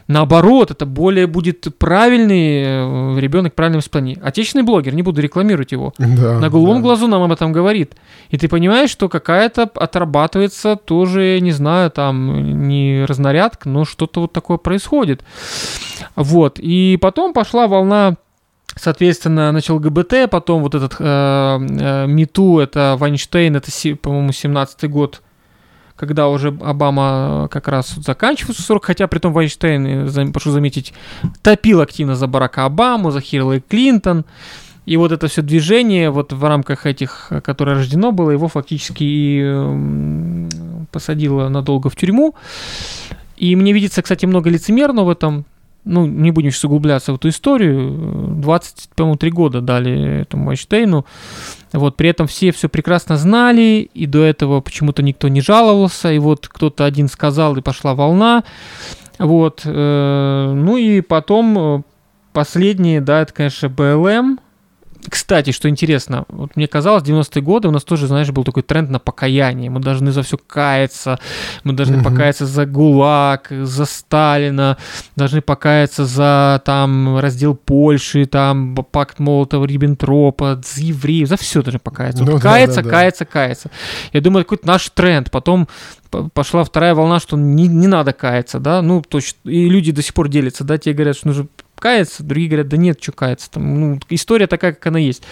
Наоборот, 0.07 0.71
это 0.71 0.87
более 0.87 1.27
будет 1.27 1.67
правильный 1.77 2.63
э, 2.63 3.19
ребенок 3.19 3.53
правильном 3.53 3.79
воспитании. 3.79 4.17
Отечественный 4.21 4.63
блогер, 4.63 4.95
не 4.95 5.03
буду 5.03 5.21
рекламировать 5.21 5.71
его, 5.71 5.93
да, 5.97 6.39
на 6.39 6.49
голубом 6.49 6.77
да. 6.77 6.81
глазу 6.81 7.07
нам 7.07 7.21
об 7.21 7.31
этом 7.31 7.51
говорит. 7.51 7.95
И 8.29 8.37
ты 8.37 8.47
понимаешь, 8.47 8.89
что 8.89 9.07
какая-то 9.07 9.63
отрабатывается 9.75 10.75
тоже, 10.75 11.39
не 11.41 11.51
знаю, 11.51 11.91
там 11.91 12.67
не 12.67 13.05
разнарядка, 13.05 13.69
но 13.69 13.85
что-то 13.85 14.21
вот 14.21 14.33
такое 14.33 14.57
происходит. 14.57 15.23
Вот. 16.15 16.59
И 16.59 16.97
потом 16.99 17.33
пошла 17.33 17.67
волна 17.67 18.15
Соответственно, 18.79 19.51
начал 19.51 19.77
ГБТ, 19.77 20.29
потом 20.31 20.61
вот 20.61 20.73
этот 20.73 20.95
э, 20.99 21.03
э, 21.03 22.07
Мету, 22.07 22.59
это 22.59 22.95
Вайнштейн, 22.97 23.57
это, 23.57 23.69
по-моему, 23.97 24.29
17-й 24.29 24.87
год, 24.87 25.21
когда 25.97 26.29
уже 26.29 26.57
Обама 26.61 27.49
как 27.51 27.67
раз 27.67 27.89
заканчивался 27.89 28.61
срок, 28.61 28.85
хотя 28.85 29.07
при 29.07 29.19
том 29.19 29.33
Вайнштейн, 29.33 30.07
э, 30.07 30.31
прошу 30.31 30.51
заметить, 30.51 30.93
топил 31.41 31.81
активно 31.81 32.15
за 32.15 32.27
Барака 32.27 32.63
Обаму, 32.63 33.11
за 33.11 33.19
Хиллари 33.19 33.61
Клинтон, 33.67 34.23
и 34.85 34.95
вот 34.95 35.11
это 35.11 35.27
все 35.27 35.41
движение 35.41 36.09
вот 36.09 36.31
в 36.31 36.41
рамках 36.45 36.85
этих, 36.85 37.33
которое 37.43 37.75
рождено 37.75 38.13
было, 38.13 38.31
его 38.31 38.47
фактически 38.47 39.03
и 39.03 40.47
посадило 40.93 41.49
надолго 41.49 41.89
в 41.89 41.97
тюрьму. 41.97 42.33
И 43.35 43.57
мне 43.57 43.73
видится, 43.73 44.01
кстати, 44.01 44.25
много 44.25 44.49
лицемерного 44.49 45.07
в 45.07 45.09
этом 45.09 45.45
ну, 45.89 46.05
не 46.05 46.31
будем 46.31 46.51
сейчас 46.51 46.65
углубляться 46.65 47.11
в 47.11 47.15
эту 47.15 47.29
историю, 47.29 48.35
20, 48.37 48.89
по-моему, 48.95 49.17
3 49.17 49.31
года 49.31 49.61
дали 49.61 50.21
этому 50.21 50.51
Эйнштейну, 50.51 51.05
вот, 51.73 51.97
при 51.97 52.09
этом 52.09 52.27
все 52.27 52.51
все 52.51 52.69
прекрасно 52.69 53.17
знали, 53.17 53.89
и 53.93 54.05
до 54.05 54.23
этого 54.23 54.61
почему-то 54.61 55.01
никто 55.01 55.27
не 55.27 55.41
жаловался, 55.41 56.11
и 56.11 56.19
вот 56.19 56.47
кто-то 56.47 56.85
один 56.85 57.07
сказал, 57.07 57.57
и 57.57 57.61
пошла 57.61 57.95
волна, 57.95 58.43
вот, 59.17 59.61
э, 59.65 60.53
ну 60.55 60.77
и 60.77 61.01
потом 61.01 61.57
э, 61.57 61.81
последние, 62.31 63.01
да, 63.01 63.21
это, 63.21 63.33
конечно, 63.33 63.69
БЛМ, 63.69 64.39
кстати, 65.07 65.51
что 65.51 65.69
интересно, 65.69 66.25
вот 66.27 66.55
мне 66.55 66.67
казалось, 66.67 67.03
в 67.03 67.05
90-е 67.05 67.41
годы 67.41 67.67
у 67.67 67.71
нас 67.71 67.83
тоже, 67.83 68.07
знаешь, 68.07 68.29
был 68.31 68.43
такой 68.43 68.63
тренд 68.63 68.89
на 68.89 68.99
покаяние. 68.99 69.69
Мы 69.69 69.79
должны 69.79 70.11
за 70.11 70.23
все 70.23 70.37
каяться, 70.37 71.19
мы 71.63 71.73
должны 71.73 71.97
угу. 71.97 72.05
покаяться 72.05 72.45
за 72.45 72.65
ГУЛАГ, 72.65 73.47
за 73.63 73.85
Сталина, 73.85 74.77
должны 75.15 75.41
покаяться 75.41 76.05
за 76.05 76.61
там 76.65 77.17
раздел 77.19 77.55
Польши, 77.55 78.25
там 78.25 78.75
пакт 78.75 79.19
Молотова-Риббентропа, 79.19 80.61
за 80.63 80.81
евреев, 80.81 81.27
за 81.29 81.37
все 81.37 81.61
должны 81.61 81.79
покаяться. 81.79 82.23
Ну, 82.23 82.33
вот, 82.33 82.41
да, 82.41 82.51
каяться, 82.51 82.81
да, 82.81 82.83
да. 82.83 82.89
каяться, 82.89 83.25
каяться. 83.25 83.71
Я 84.11 84.21
думаю, 84.21 84.43
какой-то 84.43 84.67
наш 84.67 84.89
тренд. 84.89 85.31
Потом 85.31 85.67
пошла 86.33 86.63
вторая 86.63 86.95
волна, 86.95 87.19
что 87.19 87.37
не, 87.37 87.67
не 87.67 87.87
надо 87.87 88.13
каяться, 88.13 88.59
да, 88.59 88.81
ну, 88.81 89.01
точно, 89.07 89.49
и 89.49 89.69
люди 89.69 89.91
до 89.91 90.01
сих 90.01 90.13
пор 90.13 90.27
делятся, 90.27 90.63
да, 90.63 90.77
те 90.77 90.93
говорят, 90.93 91.17
что 91.17 91.27
нужно 91.27 91.47
каяться, 91.79 92.23
другие 92.23 92.49
говорят, 92.49 92.67
да 92.67 92.77
нет, 92.77 93.01
что 93.01 93.11
каяться, 93.11 93.51
там, 93.51 93.79
ну, 93.79 93.99
история 94.09 94.47
такая, 94.47 94.73
как 94.73 94.85
она 94.87 94.99
есть. 94.99 95.23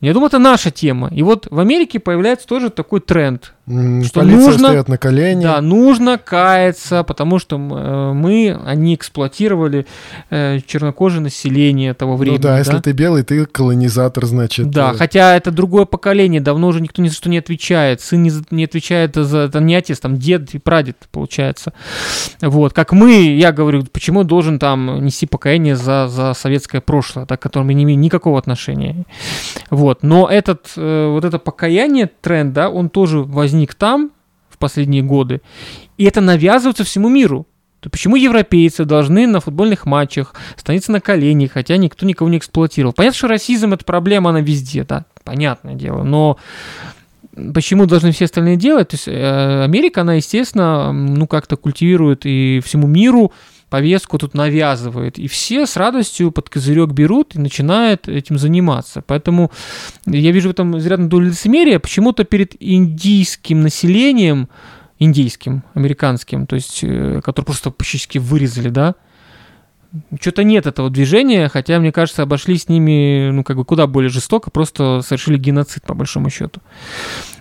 Я 0.00 0.12
думаю, 0.12 0.28
это 0.28 0.38
наша 0.38 0.70
тема. 0.70 1.10
И 1.12 1.22
вот 1.22 1.46
в 1.50 1.58
Америке 1.58 1.98
появляется 1.98 2.46
тоже 2.46 2.70
такой 2.70 3.00
тренд, 3.00 3.52
что 3.68 4.20
Полиция 4.20 4.46
нужно, 4.46 4.68
стоят 4.68 4.88
на 4.88 4.96
колени. 4.96 5.42
Да, 5.42 5.60
нужно 5.60 6.16
каяться, 6.16 7.04
потому 7.04 7.38
что 7.38 7.56
э, 7.56 8.12
мы, 8.14 8.58
они 8.64 8.94
эксплуатировали 8.94 9.86
э, 10.30 10.60
чернокожее 10.66 11.20
население 11.20 11.92
того 11.92 12.16
времени. 12.16 12.38
Ну 12.38 12.42
да, 12.42 12.48
да, 12.50 12.58
если 12.58 12.78
ты 12.78 12.92
белый, 12.92 13.24
ты 13.24 13.44
колонизатор, 13.44 14.24
значит. 14.24 14.70
Да, 14.70 14.92
э... 14.92 14.96
хотя 14.96 15.36
это 15.36 15.50
другое 15.50 15.84
поколение, 15.84 16.40
давно 16.40 16.68
уже 16.68 16.80
никто 16.80 17.02
ни 17.02 17.08
за 17.08 17.14
что 17.14 17.28
не 17.28 17.38
отвечает. 17.38 18.00
Сын 18.00 18.22
не, 18.22 18.32
не 18.50 18.64
отвечает 18.64 19.14
за, 19.14 19.38
это 19.40 19.60
не 19.60 19.74
отец, 19.74 20.00
там 20.00 20.16
дед 20.16 20.54
и 20.54 20.58
прадед, 20.58 20.96
получается. 21.12 21.74
Вот, 22.40 22.72
как 22.72 22.92
мы, 22.92 23.36
я 23.36 23.52
говорю, 23.52 23.84
почему 23.92 24.24
должен 24.24 24.58
там 24.58 25.04
нести 25.04 25.26
покаяние 25.26 25.76
за, 25.76 26.08
за 26.08 26.32
советское 26.32 26.80
прошлое, 26.80 27.26
так, 27.26 27.40
к 27.40 27.42
которому 27.42 27.72
не 27.72 27.84
имею 27.84 27.98
никакого 27.98 28.38
отношения. 28.38 29.04
Вот, 29.68 30.02
но 30.02 30.26
этот, 30.26 30.72
вот 30.76 31.24
это 31.24 31.38
покаяние, 31.38 32.10
тренд, 32.20 32.52
да, 32.54 32.70
он 32.70 32.88
тоже 32.88 33.18
возник 33.20 33.57
возник 33.58 33.74
там 33.74 34.12
в 34.48 34.58
последние 34.58 35.02
годы, 35.02 35.40
и 35.98 36.04
это 36.04 36.20
навязывается 36.20 36.84
всему 36.84 37.08
миру. 37.08 37.46
То 37.80 37.90
почему 37.90 38.16
европейцы 38.16 38.84
должны 38.84 39.26
на 39.28 39.40
футбольных 39.40 39.86
матчах 39.86 40.34
становиться 40.56 40.90
на 40.90 41.00
колени, 41.00 41.46
хотя 41.46 41.76
никто 41.76 42.06
никого 42.06 42.28
не 42.28 42.38
эксплуатировал? 42.38 42.92
Понятно, 42.92 43.16
что 43.16 43.28
расизм 43.28 43.72
это 43.72 43.84
проблема, 43.84 44.30
она 44.30 44.40
везде, 44.40 44.84
да, 44.84 45.04
понятное 45.22 45.74
дело, 45.74 46.02
но 46.02 46.38
почему 47.54 47.86
должны 47.86 48.10
все 48.10 48.24
остальные 48.24 48.56
делать? 48.56 48.88
То 48.88 48.94
есть 48.94 49.06
э, 49.06 49.62
Америка, 49.62 50.00
она, 50.00 50.14
естественно, 50.14 50.92
ну 50.92 51.28
как-то 51.28 51.56
культивирует 51.56 52.26
и 52.26 52.60
всему 52.64 52.88
миру 52.88 53.32
повестку 53.68 54.18
тут 54.18 54.34
навязывает. 54.34 55.18
И 55.18 55.28
все 55.28 55.66
с 55.66 55.76
радостью 55.76 56.30
под 56.32 56.48
козырек 56.48 56.90
берут 56.90 57.34
и 57.34 57.38
начинают 57.38 58.08
этим 58.08 58.38
заниматься. 58.38 59.02
Поэтому 59.06 59.50
я 60.06 60.32
вижу 60.32 60.48
в 60.48 60.52
этом 60.52 60.78
изрядно 60.78 61.08
долю 61.08 61.28
лицемерия. 61.28 61.78
Почему-то 61.78 62.24
перед 62.24 62.54
индийским 62.60 63.60
населением, 63.60 64.48
индийским, 64.98 65.62
американским, 65.74 66.46
то 66.46 66.56
есть, 66.56 66.80
э, 66.82 67.20
который 67.22 67.46
просто 67.46 67.70
практически 67.70 68.18
вырезали, 68.18 68.68
да, 68.68 68.94
что-то 70.20 70.44
нет 70.44 70.66
этого 70.66 70.90
движения, 70.90 71.48
хотя, 71.48 71.78
мне 71.78 71.92
кажется, 71.92 72.22
обошли 72.22 72.58
с 72.58 72.68
ними, 72.68 73.30
ну, 73.30 73.42
как 73.42 73.56
бы 73.56 73.64
куда 73.64 73.86
более 73.86 74.10
жестоко, 74.10 74.50
просто 74.50 75.00
совершили 75.02 75.38
геноцид, 75.38 75.84
по 75.84 75.94
большому 75.94 76.28
счету. 76.30 76.60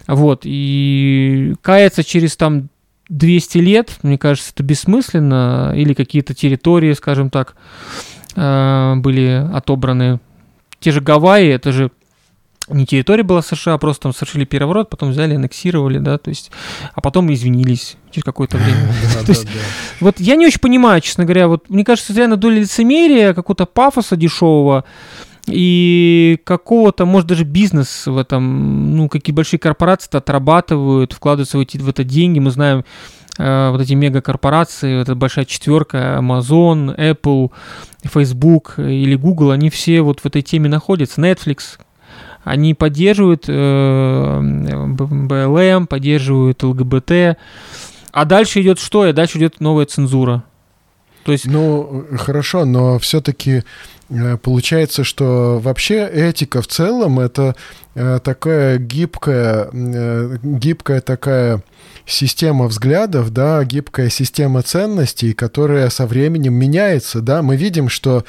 Вот, 0.07 0.41
и 0.45 1.55
каяться 1.61 2.03
через 2.03 2.37
там 2.37 2.69
200 3.09 3.57
лет, 3.59 3.97
мне 4.03 4.17
кажется, 4.17 4.51
это 4.53 4.63
бессмысленно, 4.63 5.73
или 5.75 5.93
какие-то 5.93 6.33
территории, 6.33 6.93
скажем 6.93 7.29
так, 7.29 7.55
э, 8.35 8.95
были 8.97 9.47
отобраны 9.53 10.19
те 10.79 10.91
же 10.91 11.01
Гавайи, 11.01 11.49
это 11.49 11.71
же 11.71 11.91
не 12.69 12.85
территория 12.85 13.23
была 13.23 13.41
США, 13.41 13.75
а 13.75 13.77
просто 13.77 14.03
там 14.03 14.13
совершили 14.13 14.43
переворот, 14.43 14.89
потом 14.89 15.11
взяли, 15.11 15.35
аннексировали, 15.35 15.99
да, 15.99 16.17
то 16.17 16.29
есть, 16.29 16.51
а 16.93 17.01
потом 17.01 17.31
извинились 17.33 17.95
через 18.11 18.25
какое-то 18.25 18.57
время. 18.57 18.93
То 19.25 19.31
есть, 19.31 19.47
вот 20.01 20.19
я 20.19 20.35
не 20.35 20.45
очень 20.45 20.59
понимаю, 20.59 20.99
честно 21.01 21.23
говоря, 21.23 21.47
вот 21.47 21.69
мне 21.69 21.85
кажется, 21.85 22.13
реально 22.13 22.35
доля 22.35 22.59
лицемерия, 22.59 23.33
какого-то 23.33 23.65
пафоса 23.65 24.17
дешевого, 24.17 24.83
и 25.47 26.39
какого-то, 26.43 27.05
может, 27.05 27.27
даже 27.27 27.45
бизнес 27.45 28.05
в 28.05 28.17
этом, 28.17 28.95
ну, 28.95 29.07
какие 29.07 29.33
большие 29.33 29.60
корпорации-то 29.60 30.17
отрабатывают, 30.17 31.13
вкладываются 31.13 31.57
в, 31.57 31.62
эти, 31.62 31.77
в 31.77 31.88
это 31.88 32.03
деньги. 32.03 32.39
Мы 32.39 32.51
знаем 32.51 32.83
э, 33.38 33.69
вот 33.71 33.79
эти 33.79 33.93
мегакорпорации, 33.93 34.97
вот 34.97 35.03
эта 35.03 35.15
большая 35.15 35.45
четверка, 35.45 36.17
Amazon, 36.19 36.95
Apple, 36.97 37.51
Facebook 38.03 38.73
или 38.77 39.15
Google, 39.15 39.51
они 39.51 39.69
все 39.69 40.01
вот 40.01 40.19
в 40.19 40.25
этой 40.25 40.41
теме 40.41 40.67
находятся. 40.67 41.21
Netflix, 41.21 41.79
они 42.43 42.73
поддерживают 42.73 43.45
э, 43.47 44.39
БЛМ, 44.41 45.88
поддерживают 45.88 46.62
ЛГБТ. 46.62 47.38
А 48.12 48.25
дальше 48.25 48.62
идет 48.62 48.79
что? 48.79 49.05
И 49.05 49.13
дальше 49.13 49.38
идет 49.38 49.62
новая 49.62 49.86
цензура. 49.86 50.43
То 51.27 51.33
есть... 51.33 51.45
Ну, 51.45 52.05
хорошо, 52.17 52.63
но 52.63 52.97
все-таки 52.99 53.63
э, 54.09 54.37
получается, 54.37 55.03
что 55.03 55.59
вообще 55.61 56.07
этика 56.07 56.61
в 56.61 56.67
целом 56.67 57.19
это 57.19 57.53
э, 57.95 58.21
такая 58.23 58.77
гибкая, 58.77 59.67
э, 59.73 60.37
гибкая 60.41 61.01
такая 61.01 61.61
система 62.05 62.67
взглядов, 62.67 63.31
да, 63.31 63.61
гибкая 63.65 64.09
система 64.09 64.61
ценностей, 64.61 65.33
которая 65.33 65.89
со 65.89 66.07
временем 66.07 66.53
меняется, 66.53 67.19
да. 67.19 67.41
Мы 67.41 67.57
видим, 67.57 67.89
что 67.89 68.23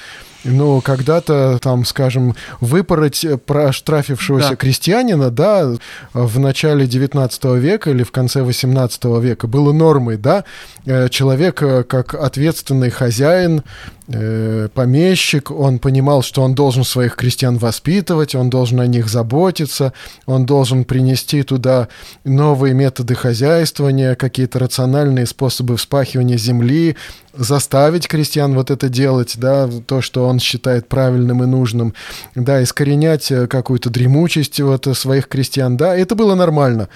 ну, 0.50 0.80
когда-то, 0.80 1.58
там, 1.60 1.84
скажем, 1.84 2.34
выпороть 2.60 3.26
проштрафившегося 3.46 4.50
да. 4.50 4.56
крестьянина, 4.56 5.30
да, 5.30 5.74
в 6.12 6.38
начале 6.38 6.86
19 6.86 7.44
века 7.56 7.90
или 7.90 8.02
в 8.02 8.12
конце 8.12 8.42
18 8.42 9.04
века 9.20 9.46
было 9.46 9.72
нормой, 9.72 10.16
да, 10.16 10.44
э, 10.86 11.08
человек 11.08 11.62
э, 11.62 11.84
как 11.84 12.14
ответственный 12.14 12.90
хозяин, 12.90 13.62
э, 14.08 14.68
помещик, 14.74 15.50
он 15.50 15.78
понимал, 15.78 16.22
что 16.22 16.42
он 16.42 16.54
должен 16.54 16.84
своих 16.84 17.16
крестьян 17.16 17.58
воспитывать, 17.58 18.34
он 18.34 18.50
должен 18.50 18.80
о 18.80 18.86
них 18.86 19.08
заботиться, 19.08 19.92
он 20.26 20.46
должен 20.46 20.84
принести 20.84 21.42
туда 21.42 21.88
новые 22.24 22.74
методы 22.74 23.14
хозяйствования, 23.14 24.14
какие-то 24.14 24.58
рациональные 24.58 25.26
способы 25.26 25.76
вспахивания 25.76 26.36
земли, 26.36 26.96
заставить 27.34 28.08
крестьян 28.08 28.54
вот 28.54 28.70
это 28.70 28.88
делать, 28.88 29.34
да, 29.36 29.68
то, 29.86 30.00
что 30.00 30.26
он 30.26 30.40
считает 30.40 30.88
правильным 30.88 31.42
и 31.42 31.46
нужным, 31.46 31.94
да, 32.34 32.62
искоренять 32.62 33.30
э, 33.30 33.46
какую-то 33.46 33.90
дремучесть 33.90 34.60
вот 34.60 34.88
своих 34.96 35.28
крестьян, 35.28 35.76
да, 35.76 35.96
это 35.96 36.14
было 36.14 36.34
нормально 36.34 36.88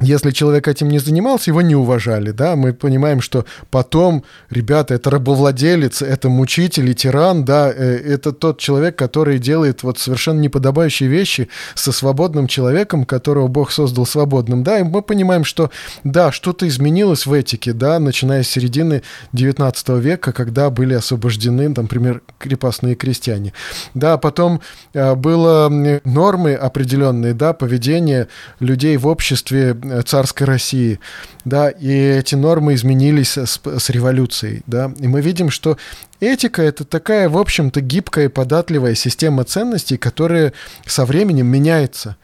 если 0.00 0.30
человек 0.30 0.68
этим 0.68 0.88
не 0.88 1.00
занимался, 1.00 1.50
его 1.50 1.60
не 1.60 1.74
уважали, 1.74 2.30
да, 2.30 2.54
мы 2.54 2.72
понимаем, 2.72 3.20
что 3.20 3.44
потом, 3.70 4.22
ребята, 4.48 4.94
это 4.94 5.10
рабовладелец, 5.10 6.02
это 6.02 6.28
мучитель 6.28 6.90
и 6.90 6.94
тиран, 6.94 7.44
да, 7.44 7.70
э, 7.70 7.96
это 7.96 8.32
тот 8.32 8.60
человек, 8.60 8.96
который 8.96 9.38
делает 9.38 9.82
вот 9.82 9.98
совершенно 9.98 10.40
неподобающие 10.40 11.08
вещи 11.08 11.48
со 11.74 11.90
свободным 11.90 12.46
человеком, 12.46 13.04
которого 13.04 13.48
Бог 13.48 13.72
создал 13.72 14.06
свободным, 14.06 14.62
да, 14.62 14.78
и 14.78 14.84
мы 14.84 15.02
понимаем, 15.02 15.42
что, 15.42 15.70
да, 16.04 16.30
что-то 16.30 16.68
изменилось 16.68 17.26
в 17.26 17.32
этике, 17.32 17.72
да, 17.72 17.98
начиная 17.98 18.44
с 18.44 18.48
середины 18.48 19.02
19 19.32 19.88
века, 20.00 20.32
когда 20.32 20.70
были 20.70 20.94
освобождены, 20.94 21.68
например, 21.68 22.22
крепостные 22.38 22.94
крестьяне, 22.94 23.52
да, 23.94 24.16
потом 24.16 24.60
э, 24.94 25.14
было 25.16 25.68
нормы 26.04 26.54
определенные, 26.54 27.34
да, 27.34 27.52
поведение 27.52 28.28
людей 28.60 28.96
в 28.96 29.08
обществе 29.08 29.76
царской 30.06 30.46
России, 30.46 31.00
да, 31.44 31.70
и 31.70 31.90
эти 31.90 32.34
нормы 32.34 32.74
изменились 32.74 33.36
с, 33.36 33.60
с 33.64 33.90
революцией, 33.90 34.62
да, 34.66 34.92
и 34.98 35.08
мы 35.08 35.20
видим, 35.20 35.50
что 35.50 35.76
этика— 36.20 36.62
это 36.64 36.84
такая, 36.84 37.28
в 37.28 37.38
общем-то, 37.38 37.80
гибкая 37.80 38.26
и 38.26 38.28
податливая 38.28 38.94
система 38.94 39.44
ценностей, 39.44 39.96
которая 39.96 40.52
со 40.86 41.04
временем 41.04 41.46
меняется, 41.46 42.16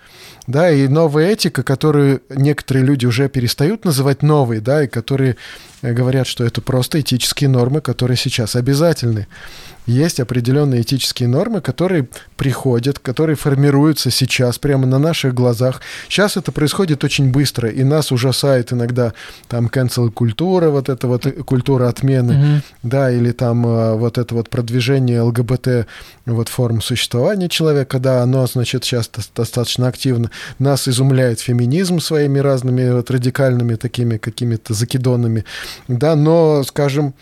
да, 0.46 0.70
и 0.70 0.88
новая 0.88 1.30
этика, 1.32 1.62
которую 1.62 2.22
некоторые 2.28 2.84
люди 2.84 3.06
уже 3.06 3.28
перестают 3.28 3.84
называть 3.84 4.22
новой, 4.22 4.60
да, 4.60 4.84
и 4.84 4.88
которые 4.88 5.32
э, 5.32 5.36
говорят, 5.92 6.26
что 6.26 6.44
это 6.44 6.60
просто 6.60 7.00
этические 7.00 7.50
нормы, 7.50 7.80
которые 7.80 8.16
сейчас 8.16 8.56
обязательны 8.56 9.26
есть 9.86 10.20
определенные 10.20 10.82
этические 10.82 11.28
нормы, 11.28 11.60
которые 11.60 12.08
приходят, 12.36 12.98
которые 12.98 13.36
формируются 13.36 14.10
сейчас 14.10 14.58
прямо 14.58 14.86
на 14.86 14.98
наших 14.98 15.34
глазах. 15.34 15.80
Сейчас 16.08 16.36
это 16.36 16.52
происходит 16.52 17.04
очень 17.04 17.30
быстро, 17.30 17.68
и 17.68 17.84
нас 17.84 18.10
ужасает 18.10 18.72
иногда 18.72 19.12
там 19.48 19.66
cancel 19.66 20.10
культура, 20.10 20.70
вот 20.70 20.88
эта 20.88 21.06
вот 21.06 21.26
культура 21.44 21.88
отмены, 21.88 22.32
mm-hmm. 22.32 22.62
да, 22.82 23.10
или 23.10 23.32
там 23.32 23.66
э, 23.66 23.94
вот 23.96 24.16
это 24.18 24.34
вот 24.34 24.48
продвижение 24.48 25.20
ЛГБТ 25.20 25.86
вот 26.26 26.48
форм 26.48 26.80
существования 26.80 27.48
человека, 27.48 27.98
да, 27.98 28.22
оно, 28.22 28.46
значит, 28.46 28.84
сейчас 28.84 29.10
достаточно 29.36 29.88
активно. 29.88 30.30
Нас 30.58 30.88
изумляет 30.88 31.40
феминизм 31.40 32.00
своими 32.00 32.38
разными 32.38 32.90
вот 32.90 33.10
радикальными 33.10 33.74
такими 33.74 34.16
какими-то 34.16 34.72
закидонами, 34.72 35.44
да, 35.88 36.16
но, 36.16 36.62
скажем, 36.64 37.14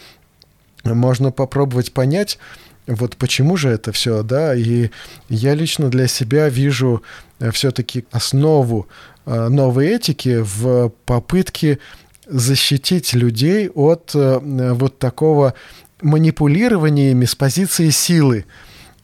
можно 0.84 1.30
попробовать 1.30 1.92
понять, 1.92 2.38
вот 2.86 3.16
почему 3.16 3.56
же 3.56 3.68
это 3.68 3.92
все, 3.92 4.22
да, 4.22 4.54
и 4.54 4.90
я 5.28 5.54
лично 5.54 5.88
для 5.88 6.08
себя 6.08 6.48
вижу 6.48 7.02
э, 7.38 7.50
все-таки 7.52 8.04
основу 8.10 8.88
э, 9.24 9.48
новой 9.48 9.86
этики 9.86 10.38
в 10.42 10.92
попытке 11.06 11.78
защитить 12.26 13.14
людей 13.14 13.68
от 13.68 14.10
э, 14.14 14.38
вот 14.74 14.98
такого 14.98 15.54
манипулирования 16.00 17.12
ими 17.12 17.24
с 17.24 17.36
позиции 17.36 17.90
силы. 17.90 18.46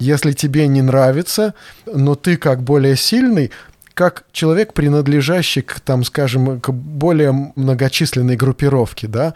Если 0.01 0.33
тебе 0.33 0.67
не 0.67 0.83
нравится, 0.83 1.55
но 1.87 2.15
ты 2.15 2.37
как 2.37 2.63
более 2.63 2.97
сильный, 2.97 3.51
как 3.99 4.27
человек, 4.31 4.75
принадлежащий 4.75 5.61
к, 5.61 5.81
там, 5.81 6.05
скажем, 6.05 6.61
к 6.61 6.71
более 6.71 7.33
многочисленной 7.57 8.37
группировке, 8.37 9.09
да, 9.09 9.35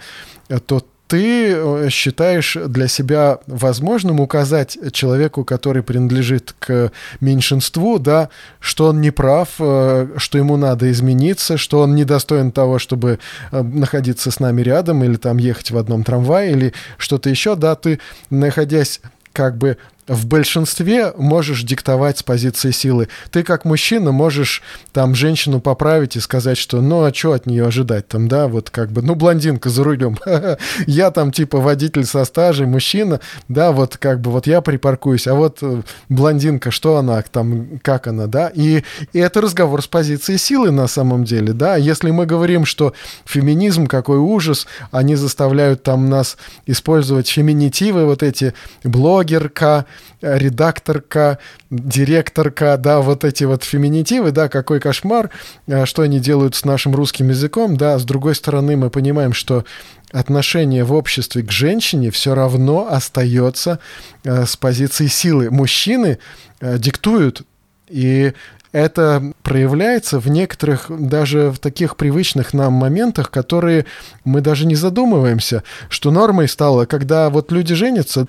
то 0.66 0.86
ты 1.08 1.50
э, 1.50 1.88
считаешь 1.90 2.56
для 2.68 2.86
себя 2.86 3.40
возможным 3.48 4.20
указать 4.20 4.78
человеку, 4.92 5.44
который 5.44 5.82
принадлежит 5.82 6.54
к 6.60 6.92
меньшинству, 7.20 7.98
да, 7.98 8.28
что 8.60 8.86
он 8.90 9.00
не 9.00 9.10
прав, 9.10 9.48
э, 9.58 10.06
что 10.16 10.38
ему 10.38 10.56
надо 10.56 10.92
измениться, 10.92 11.56
что 11.56 11.80
он 11.80 11.96
недостоин 11.96 12.52
того, 12.52 12.78
чтобы 12.78 13.18
э, 13.50 13.62
находиться 13.62 14.30
с 14.30 14.38
нами 14.38 14.62
рядом 14.62 15.02
или 15.02 15.16
там 15.16 15.38
ехать 15.38 15.72
в 15.72 15.76
одном 15.76 16.04
трамвае 16.04 16.52
или 16.52 16.72
что-то 16.98 17.28
еще, 17.28 17.56
да, 17.56 17.74
ты, 17.74 17.98
находясь 18.30 19.00
как 19.32 19.58
бы 19.58 19.76
в 20.08 20.26
большинстве 20.26 21.12
можешь 21.16 21.62
диктовать 21.62 22.18
с 22.18 22.22
позиции 22.22 22.72
силы. 22.72 23.08
Ты 23.30 23.44
как 23.44 23.64
мужчина 23.64 24.10
можешь 24.10 24.62
там 24.92 25.14
женщину 25.14 25.60
поправить 25.60 26.16
и 26.16 26.20
сказать, 26.20 26.58
что 26.58 26.80
ну 26.80 27.04
а 27.04 27.14
что 27.14 27.32
от 27.32 27.46
нее 27.46 27.66
ожидать 27.66 28.08
там, 28.08 28.26
да, 28.26 28.48
вот 28.48 28.70
как 28.70 28.90
бы, 28.90 29.02
ну 29.02 29.14
блондинка 29.14 29.70
за 29.70 29.84
рулем, 29.84 30.18
я 30.86 31.10
там 31.12 31.30
типа 31.30 31.58
водитель 31.58 32.04
со 32.04 32.24
стажей, 32.24 32.66
мужчина, 32.66 33.20
да, 33.48 33.70
вот 33.70 33.96
как 33.96 34.20
бы 34.20 34.32
вот 34.32 34.46
я 34.48 34.60
припаркуюсь, 34.60 35.28
а 35.28 35.34
вот 35.34 35.58
э, 35.62 35.82
блондинка, 36.08 36.72
что 36.72 36.96
она 36.96 37.22
там, 37.22 37.78
как 37.82 38.08
она, 38.08 38.26
да, 38.26 38.50
и, 38.52 38.82
и 39.12 39.18
это 39.18 39.40
разговор 39.40 39.82
с 39.82 39.86
позиции 39.86 40.36
силы 40.36 40.72
на 40.72 40.88
самом 40.88 41.24
деле, 41.24 41.52
да, 41.52 41.76
если 41.76 42.10
мы 42.10 42.26
говорим, 42.26 42.64
что 42.64 42.92
феминизм, 43.24 43.86
какой 43.86 44.18
ужас, 44.18 44.66
они 44.90 45.14
заставляют 45.14 45.84
там 45.84 46.10
нас 46.10 46.36
использовать 46.66 47.28
феминитивы, 47.28 48.04
вот 48.04 48.24
эти 48.24 48.54
блогерка, 48.82 49.86
редакторка, 50.20 51.38
директорка, 51.70 52.76
да, 52.76 53.00
вот 53.00 53.24
эти 53.24 53.44
вот 53.44 53.64
феминитивы, 53.64 54.30
да, 54.30 54.48
какой 54.48 54.80
кошмар, 54.80 55.30
а, 55.66 55.86
что 55.86 56.02
они 56.02 56.20
делают 56.20 56.54
с 56.54 56.64
нашим 56.64 56.94
русским 56.94 57.28
языком, 57.28 57.76
да, 57.76 57.98
с 57.98 58.04
другой 58.04 58.34
стороны 58.34 58.76
мы 58.76 58.90
понимаем, 58.90 59.32
что 59.32 59.64
отношение 60.12 60.84
в 60.84 60.92
обществе 60.92 61.42
к 61.42 61.50
женщине 61.50 62.10
все 62.10 62.34
равно 62.34 62.88
остается 62.90 63.78
э, 64.24 64.44
с 64.44 64.56
позиции 64.56 65.06
силы. 65.06 65.50
Мужчины 65.50 66.18
э, 66.60 66.78
диктуют 66.78 67.42
и 67.88 68.32
это 68.72 69.32
проявляется 69.42 70.18
в 70.18 70.28
некоторых, 70.28 70.86
даже 70.88 71.50
в 71.50 71.58
таких 71.58 71.96
привычных 71.96 72.54
нам 72.54 72.72
моментах, 72.72 73.30
которые 73.30 73.84
мы 74.24 74.40
даже 74.40 74.66
не 74.66 74.74
задумываемся, 74.74 75.62
что 75.88 76.10
нормой 76.10 76.48
стало, 76.48 76.86
когда 76.86 77.28
вот 77.30 77.52
люди 77.52 77.74
женятся, 77.74 78.26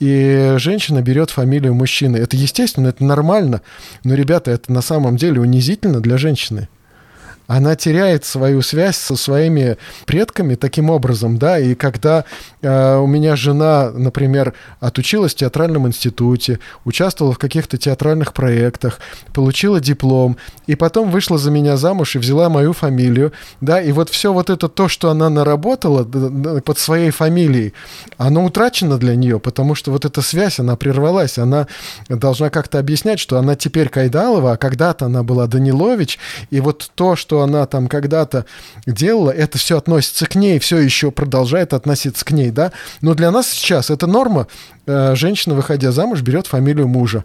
и 0.00 0.54
женщина 0.58 1.00
берет 1.00 1.30
фамилию 1.30 1.74
мужчины. 1.74 2.16
Это 2.16 2.36
естественно, 2.36 2.88
это 2.88 3.04
нормально, 3.04 3.62
но, 4.02 4.14
ребята, 4.14 4.50
это 4.50 4.72
на 4.72 4.82
самом 4.82 5.16
деле 5.16 5.40
унизительно 5.40 6.00
для 6.00 6.18
женщины 6.18 6.68
она 7.46 7.76
теряет 7.76 8.24
свою 8.24 8.62
связь 8.62 8.96
со 8.96 9.16
своими 9.16 9.76
предками 10.06 10.54
таким 10.54 10.90
образом, 10.90 11.38
да, 11.38 11.58
и 11.58 11.74
когда 11.74 12.24
у 12.64 13.06
меня 13.06 13.36
жена, 13.36 13.90
например, 13.92 14.54
отучилась 14.80 15.34
в 15.34 15.36
театральном 15.36 15.86
институте, 15.86 16.60
участвовала 16.84 17.34
в 17.34 17.38
каких-то 17.38 17.76
театральных 17.76 18.32
проектах, 18.32 19.00
получила 19.32 19.80
диплом, 19.80 20.36
и 20.66 20.74
потом 20.74 21.10
вышла 21.10 21.36
за 21.38 21.50
меня 21.50 21.76
замуж 21.76 22.16
и 22.16 22.18
взяла 22.18 22.48
мою 22.48 22.72
фамилию, 22.72 23.32
да, 23.60 23.80
и 23.80 23.92
вот 23.92 24.08
все 24.08 24.32
вот 24.32 24.50
это 24.50 24.68
то, 24.68 24.88
что 24.88 25.10
она 25.10 25.28
наработала 25.28 26.04
под 26.04 26.78
своей 26.78 27.10
фамилией, 27.10 27.74
оно 28.16 28.44
утрачено 28.44 28.98
для 28.98 29.14
нее, 29.14 29.38
потому 29.38 29.74
что 29.74 29.90
вот 29.90 30.04
эта 30.04 30.22
связь, 30.22 30.58
она 30.58 30.76
прервалась, 30.76 31.38
она 31.38 31.66
должна 32.08 32.50
как-то 32.50 32.78
объяснять, 32.78 33.20
что 33.20 33.38
она 33.38 33.56
теперь 33.56 33.88
Кайдалова, 33.88 34.52
а 34.52 34.56
когда-то 34.56 35.06
она 35.06 35.22
была 35.22 35.46
Данилович, 35.46 36.18
и 36.50 36.60
вот 36.60 36.90
то, 36.94 37.16
что 37.16 37.42
она 37.42 37.66
там 37.66 37.88
когда-то 37.88 38.46
делала, 38.86 39.30
это 39.30 39.58
все 39.58 39.78
относится 39.78 40.26
к 40.26 40.34
ней, 40.34 40.58
все 40.58 40.78
еще 40.78 41.10
продолжает 41.10 41.74
относиться 41.74 42.24
к 42.24 42.30
ней, 42.30 42.50
да, 42.54 42.72
но 43.00 43.14
для 43.14 43.30
нас 43.30 43.48
сейчас 43.48 43.90
это 43.90 44.06
норма, 44.06 44.46
э, 44.86 45.14
женщина, 45.14 45.54
выходя 45.54 45.92
замуж, 45.92 46.22
берет 46.22 46.46
фамилию 46.46 46.88
мужа. 46.88 47.24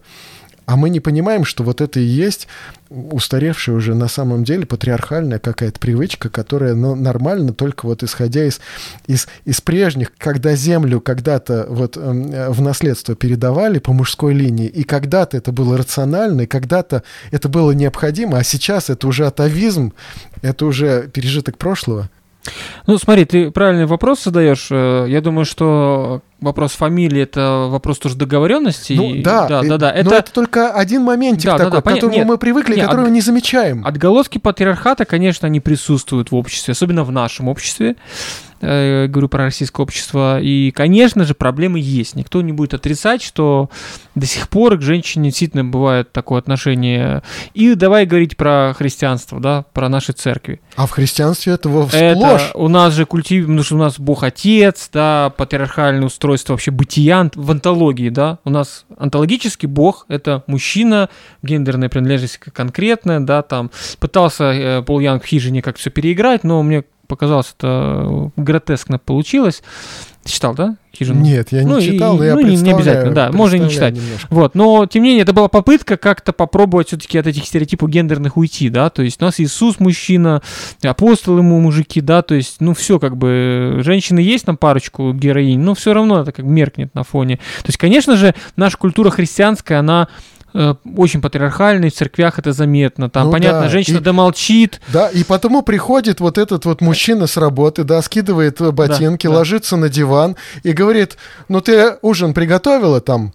А 0.69 0.75
мы 0.75 0.91
не 0.91 0.99
понимаем, 0.99 1.45
что 1.45 1.63
вот 1.63 1.81
это 1.81 1.99
и 1.99 2.03
есть 2.03 2.47
устаревшая 2.91 3.75
уже 3.75 3.95
на 3.95 4.07
самом 4.07 4.43
деле 4.43 4.67
патриархальная 4.67 5.39
какая-то 5.39 5.79
привычка, 5.79 6.29
которая 6.29 6.75
ну, 6.75 6.93
нормально 6.93 7.53
только 7.53 7.87
вот 7.87 8.03
исходя 8.03 8.45
из, 8.45 8.61
из, 9.07 9.27
из 9.45 9.61
прежних, 9.61 10.11
когда 10.15 10.53
землю 10.55 11.01
когда-то 11.01 11.65
вот 11.69 11.97
э, 11.97 12.49
в 12.51 12.61
наследство 12.61 13.15
передавали 13.15 13.79
по 13.79 13.93
мужской 13.93 14.35
линии, 14.35 14.67
и 14.67 14.83
когда-то 14.83 15.37
это 15.37 15.51
было 15.51 15.75
рационально, 15.75 16.41
и 16.41 16.45
когда-то 16.45 17.01
это 17.31 17.49
было 17.49 17.71
необходимо, 17.71 18.37
а 18.37 18.43
сейчас 18.43 18.91
это 18.91 19.07
уже 19.07 19.25
атовизм, 19.25 19.93
это 20.43 20.67
уже 20.67 21.09
пережиток 21.11 21.57
прошлого. 21.57 22.11
Ну, 22.87 22.97
смотри, 22.97 23.25
ты 23.25 23.51
правильный 23.51 23.85
вопрос 23.85 24.23
задаешь. 24.23 24.67
Э, 24.71 25.05
я 25.07 25.21
думаю, 25.21 25.45
что 25.45 26.21
вопрос 26.41 26.73
фамилии 26.73 27.21
это 27.21 27.67
вопрос 27.69 27.99
тоже 27.99 28.15
договоренности. 28.15 28.93
Ну, 28.93 29.21
да, 29.21 29.47
да, 29.47 29.61
да, 29.63 29.77
да. 29.77 29.91
Это... 29.91 30.09
Но 30.09 30.15
это 30.15 30.31
только 30.31 30.71
один 30.71 31.03
моментик 31.03 31.45
да, 31.45 31.57
такой, 31.57 31.71
да, 31.71 31.77
да, 31.77 31.81
к 31.81 31.93
которому 31.93 32.15
нет, 32.15 32.27
мы 32.27 32.37
привыкли, 32.37 32.75
нет, 32.75 32.85
которого 32.85 33.07
от... 33.07 33.13
не 33.13 33.21
замечаем. 33.21 33.85
Отголоски 33.85 34.37
патриархата, 34.37 35.05
конечно, 35.05 35.47
они 35.47 35.59
присутствуют 35.59 36.31
в 36.31 36.35
обществе, 36.35 36.71
особенно 36.71 37.03
в 37.03 37.11
нашем 37.11 37.47
обществе. 37.47 37.95
Э, 38.61 39.07
говорю 39.07 39.29
про 39.29 39.45
российское 39.45 39.81
общество. 39.81 40.39
И, 40.41 40.71
конечно 40.71 41.23
же, 41.23 41.33
проблемы 41.33 41.79
есть. 41.79 42.15
Никто 42.15 42.41
не 42.41 42.51
будет 42.51 42.73
отрицать, 42.73 43.21
что 43.21 43.69
до 44.15 44.25
сих 44.25 44.49
пор 44.49 44.77
к 44.77 44.81
женщине 44.81 45.29
действительно 45.29 45.63
бывает 45.63 46.11
такое 46.11 46.39
отношение. 46.39 47.23
И 47.53 47.73
давай 47.75 48.05
говорить 48.05 48.35
про 48.35 48.73
христианство, 48.77 49.39
да, 49.39 49.65
про 49.73 49.87
наши 49.87 50.11
церкви. 50.11 50.59
А 50.75 50.87
в 50.87 50.91
христианстве 50.91 51.53
этого 51.53 51.87
всплошь. 51.87 52.49
Это 52.49 52.57
у 52.57 52.67
нас 52.67 52.93
же 52.93 53.05
культивируем, 53.05 53.57
потому 53.57 53.63
что 53.63 53.75
у 53.75 53.79
нас 53.79 53.99
Бог 53.99 54.23
Отец, 54.23 54.89
да, 54.91 55.31
патриархальное 55.37 56.05
устройство 56.05 56.28
вообще 56.53 56.71
бытия 56.71 57.29
в 57.35 57.51
антологии, 57.51 58.09
да. 58.09 58.39
У 58.43 58.49
нас 58.49 58.85
антологический 58.97 59.67
Бог— 59.67 60.05
это 60.07 60.43
мужчина, 60.47 61.09
гендерная 61.41 61.89
принадлежность 61.89 62.37
конкретная, 62.37 63.19
да, 63.19 63.41
там. 63.41 63.71
Пытался 63.99 64.45
э, 64.45 64.81
Пол 64.83 64.99
Янг 64.99 65.23
в 65.23 65.27
хижине 65.27 65.61
как 65.61 65.77
все 65.77 65.89
переиграть, 65.89 66.43
но 66.43 66.61
мне 66.63 66.83
показалось, 67.07 67.53
это 67.57 68.31
гротескно 68.37 68.99
получилось. 68.99 69.63
Ты 70.23 70.31
читал, 70.31 70.53
да? 70.53 70.75
Хижину? 70.95 71.21
Нет, 71.21 71.51
я 71.51 71.63
не 71.63 71.71
ну, 71.71 71.81
читал, 71.81 72.15
и, 72.15 72.19
но 72.19 72.25
я 72.25 72.35
ну, 72.35 72.41
не 72.41 72.71
обязательно, 72.71 73.13
да, 73.13 73.31
можно 73.31 73.55
не 73.55 73.69
читать. 73.69 73.95
Немножко. 73.95 74.27
Вот, 74.29 74.55
но 74.55 74.85
тем 74.85 75.03
не 75.03 75.09
менее, 75.09 75.23
это 75.23 75.33
была 75.33 75.47
попытка 75.47 75.97
как-то 75.97 76.33
попробовать 76.33 76.87
все-таки 76.87 77.17
от 77.17 77.27
этих 77.27 77.45
стереотипов 77.45 77.89
гендерных 77.89 78.35
уйти, 78.35 78.69
да, 78.69 78.89
то 78.89 79.01
есть 79.01 79.21
у 79.21 79.25
нас 79.25 79.39
Иисус 79.39 79.79
мужчина, 79.79 80.41
апостол 80.83 81.37
ему 81.37 81.59
мужики, 81.61 82.01
да, 82.01 82.21
то 82.21 82.35
есть, 82.35 82.57
ну, 82.59 82.73
все 82.73 82.99
как 82.99 83.17
бы, 83.17 83.79
женщины 83.83 84.19
есть 84.19 84.45
там 84.45 84.57
парочку 84.57 85.13
героинь, 85.13 85.59
но 85.59 85.73
все 85.73 85.93
равно 85.93 86.21
это 86.21 86.31
как 86.31 86.45
меркнет 86.45 86.93
на 86.95 87.03
фоне. 87.03 87.37
То 87.37 87.67
есть, 87.67 87.77
конечно 87.77 88.17
же, 88.17 88.35
наша 88.55 88.77
культура 88.77 89.09
христианская, 89.09 89.75
она 89.75 90.09
очень 90.53 91.21
патриархальный, 91.21 91.89
в 91.89 91.93
церквях 91.93 92.39
это 92.39 92.53
заметно. 92.53 93.09
Там, 93.09 93.27
ну, 93.27 93.31
понятно, 93.31 93.61
да. 93.61 93.69
женщина 93.69 93.97
и, 93.97 94.01
домолчит. 94.01 94.81
Да, 94.87 95.09
и 95.09 95.23
потому 95.23 95.61
приходит 95.61 96.19
вот 96.19 96.37
этот 96.37 96.65
вот 96.65 96.81
мужчина 96.81 97.27
с 97.27 97.37
работы, 97.37 97.83
да, 97.83 98.01
скидывает 98.01 98.59
ботинки, 98.73 99.27
да, 99.27 99.33
ложится 99.33 99.75
да. 99.75 99.81
на 99.81 99.89
диван 99.89 100.35
и 100.63 100.71
говорит, 100.71 101.17
ну 101.47 101.61
ты 101.61 101.97
ужин 102.01 102.33
приготовила 102.33 103.01
там? 103.01 103.33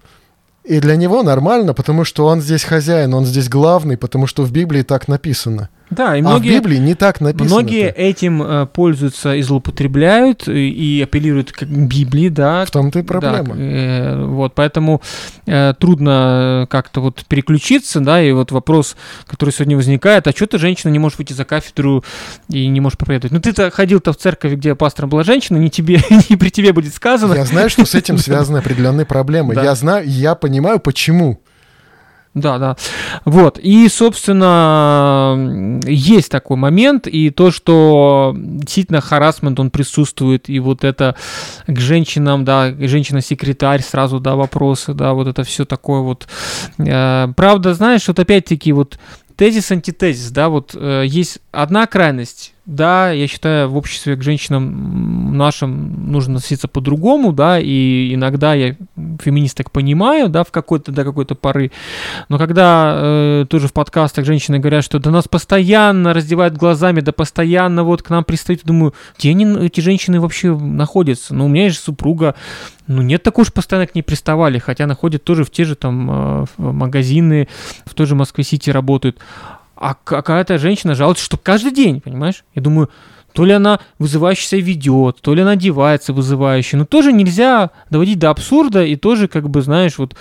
И 0.64 0.80
для 0.80 0.96
него 0.96 1.22
нормально, 1.22 1.74
потому 1.74 2.04
что 2.04 2.26
он 2.26 2.40
здесь 2.40 2.64
хозяин, 2.64 3.12
он 3.12 3.26
здесь 3.26 3.50
главный, 3.50 3.98
потому 3.98 4.26
что 4.26 4.42
в 4.42 4.50
Библии 4.50 4.80
так 4.82 5.08
написано. 5.08 5.68
Да, 5.94 6.16
и 6.16 6.22
многие, 6.22 6.56
а 6.56 6.60
в 6.60 6.62
Библии 6.62 6.78
не 6.78 6.94
так 6.94 7.20
написано. 7.20 7.50
Многие 7.50 7.90
этим 7.90 8.42
э, 8.42 8.66
пользуются 8.66 9.34
и 9.34 9.42
злоупотребляют, 9.42 10.48
и, 10.48 10.70
и 10.70 11.02
апеллируют 11.02 11.52
к 11.52 11.62
Библии, 11.64 12.28
да. 12.28 12.64
В 12.64 12.70
том-то 12.70 13.00
и 13.00 13.02
проблема. 13.02 13.54
Да, 13.54 13.60
э, 13.60 14.24
вот, 14.24 14.54
поэтому 14.54 15.02
э, 15.46 15.74
трудно 15.78 16.66
как-то 16.70 17.00
вот 17.00 17.24
переключиться, 17.26 18.00
да, 18.00 18.22
и 18.22 18.32
вот 18.32 18.52
вопрос, 18.52 18.96
который 19.26 19.50
сегодня 19.50 19.76
возникает, 19.76 20.26
а 20.26 20.32
что 20.32 20.46
ты, 20.46 20.58
женщина, 20.58 20.90
не 20.90 20.98
можешь 20.98 21.18
выйти 21.18 21.32
за 21.32 21.44
кафедру 21.44 22.04
и 22.48 22.66
не 22.66 22.80
можешь 22.80 22.98
проповедовать? 22.98 23.32
Ну, 23.32 23.40
ты-то 23.40 23.70
ходил-то 23.70 24.12
в 24.12 24.16
церковь, 24.16 24.52
где 24.54 24.74
пастором 24.74 25.10
была 25.10 25.24
женщина, 25.24 25.56
не 25.58 25.70
тебе, 25.70 26.00
не 26.28 26.36
при 26.36 26.50
тебе 26.50 26.72
будет 26.72 26.94
сказано. 26.94 27.34
Я 27.34 27.44
знаю, 27.44 27.70
что 27.70 27.86
с 27.86 27.94
этим 27.94 28.18
связаны 28.24 28.58
определенные 28.58 29.06
проблемы. 29.06 29.54
Я 29.54 29.74
знаю, 29.74 30.08
я 30.08 30.34
понимаю, 30.34 30.80
почему. 30.80 31.40
Да, 32.34 32.58
да. 32.58 32.76
Вот. 33.24 33.58
И, 33.58 33.88
собственно, 33.88 35.80
есть 35.86 36.30
такой 36.32 36.56
момент, 36.56 37.06
и 37.06 37.30
то, 37.30 37.52
что 37.52 38.34
действительно 38.36 39.00
харасмент, 39.00 39.60
он 39.60 39.70
присутствует, 39.70 40.48
и 40.48 40.58
вот 40.58 40.82
это 40.82 41.14
к 41.68 41.78
женщинам, 41.78 42.44
да, 42.44 42.74
женщина-секретарь, 42.76 43.82
сразу, 43.82 44.18
да, 44.18 44.34
вопросы, 44.34 44.94
да, 44.94 45.12
вот 45.14 45.28
это 45.28 45.44
все 45.44 45.64
такое 45.64 46.00
вот. 46.00 46.26
Э, 46.78 47.28
правда, 47.36 47.72
знаешь, 47.74 48.08
вот 48.08 48.18
опять-таки 48.18 48.72
вот 48.72 48.98
тезис, 49.36 49.70
антитезис, 49.70 50.30
да, 50.32 50.48
вот 50.48 50.72
э, 50.74 51.04
есть 51.06 51.38
одна 51.52 51.86
крайность, 51.86 52.53
да, 52.66 53.10
я 53.10 53.26
считаю, 53.26 53.68
в 53.68 53.76
обществе 53.76 54.16
к 54.16 54.22
женщинам 54.22 55.36
нашим 55.36 56.10
нужно 56.10 56.36
относиться 56.36 56.66
по-другому, 56.66 57.32
да, 57.32 57.58
и 57.60 58.14
иногда 58.14 58.54
я 58.54 58.74
феминисток 59.20 59.70
понимаю, 59.70 60.30
да, 60.30 60.44
в 60.44 60.50
какой-то, 60.50 60.90
до 60.90 61.04
какой-то 61.04 61.34
поры, 61.34 61.72
но 62.30 62.38
когда 62.38 62.94
э, 62.96 63.46
тоже 63.50 63.68
в 63.68 63.74
подкастах 63.74 64.24
женщины 64.24 64.58
говорят, 64.58 64.82
что 64.82 64.98
да 64.98 65.10
нас 65.10 65.28
постоянно 65.28 66.14
раздевают 66.14 66.56
глазами, 66.56 67.00
да 67.00 67.12
постоянно 67.12 67.84
вот 67.84 68.02
к 68.02 68.08
нам 68.08 68.24
пристают, 68.24 68.62
думаю, 68.64 68.94
где 69.18 69.30
они, 69.30 69.44
эти 69.66 69.80
женщины 69.80 70.18
вообще 70.18 70.56
находятся? 70.56 71.34
Ну, 71.34 71.46
у 71.46 71.48
меня 71.48 71.68
же 71.68 71.76
супруга, 71.76 72.34
ну, 72.86 73.02
нет 73.02 73.22
такой 73.22 73.42
уж 73.42 73.52
постоянно 73.52 73.86
к 73.86 73.94
ней 73.94 74.02
приставали, 74.02 74.58
хотя 74.58 74.84
она 74.84 74.94
ходит 74.94 75.22
тоже 75.24 75.44
в 75.44 75.50
те 75.50 75.64
же 75.64 75.74
там 75.74 76.10
э, 76.10 76.44
магазины, 76.56 77.48
в 77.84 77.94
той 77.94 78.06
же 78.06 78.14
Москве-Сити 78.14 78.70
работают. 78.70 79.18
А 79.76 79.94
какая-то 79.94 80.58
женщина 80.58 80.94
жалуется, 80.94 81.24
что 81.24 81.36
каждый 81.36 81.72
день, 81.72 82.00
понимаешь? 82.00 82.44
Я 82.54 82.62
думаю, 82.62 82.90
то 83.34 83.44
ли 83.44 83.52
она 83.52 83.80
вызывающе 83.98 84.46
себя 84.46 84.60
ведет, 84.60 85.20
то 85.20 85.34
ли 85.34 85.42
она 85.42 85.52
одевается 85.52 86.12
вызывающе. 86.12 86.76
Но 86.76 86.84
тоже 86.84 87.12
нельзя 87.12 87.70
доводить 87.90 88.20
до 88.20 88.30
абсурда 88.30 88.84
и 88.84 88.94
тоже, 88.94 89.26
как 89.26 89.50
бы, 89.50 89.60
знаешь, 89.60 89.98
вот, 89.98 90.14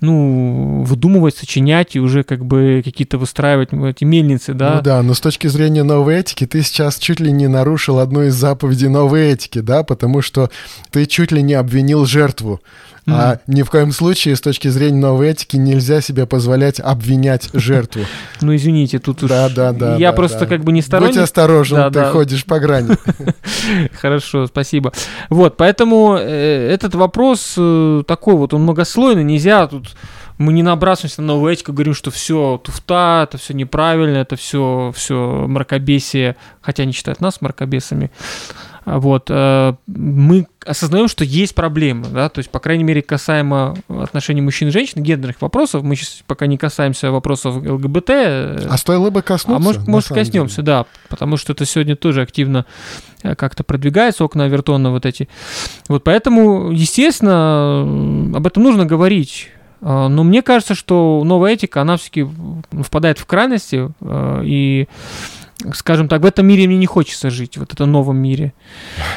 ну, 0.00 0.84
выдумывать, 0.84 1.36
сочинять 1.36 1.96
и 1.96 2.00
уже 2.00 2.22
как 2.22 2.44
бы 2.44 2.80
какие-то 2.84 3.18
выстраивать 3.18 3.72
эти 3.72 4.04
мельницы, 4.04 4.54
да. 4.54 4.76
Ну 4.76 4.82
да, 4.82 5.02
но 5.02 5.14
с 5.14 5.20
точки 5.20 5.48
зрения 5.48 5.82
новой 5.82 6.20
этики 6.20 6.46
ты 6.46 6.62
сейчас 6.62 6.98
чуть 6.98 7.18
ли 7.18 7.32
не 7.32 7.48
нарушил 7.48 7.98
одну 7.98 8.22
из 8.22 8.34
заповедей 8.34 8.88
новой 8.88 9.32
этики, 9.32 9.58
да, 9.58 9.82
потому 9.82 10.22
что 10.22 10.48
ты 10.92 11.06
чуть 11.06 11.32
ли 11.32 11.42
не 11.42 11.54
обвинил 11.54 12.06
жертву. 12.06 12.60
Mm. 13.06 13.12
А 13.14 13.38
ни 13.46 13.62
в 13.62 13.70
коем 13.70 13.92
случае 13.92 14.36
с 14.36 14.40
точки 14.40 14.68
зрения 14.68 14.98
новой 14.98 15.30
этики 15.30 15.56
нельзя 15.56 16.00
себе 16.00 16.26
позволять 16.26 16.80
обвинять 16.80 17.48
жертву. 17.52 18.02
Ну 18.42 18.56
извините, 18.56 18.98
тут 18.98 19.22
уж... 19.22 19.28
Да, 19.28 19.48
да, 19.48 19.72
да. 19.72 19.96
Я 19.96 20.12
просто 20.12 20.46
как 20.46 20.64
бы 20.64 20.72
не 20.72 20.80
сторонник. 20.80 21.14
Будь 21.14 21.22
осторожен, 21.22 21.92
ты 21.92 22.04
ходишь 22.04 22.44
по 22.44 22.58
грани. 22.58 22.96
Хорошо, 24.00 24.46
спасибо. 24.46 24.92
Вот, 25.28 25.56
поэтому 25.56 26.16
э, 26.18 26.70
этот 26.72 26.94
вопрос 26.94 27.54
э, 27.58 28.02
такой 28.06 28.34
вот, 28.34 28.54
он 28.54 28.62
многослойный, 28.62 29.24
нельзя 29.24 29.66
тут 29.66 29.88
мы 30.40 30.54
не 30.54 30.62
набрасываемся 30.62 31.20
на 31.20 31.34
новую 31.34 31.52
этику, 31.52 31.74
говорим, 31.74 31.92
что 31.92 32.10
все 32.10 32.58
туфта, 32.64 33.26
это 33.28 33.36
все 33.36 33.52
неправильно, 33.52 34.16
это 34.16 34.36
все, 34.36 34.90
все 34.96 35.44
мракобесие, 35.46 36.34
хотя 36.62 36.84
они 36.84 36.92
считают 36.92 37.20
нас 37.20 37.42
мракобесами. 37.42 38.10
Вот, 38.84 39.26
э, 39.28 39.74
мы 39.86 40.46
осознаем, 40.64 41.08
что 41.08 41.24
есть 41.24 41.54
проблемы, 41.54 42.06
да, 42.12 42.28
то 42.28 42.38
есть, 42.38 42.50
по 42.50 42.60
крайней 42.60 42.84
мере, 42.84 43.02
касаемо 43.02 43.76
отношений 43.88 44.40
мужчин 44.40 44.68
и 44.68 44.70
женщин, 44.70 45.02
гендерных 45.02 45.42
вопросов, 45.42 45.82
мы 45.82 45.96
сейчас 45.96 46.22
пока 46.26 46.46
не 46.46 46.56
касаемся 46.56 47.10
вопросов 47.10 47.56
ЛГБТ. 47.56 48.10
А 48.10 48.74
стоило 48.76 49.10
бы 49.10 49.22
коснуться? 49.22 49.56
А 49.56 49.62
может, 49.62 49.86
может 49.86 50.08
коснемся, 50.08 50.56
деле. 50.56 50.66
да, 50.66 50.86
потому 51.08 51.36
что 51.36 51.52
это 51.52 51.64
сегодня 51.66 51.94
тоже 51.94 52.22
активно 52.22 52.64
э, 53.22 53.34
как-то 53.34 53.64
продвигается, 53.64 54.24
окна 54.24 54.44
Авертона 54.44 54.90
вот 54.90 55.04
эти. 55.04 55.28
Вот 55.88 56.02
поэтому, 56.04 56.70
естественно, 56.70 57.82
об 58.34 58.46
этом 58.46 58.62
нужно 58.62 58.86
говорить. 58.86 59.50
Э, 59.82 60.08
но 60.08 60.24
мне 60.24 60.40
кажется, 60.40 60.74
что 60.74 61.22
новая 61.24 61.52
этика, 61.52 61.82
она 61.82 61.96
все-таки 61.98 62.26
впадает 62.82 63.18
в 63.18 63.26
крайности, 63.26 63.92
и 64.42 64.88
скажем 65.74 66.08
так, 66.08 66.22
в 66.22 66.26
этом 66.26 66.46
мире 66.46 66.66
мне 66.66 66.76
не 66.76 66.86
хочется 66.86 67.30
жить, 67.30 67.56
вот 67.56 67.72
этом 67.72 67.90
новом 67.90 68.16
мире. 68.16 68.52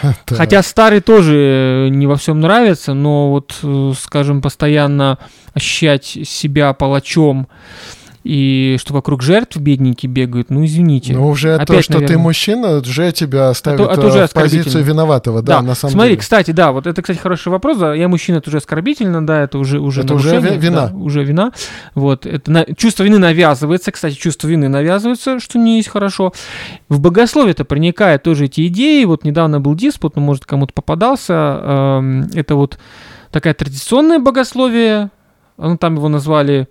Хотя 0.27 0.63
старый 0.63 1.01
тоже 1.01 1.89
не 1.91 2.07
во 2.07 2.15
всем 2.15 2.39
нравится, 2.39 2.93
но 2.93 3.31
вот, 3.31 3.55
э, 3.63 3.93
скажем, 3.99 4.41
постоянно 4.41 5.19
ощущать 5.53 6.05
себя 6.05 6.73
палачом, 6.73 7.47
и 8.23 8.77
что 8.79 8.93
вокруг 8.93 9.21
жертв 9.21 9.57
бедненькие 9.57 10.09
бегают, 10.09 10.49
ну 10.49 10.63
извините. 10.63 11.13
Ну 11.13 11.27
уже 11.27 11.55
Опять, 11.55 11.67
то, 11.67 11.81
что 11.81 11.93
наверное. 11.93 12.15
ты 12.15 12.21
мужчина, 12.21 12.77
уже 12.77 13.11
тебя 13.11 13.53
ставит 13.53 13.81
это, 13.81 13.91
это 13.91 14.07
уже 14.07 14.27
в 14.27 14.31
позицию 14.31 14.83
виноватого, 14.83 15.41
да, 15.41 15.57
да, 15.57 15.61
на 15.61 15.75
самом 15.75 15.93
Смотри, 15.93 16.11
деле. 16.11 16.21
кстати, 16.21 16.51
да, 16.51 16.71
вот 16.71 16.87
это, 16.87 17.01
кстати, 17.01 17.17
хороший 17.17 17.49
вопрос, 17.49 17.77
да, 17.77 17.93
я 17.93 18.07
мужчина, 18.07 18.37
это 18.37 18.49
уже 18.49 18.57
оскорбительно, 18.57 19.25
да, 19.25 19.43
это 19.43 19.57
уже 19.57 19.79
уже 19.79 20.01
это 20.01 20.15
уже 20.15 20.39
вина, 20.39 20.87
да, 20.87 20.95
уже 20.95 21.23
вина, 21.23 21.51
вот, 21.95 22.25
это 22.25 22.49
на, 22.49 22.65
чувство 22.75 23.03
вины 23.03 23.17
навязывается, 23.17 23.91
кстати, 23.91 24.15
чувство 24.15 24.47
вины 24.47 24.69
навязывается, 24.69 25.39
что 25.39 25.59
не 25.59 25.77
есть 25.77 25.89
хорошо. 25.89 26.31
В 26.87 27.01
богословие 27.01 27.51
это 27.51 27.65
проникает 27.65 28.23
тоже 28.23 28.45
эти 28.45 28.67
идеи, 28.67 29.03
вот 29.03 29.25
недавно 29.25 29.59
был 29.59 29.75
диспут, 29.75 30.15
ну, 30.15 30.21
может, 30.21 30.45
кому-то 30.45 30.73
попадался, 30.73 31.33
э, 31.33 32.23
это 32.35 32.55
вот 32.55 32.77
такая 33.31 33.53
традиционное 33.53 34.19
богословие, 34.19 35.09
ну, 35.57 35.77
там 35.77 35.95
его 35.95 36.07
назвали 36.07 36.67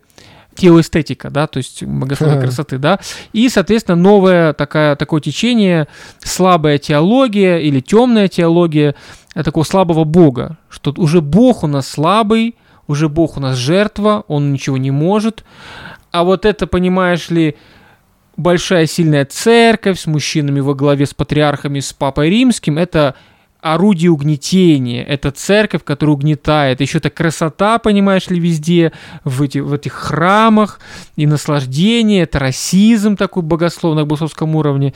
теоэстетика, 0.54 1.30
да, 1.30 1.46
то 1.46 1.58
есть 1.58 1.82
богословие 1.82 2.40
красоты, 2.40 2.78
да, 2.78 3.00
и, 3.32 3.48
соответственно, 3.48 3.96
новое 3.96 4.52
такая, 4.52 4.96
такое 4.96 5.20
течение, 5.20 5.88
слабая 6.22 6.78
теология 6.78 7.58
или 7.58 7.80
темная 7.80 8.28
теология 8.28 8.94
такого 9.34 9.64
слабого 9.64 10.04
бога, 10.04 10.58
что 10.68 10.92
уже 10.96 11.20
бог 11.20 11.64
у 11.64 11.66
нас 11.66 11.88
слабый, 11.88 12.56
уже 12.86 13.08
бог 13.08 13.36
у 13.36 13.40
нас 13.40 13.56
жертва, 13.56 14.24
он 14.28 14.52
ничего 14.52 14.76
не 14.76 14.90
может, 14.90 15.44
а 16.10 16.24
вот 16.24 16.44
это, 16.44 16.66
понимаешь 16.66 17.30
ли, 17.30 17.56
большая 18.36 18.86
сильная 18.86 19.24
церковь 19.24 20.00
с 20.00 20.06
мужчинами 20.06 20.60
во 20.60 20.74
главе, 20.74 21.06
с 21.06 21.14
патриархами, 21.14 21.80
с 21.80 21.92
папой 21.92 22.30
римским, 22.30 22.78
это 22.78 23.14
орудие 23.62 24.10
угнетения, 24.10 25.04
это 25.04 25.30
церковь, 25.30 25.84
которая 25.84 26.16
угнетает, 26.16 26.80
еще 26.80 26.98
это 26.98 27.10
красота, 27.10 27.78
понимаешь 27.78 28.28
ли, 28.28 28.38
везде, 28.40 28.92
в, 29.24 29.40
эти, 29.40 29.58
в 29.58 29.72
этих 29.72 29.92
храмах, 29.92 30.80
и 31.16 31.26
наслаждение, 31.26 32.24
это 32.24 32.40
расизм 32.40 33.16
такой 33.16 33.44
богословный 33.44 34.02
на 34.02 34.06
богословском 34.06 34.56
уровне. 34.56 34.94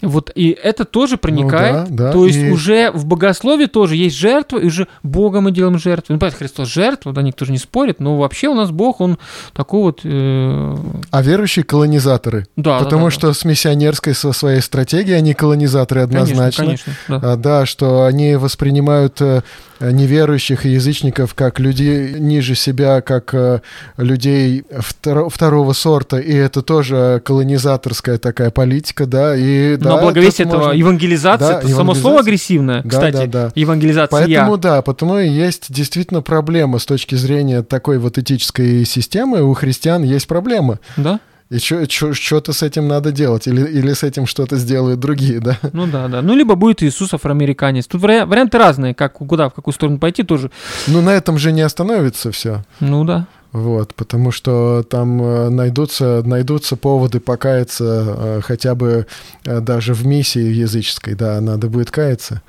Вот, 0.00 0.30
и 0.34 0.50
это 0.50 0.84
тоже 0.84 1.16
проникает, 1.16 1.90
ну, 1.90 1.96
да, 1.96 2.04
да, 2.04 2.12
то 2.12 2.26
есть 2.26 2.38
и... 2.38 2.50
уже 2.50 2.90
в 2.92 3.04
богословии 3.06 3.66
тоже 3.66 3.96
есть 3.96 4.16
жертва, 4.16 4.58
и 4.58 4.66
уже 4.66 4.86
Бога 5.02 5.40
мы 5.40 5.50
делаем 5.50 5.78
жертву. 5.78 6.12
Ну, 6.12 6.18
понятно, 6.20 6.38
Христос 6.38 6.68
жертва, 6.68 7.12
да, 7.12 7.22
никто 7.22 7.44
же 7.44 7.52
не 7.52 7.58
спорит, 7.58 8.00
но 8.00 8.16
вообще 8.16 8.48
у 8.48 8.54
нас 8.54 8.70
Бог, 8.70 9.00
он 9.00 9.18
такой 9.54 9.80
вот... 9.80 10.00
Э... 10.04 10.76
А 11.10 11.22
верующие 11.22 11.64
колонизаторы. 11.64 12.46
Да, 12.54 12.78
Потому 12.78 13.04
да, 13.04 13.06
да, 13.06 13.10
что 13.10 13.26
да. 13.28 13.34
с 13.34 13.44
миссионерской 13.44 14.14
со 14.14 14.32
своей 14.32 14.60
стратегией 14.60 15.16
они 15.16 15.34
колонизаторы 15.34 16.02
однозначно. 16.02 16.64
Конечно, 16.64 16.92
конечно, 17.08 17.20
да. 17.20 17.32
А, 17.32 17.36
да, 17.36 17.66
что 17.66 18.03
они 18.06 18.36
воспринимают 18.36 19.20
э, 19.20 19.42
неверующих 19.80 20.66
и 20.66 20.70
язычников 20.70 21.34
как 21.34 21.60
людей 21.60 22.14
ниже 22.18 22.54
себя, 22.54 23.00
как 23.00 23.34
э, 23.34 23.60
людей 23.96 24.64
втор- 24.70 25.28
второго 25.30 25.72
сорта, 25.72 26.18
и 26.18 26.32
это 26.32 26.62
тоже 26.62 27.20
колонизаторская 27.24 28.18
такая 28.18 28.50
политика, 28.50 29.06
да, 29.06 29.36
и 29.36 29.76
Но 29.78 29.96
да, 29.96 30.02
благовестие 30.02 30.46
этого, 30.46 30.66
можно... 30.66 30.78
евангелизация, 30.78 31.38
да, 31.38 31.58
это 31.58 31.68
евангелизация. 31.68 31.76
само 31.76 31.94
слово 31.94 32.20
агрессивное, 32.20 32.82
да, 32.82 32.88
кстати, 32.88 33.26
да, 33.26 33.26
да. 33.26 33.52
евангелизация. 33.54 34.18
Поэтому, 34.18 34.56
да, 34.56 34.82
потому 34.82 35.18
и 35.18 35.28
есть 35.28 35.72
действительно 35.72 36.22
проблема 36.22 36.78
с 36.78 36.86
точки 36.86 37.14
зрения 37.14 37.62
такой 37.62 37.98
вот 37.98 38.18
этической 38.18 38.84
системы, 38.84 39.42
у 39.42 39.54
христиан 39.54 40.02
есть 40.02 40.26
проблема. 40.26 40.78
Да? 40.96 41.20
И 41.50 41.58
что-то 41.58 42.52
с 42.52 42.62
этим 42.62 42.88
надо 42.88 43.12
делать, 43.12 43.46
или, 43.46 43.60
или 43.66 43.92
с 43.92 44.02
этим 44.02 44.26
что-то 44.26 44.56
сделают 44.56 44.98
другие, 44.98 45.40
да? 45.40 45.58
Ну 45.72 45.86
да, 45.86 46.08
да. 46.08 46.22
Ну, 46.22 46.34
либо 46.34 46.54
будет 46.54 46.82
Иисус 46.82 47.12
афроамериканец. 47.12 47.86
Тут 47.86 48.00
вари- 48.02 48.24
варианты 48.24 48.58
разные, 48.58 48.94
как, 48.94 49.12
куда, 49.14 49.50
в 49.50 49.54
какую 49.54 49.74
сторону 49.74 49.98
пойти 49.98 50.22
тоже. 50.22 50.50
Ну, 50.86 51.02
на 51.02 51.10
этом 51.10 51.38
же 51.38 51.52
не 51.52 51.60
остановится 51.60 52.32
все. 52.32 52.64
Ну 52.80 53.04
да. 53.04 53.26
Вот, 53.52 53.94
потому 53.94 54.32
что 54.32 54.82
там 54.82 55.22
э, 55.22 55.48
найдутся, 55.48 56.22
найдутся 56.24 56.74
поводы 56.74 57.20
покаяться 57.20 57.84
э, 57.84 58.40
хотя 58.42 58.74
бы 58.74 59.06
э, 59.44 59.60
даже 59.60 59.94
в 59.94 60.04
миссии 60.04 60.42
языческой, 60.42 61.14
да, 61.14 61.40
надо 61.40 61.68
будет 61.68 61.92
каяться. 61.92 62.42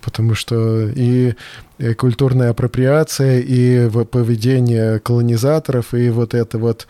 Потому 0.00 0.34
что 0.34 0.88
и 0.88 1.34
культурная 1.96 2.50
апроприация, 2.50 3.38
и 3.38 3.88
поведение 4.06 4.98
колонизаторов, 4.98 5.94
и 5.94 6.10
вот 6.10 6.34
это 6.34 6.58
вот 6.58 6.88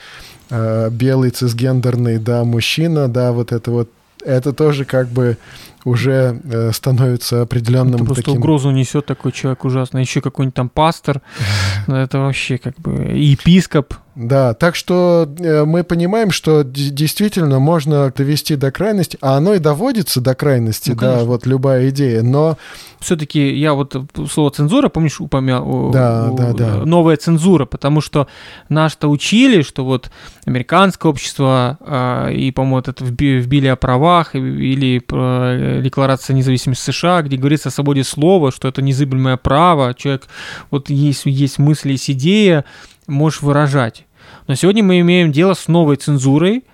э, 0.53 0.91
белый 0.91 1.31
цисгендерный, 1.31 2.19
да, 2.19 2.45
мужчина, 2.45 3.09
да, 3.09 3.33
вот 3.33 3.53
это 3.53 3.71
вот, 3.71 3.89
это 4.25 4.53
тоже 4.53 4.85
как 4.85 5.09
бы 5.09 5.39
уже 5.85 6.41
э, 6.45 6.71
становится 6.73 7.43
определенным 7.43 7.97
это 7.97 8.05
просто 8.05 8.23
таким... 8.25 8.39
угрозу 8.39 8.71
несет 8.71 9.07
такой 9.07 9.33
человек 9.33 9.65
ужасно. 9.65 9.99
Еще 9.99 10.21
какой-нибудь 10.21 10.55
там 10.55 10.69
пастор, 10.69 11.23
ну, 11.87 11.97
это 11.97 12.19
вообще 12.19 12.59
как 12.59 12.79
бы 12.79 12.93
епископ. 12.93 13.95
Да, 14.15 14.53
так 14.53 14.77
что 14.77 15.27
э, 15.39 15.65
мы 15.65 15.85
понимаем, 15.85 16.31
что 16.31 16.63
действительно 16.65 17.61
можно 17.61 18.13
довести 18.15 18.57
до 18.57 18.71
крайности, 18.71 19.17
а 19.23 19.39
оно 19.39 19.55
и 19.55 19.59
доводится 19.59 20.21
до 20.21 20.35
крайности, 20.35 20.91
ну, 20.91 20.97
да, 20.97 21.25
вот 21.25 21.47
любая 21.47 21.89
идея, 21.89 22.23
но... 22.23 22.59
Все-таки 23.01 23.53
я 23.55 23.75
вот 23.75 23.97
слово 24.31 24.51
цензура, 24.51 24.89
помнишь, 24.89 25.21
упомял? 25.21 25.91
Да, 25.91 26.31
да, 26.31 26.53
да. 26.53 26.77
Новая 26.85 27.17
цензура, 27.17 27.65
потому 27.65 28.01
что 28.01 28.29
нас-то 28.69 29.09
учили, 29.09 29.63
что 29.63 29.85
вот 29.85 30.11
американское 30.45 31.11
общество, 31.11 31.79
э, 31.81 32.35
и, 32.35 32.53
по-моему, 32.53 32.79
это 32.79 32.95
вбили 33.03 33.67
о 33.67 33.77
правах, 33.77 34.35
или 34.35 35.03
э, 35.11 35.81
Декларация 35.83 36.35
независимости 36.35 36.91
США, 36.91 37.23
где 37.23 37.39
говорится 37.39 37.71
о 37.71 37.73
свободе 37.73 38.05
слова, 38.05 38.53
что 38.53 38.69
это 38.69 38.83
незыблемое 38.83 39.39
право, 39.39 39.95
человек, 39.95 40.29
вот 40.71 40.91
есть, 40.91 41.23
есть 41.25 41.59
мысли, 41.59 41.93
есть 41.93 42.11
идея, 42.11 42.65
можешь 43.13 43.43
выражать. 43.43 44.07
Но 44.47 44.55
сегодня 44.55 44.83
мы 44.83 45.01
имеем 45.01 45.33
дело 45.33 45.55
с 45.55 45.69
новой 45.69 45.97
цензурой, 45.97 46.65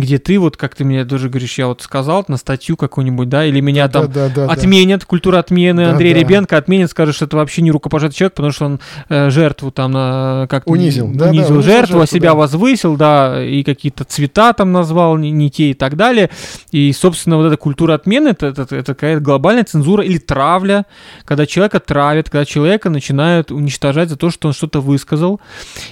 где 0.00 0.18
ты, 0.18 0.38
вот 0.38 0.56
как 0.56 0.74
ты 0.74 0.84
мне 0.84 1.04
тоже 1.04 1.28
говоришь, 1.28 1.58
я 1.58 1.66
вот 1.66 1.82
сказал 1.82 2.24
на 2.28 2.36
статью 2.36 2.76
какую-нибудь, 2.76 3.28
да, 3.28 3.44
или 3.44 3.60
меня 3.60 3.88
да, 3.88 4.02
там 4.02 4.12
да, 4.12 4.28
да, 4.28 4.46
отменят, 4.46 5.00
да. 5.00 5.06
культура 5.06 5.38
отмены, 5.38 5.84
да, 5.84 5.90
Андрей 5.90 6.14
да. 6.14 6.20
Ребенко 6.20 6.56
отменит, 6.56 6.90
скажет, 6.90 7.14
что 7.14 7.24
это 7.24 7.36
вообще 7.36 7.62
не 7.62 7.70
рукопожатый 7.70 8.16
человек, 8.16 8.34
потому 8.34 8.52
что 8.52 8.66
он 8.66 8.80
э, 9.08 9.30
жертву 9.30 9.70
там 9.70 9.92
на, 9.92 10.46
как 10.48 10.66
унизил, 10.66 11.06
унизил, 11.06 11.16
да, 11.16 11.32
да, 11.32 11.62
жертву, 11.62 12.00
а 12.00 12.06
себя 12.06 12.30
да. 12.30 12.34
возвысил, 12.36 12.96
да, 12.96 13.44
и 13.44 13.62
какие-то 13.62 14.04
цвета 14.04 14.52
там 14.52 14.72
назвал 14.72 15.16
не, 15.16 15.30
не 15.30 15.50
те 15.50 15.70
и 15.70 15.74
так 15.74 15.96
далее. 15.96 16.30
И, 16.70 16.92
собственно, 16.92 17.36
вот 17.36 17.46
эта 17.46 17.56
культура 17.56 17.94
отмены, 17.94 18.28
это, 18.28 18.46
это, 18.46 18.62
это 18.62 18.94
какая-то 18.94 19.20
глобальная 19.20 19.64
цензура 19.64 20.04
или 20.04 20.18
травля, 20.18 20.86
когда 21.24 21.46
человека 21.46 21.80
травят, 21.80 22.30
когда 22.30 22.44
человека 22.44 22.90
начинают 22.90 23.50
уничтожать 23.50 24.08
за 24.08 24.16
то, 24.16 24.30
что 24.30 24.48
он 24.48 24.54
что-то 24.54 24.80
высказал. 24.80 25.40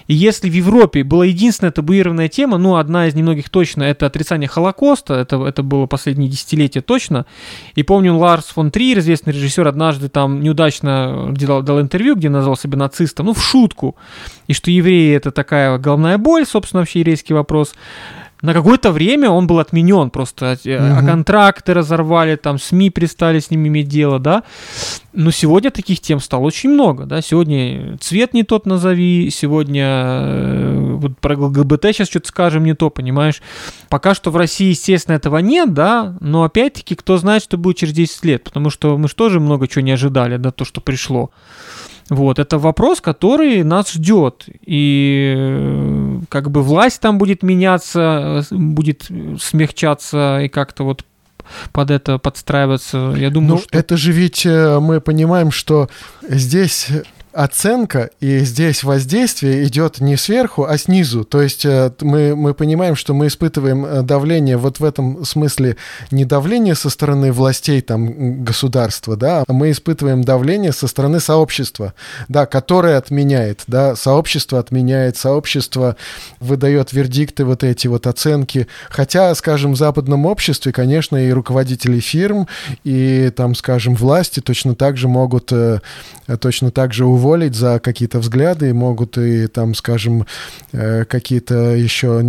И 0.07 0.15
если 0.15 0.49
в 0.49 0.53
Европе 0.53 1.05
была 1.05 1.25
единственная 1.25 1.73
табуированная 1.73 2.29
тема, 2.29 2.59
ну, 2.59 2.77
одна 2.77 3.07
из 3.07 3.15
немногих 3.15 3.51
точно, 3.51 3.85
это 3.97 4.07
отрицание 4.07 4.49
Холокоста, 4.49 5.15
это, 5.15 5.45
это 5.45 5.63
было 5.63 5.87
последние 5.87 6.29
десятилетия 6.29 6.81
точно. 6.81 7.27
И 7.75 7.83
помню, 7.83 8.17
Ларс 8.17 8.47
фон 8.47 8.71
Триер, 8.71 8.99
известный 8.99 9.33
режиссер, 9.33 9.67
однажды 9.67 10.09
там 10.09 10.41
неудачно 10.41 11.33
дал, 11.33 11.63
дал 11.63 11.81
интервью, 11.81 12.15
где 12.15 12.29
назвал 12.29 12.57
себя 12.57 12.79
нацистом, 12.79 13.27
ну, 13.27 13.33
в 13.33 13.43
шутку. 13.43 13.97
И 14.47 14.53
что 14.53 14.71
евреи 14.71 15.17
это 15.17 15.31
такая 15.31 15.79
головная 15.79 16.19
боль, 16.19 16.47
собственно, 16.47 16.81
вообще 16.81 17.01
еврейский 17.01 17.35
вопрос 17.35 17.75
на 18.43 18.53
какое-то 18.53 18.93
время 18.93 19.31
он 19.31 19.47
был 19.47 19.59
отменен 19.59 20.11
просто, 20.11 20.59
угу. 20.63 20.71
а 20.71 21.03
контракты 21.03 21.73
разорвали, 21.73 22.37
там 22.37 22.59
СМИ 22.59 22.91
перестали 22.91 23.41
с 23.41 23.51
ними 23.51 23.69
иметь 23.69 23.89
дело, 23.89 24.19
да. 24.19 24.43
Но 25.15 25.31
сегодня 25.31 25.71
таких 25.71 26.01
тем 26.01 26.21
стало 26.21 26.43
очень 26.43 26.71
много, 26.71 27.07
да. 27.07 27.23
Сегодня 27.23 27.97
цвет 27.99 28.35
не 28.35 28.43
тот 28.43 28.67
назови, 28.67 29.31
сегодня 29.31 29.87
э, 29.87 30.97
вот 30.97 31.19
про 31.19 31.39
ЛГБТ 31.39 31.87
сейчас 31.87 32.09
что-то 32.09 32.29
скажем 32.29 32.65
не 32.65 32.75
то, 32.75 32.91
понимаешь. 32.91 33.41
Пока 33.89 34.15
что 34.15 34.31
в 34.31 34.37
России, 34.37 34.69
естественно, 34.69 35.17
этого 35.17 35.39
нет, 35.39 35.73
да, 35.73 36.17
но 36.21 36.45
опять-таки 36.45 36.95
кто 36.95 37.17
знает, 37.17 37.43
что 37.43 37.57
будет 37.57 37.79
через 37.79 37.95
10 37.95 38.25
лет, 38.27 38.45
потому 38.45 38.69
что 38.69 38.99
мы 38.99 39.09
же 39.09 39.15
тоже 39.15 39.41
много 39.41 39.67
чего 39.67 39.83
не 39.83 39.93
ожидали, 39.93 40.37
да, 40.37 40.51
то, 40.51 40.67
что 40.67 40.83
пришло. 40.83 41.31
Вот, 42.09 42.39
это 42.39 42.59
вопрос, 42.59 43.01
который 43.01 43.65
нас 43.65 43.93
ждет. 43.93 44.47
И 44.65 45.35
э, 45.37 46.21
как 46.29 46.51
бы 46.51 46.63
власть 46.63 47.01
там 47.01 47.19
будет 47.19 47.43
меняться, 47.43 48.45
будет 48.51 49.09
смягчаться 49.41 50.41
и 50.43 50.49
как-то 50.49 50.85
вот 50.85 51.05
под 51.73 51.91
это 51.91 52.19
подстраиваться. 52.19 53.15
Я 53.17 53.31
думаю, 53.31 53.55
ну, 53.55 53.59
что... 53.59 53.79
это 53.79 53.97
же 53.97 54.13
ведь 54.13 54.47
э, 54.47 54.79
мы 54.81 55.01
понимаем, 55.01 55.51
что 55.51 55.89
здесь 56.23 56.89
оценка 57.37 58.11
и 58.19 58.41
здесь 58.41 58.83
воздействие 58.83 59.65
идет 59.65 60.01
не 60.01 60.17
сверху, 60.17 60.65
а 60.65 60.79
снизу. 60.79 61.25
То 61.25 61.43
есть 61.43 61.67
э, 61.67 61.93
мы, 62.01 62.35
мы 62.35 62.55
понимаем, 62.55 62.97
что 62.97 63.13
мы 63.13 63.27
испытываем 63.27 63.85
э, 63.85 64.03
давление 64.03 64.57
вот 64.57 64.81
в 64.81 64.85
этом 64.85 65.25
смысле 65.25 65.77
не 66.11 66.25
давление 66.25 66.75
со 66.75 66.89
стороны 66.89 67.33
властей 67.33 67.83
там 67.83 68.43
государства, 68.43 69.17
да, 69.17 69.45
а 69.47 69.53
мы 69.53 69.71
испытываем 69.71 70.25
давление 70.25 70.73
со 70.73 70.87
стороны 70.87 71.21
сообщества, 71.21 71.93
да, 72.29 72.47
которое 72.47 72.97
отменяет, 72.97 73.65
да, 73.67 73.97
сообщество 73.97 74.59
отменяет, 74.59 75.19
сообщество 75.19 75.97
выдает 76.41 76.93
вердикты, 76.93 77.45
вот 77.45 77.65
эти 77.65 77.87
вот 77.87 78.07
оценки. 78.07 78.67
Хотя, 78.89 79.35
скажем, 79.35 79.73
в 79.73 79.77
западном 79.77 80.25
обществе, 80.25 80.73
конечно, 80.73 81.17
и 81.17 81.31
руководители 81.31 82.01
фирм, 82.01 82.49
и 82.83 83.31
там, 83.37 83.55
скажем, 83.55 83.95
власти 83.95 84.41
точно 84.41 84.75
так 84.75 84.97
же 84.97 85.07
могут 85.07 85.53
э, 85.53 85.81
точно 86.41 86.71
так 86.71 86.95
же 86.95 87.05
уволить 87.05 87.26
за 87.55 87.79
какие-то 87.79 88.19
взгляды, 88.21 88.73
могут 88.73 89.19
и 89.19 89.47
там, 89.47 89.75
скажем, 89.75 90.27
э, 90.73 91.05
какие-то 91.05 91.75
еще 91.75 92.23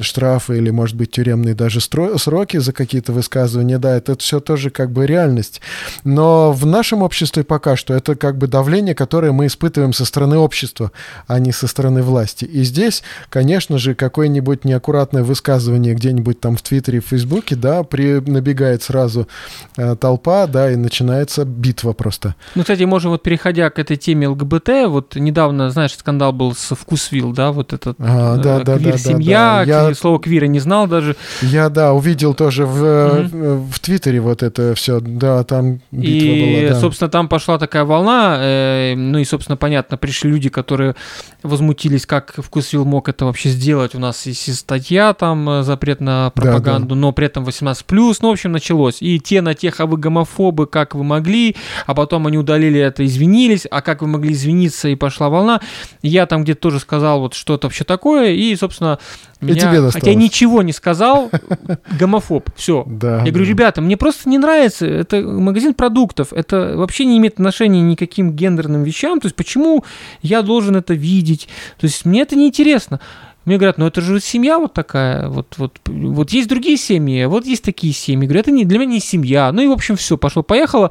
штрафы 0.00 0.58
или, 0.58 0.70
может 0.70 0.96
быть, 0.96 1.10
тюремные 1.10 1.54
даже 1.54 1.80
сроки 1.80 2.58
за 2.58 2.72
какие-то 2.72 3.12
высказывания. 3.12 3.78
Да, 3.78 3.96
это 3.96 4.16
все 4.16 4.40
тоже 4.40 4.70
как 4.70 4.90
бы 4.90 5.06
реальность. 5.06 5.60
Но 6.04 6.52
в 6.52 6.66
нашем 6.66 7.02
обществе 7.02 7.44
пока 7.44 7.76
что 7.76 7.94
это 7.94 8.14
как 8.14 8.38
бы 8.38 8.46
давление, 8.46 8.94
которое 8.94 9.32
мы 9.32 9.46
испытываем 9.46 9.92
со 9.92 10.04
стороны 10.04 10.36
общества, 10.38 10.92
а 11.26 11.38
не 11.38 11.52
со 11.52 11.66
стороны 11.66 12.02
власти. 12.02 12.44
И 12.44 12.62
здесь, 12.62 13.02
конечно 13.28 13.78
же, 13.78 13.94
какое-нибудь 13.94 14.64
неаккуратное 14.64 15.22
высказывание 15.22 15.94
где-нибудь 15.94 16.40
там 16.40 16.56
в 16.56 16.62
Твиттере, 16.62 17.00
в 17.00 17.06
Фейсбуке, 17.06 17.56
да, 17.56 17.82
при, 17.82 18.20
набегает 18.20 18.82
сразу 18.82 19.28
э, 19.76 19.96
толпа, 19.96 20.46
да, 20.46 20.70
и 20.70 20.76
начинается 20.76 21.44
битва 21.44 21.92
просто. 21.92 22.34
Ну, 22.54 22.62
кстати, 22.62 22.82
можем 22.84 23.10
вот 23.10 23.22
переходя 23.22 23.70
к 23.70 23.78
этой 23.78 23.96
теме 23.96 24.19
ЛГБТ, 24.26 24.86
вот 24.86 25.16
недавно, 25.16 25.70
знаешь, 25.70 25.96
скандал 25.96 26.32
был 26.32 26.54
с 26.54 26.74
Вкусвилл, 26.74 27.32
да, 27.32 27.52
вот 27.52 27.72
этот 27.72 27.96
а, 27.98 28.36
да, 28.36 28.60
э, 28.60 28.64
да, 28.64 28.78
квир-семья, 28.78 29.64
да, 29.66 29.82
да, 29.82 29.88
Я... 29.88 29.94
слово 29.94 30.18
квира 30.18 30.46
не 30.46 30.60
знал 30.60 30.86
даже. 30.86 31.16
Я, 31.42 31.68
да, 31.68 31.92
увидел 31.92 32.34
тоже 32.34 32.66
в, 32.66 32.84
mm-hmm. 32.84 33.70
в 33.70 33.80
Твиттере 33.80 34.20
вот 34.20 34.42
это 34.42 34.74
все, 34.74 35.00
да, 35.00 35.44
там 35.44 35.80
битва 35.90 36.26
и, 36.26 36.62
была, 36.62 36.74
да. 36.74 36.80
собственно, 36.80 37.10
там 37.10 37.28
пошла 37.28 37.58
такая 37.58 37.84
волна, 37.84 38.38
э, 38.40 38.94
ну 38.96 39.18
и, 39.18 39.24
собственно, 39.24 39.56
понятно, 39.56 39.96
пришли 39.96 40.30
люди, 40.30 40.48
которые 40.48 40.94
возмутились, 41.42 42.06
как 42.06 42.34
Вкусвилл 42.36 42.84
мог 42.84 43.08
это 43.08 43.24
вообще 43.24 43.50
сделать. 43.50 43.94
У 43.94 43.98
нас 43.98 44.26
есть 44.26 44.54
статья 44.56 45.14
там, 45.14 45.48
э, 45.48 45.62
запрет 45.62 46.00
на 46.00 46.30
пропаганду, 46.30 46.88
да, 46.88 46.94
да. 46.94 47.00
но 47.00 47.12
при 47.12 47.26
этом 47.26 47.44
18+, 47.44 47.84
ну, 48.22 48.28
в 48.28 48.32
общем, 48.32 48.52
началось. 48.52 48.98
И 49.00 49.20
те 49.20 49.40
на 49.42 49.54
тех, 49.54 49.80
а 49.80 49.86
вы 49.86 49.96
гомофобы, 49.96 50.66
как 50.66 50.94
вы 50.94 51.04
могли, 51.04 51.56
а 51.86 51.94
потом 51.94 52.26
они 52.26 52.38
удалили 52.38 52.80
это 52.80 53.04
извинились, 53.04 53.66
а 53.70 53.82
как 53.82 54.02
вы 54.02 54.08
могли 54.10 54.32
извиниться, 54.32 54.88
и 54.88 54.94
пошла 54.94 55.28
волна. 55.28 55.60
Я 56.02 56.26
там 56.26 56.44
где-то 56.44 56.60
тоже 56.60 56.80
сказал 56.80 57.20
вот 57.20 57.34
что-то 57.34 57.66
вообще 57.68 57.84
такое, 57.84 58.32
и, 58.32 58.54
собственно, 58.56 58.98
меня, 59.40 59.54
и 59.54 59.58
тебе 59.58 59.80
досталось. 59.80 59.94
хотя 59.94 60.14
ничего 60.14 60.62
не 60.62 60.72
сказал, 60.72 61.30
гомофоб, 61.98 62.50
все. 62.56 62.84
Да, 62.86 63.22
я 63.24 63.30
говорю, 63.30 63.46
ребята, 63.46 63.80
мне 63.80 63.96
просто 63.96 64.28
не 64.28 64.38
нравится, 64.38 64.86
это 64.86 65.22
магазин 65.22 65.74
продуктов, 65.74 66.32
это 66.32 66.74
вообще 66.76 67.04
не 67.04 67.18
имеет 67.18 67.34
отношения 67.34 67.80
никаким 67.80 68.32
гендерным 68.32 68.82
вещам, 68.82 69.20
то 69.20 69.26
есть 69.26 69.36
почему 69.36 69.84
я 70.22 70.42
должен 70.42 70.76
это 70.76 70.94
видеть, 70.94 71.48
то 71.78 71.86
есть 71.86 72.04
мне 72.04 72.22
это 72.22 72.36
неинтересно. 72.36 73.00
Мне 73.46 73.56
говорят, 73.56 73.78
ну 73.78 73.86
это 73.86 74.02
же 74.02 74.20
семья 74.20 74.58
вот 74.58 74.74
такая, 74.74 75.28
вот, 75.28 75.54
вот, 75.56 75.78
вот 75.86 76.30
есть 76.30 76.48
другие 76.48 76.76
семьи, 76.76 77.24
вот 77.24 77.46
есть 77.46 77.64
такие 77.64 77.94
семьи. 77.94 78.26
Говорят, 78.26 78.48
это 78.48 78.50
не, 78.50 78.66
для 78.66 78.78
меня 78.78 78.92
не 78.92 79.00
семья. 79.00 79.50
Ну 79.50 79.62
и, 79.62 79.66
в 79.66 79.72
общем, 79.72 79.96
все, 79.96 80.18
пошло-поехало. 80.18 80.90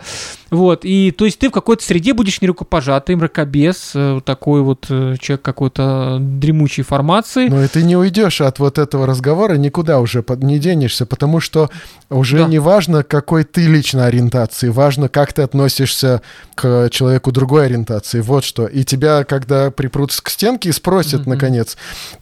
Вот, 0.49 0.83
и 0.83 1.11
то 1.11 1.25
есть 1.25 1.37
ты 1.37 1.49
в 1.49 1.51
какой-то 1.51 1.83
среде 1.83 2.13
будешь 2.13 2.41
нерукопожатый, 2.41 3.15
мракобес, 3.15 3.91
э, 3.93 4.19
такой 4.25 4.61
вот 4.61 4.87
э, 4.89 5.15
человек 5.19 5.43
какой-то 5.43 6.17
дремучей 6.19 6.83
формации. 6.83 7.47
И 7.65 7.67
ты 7.67 7.83
не 7.83 7.95
уйдешь 7.95 8.41
от 8.41 8.57
вот 8.57 8.79
этого 8.79 9.05
разговора 9.05 9.53
никуда 9.55 9.99
уже 9.99 10.25
не 10.37 10.57
денешься, 10.57 11.05
потому 11.05 11.39
что 11.39 11.69
уже 12.09 12.39
да. 12.39 12.45
не 12.45 12.57
важно, 12.57 13.03
какой 13.03 13.43
ты 13.43 13.67
лично 13.67 14.05
ориентации, 14.05 14.69
важно, 14.69 15.07
как 15.07 15.33
ты 15.33 15.43
относишься 15.43 16.23
к 16.55 16.89
человеку 16.89 17.31
другой 17.31 17.67
ориентации. 17.67 18.21
Вот 18.21 18.43
что. 18.43 18.65
И 18.65 18.83
тебя, 18.83 19.23
когда 19.23 19.69
припрутся 19.69 20.23
к 20.23 20.29
стенке 20.29 20.69
и 20.69 20.71
спросят, 20.71 21.21
mm-hmm. 21.21 21.29
наконец, 21.29 21.77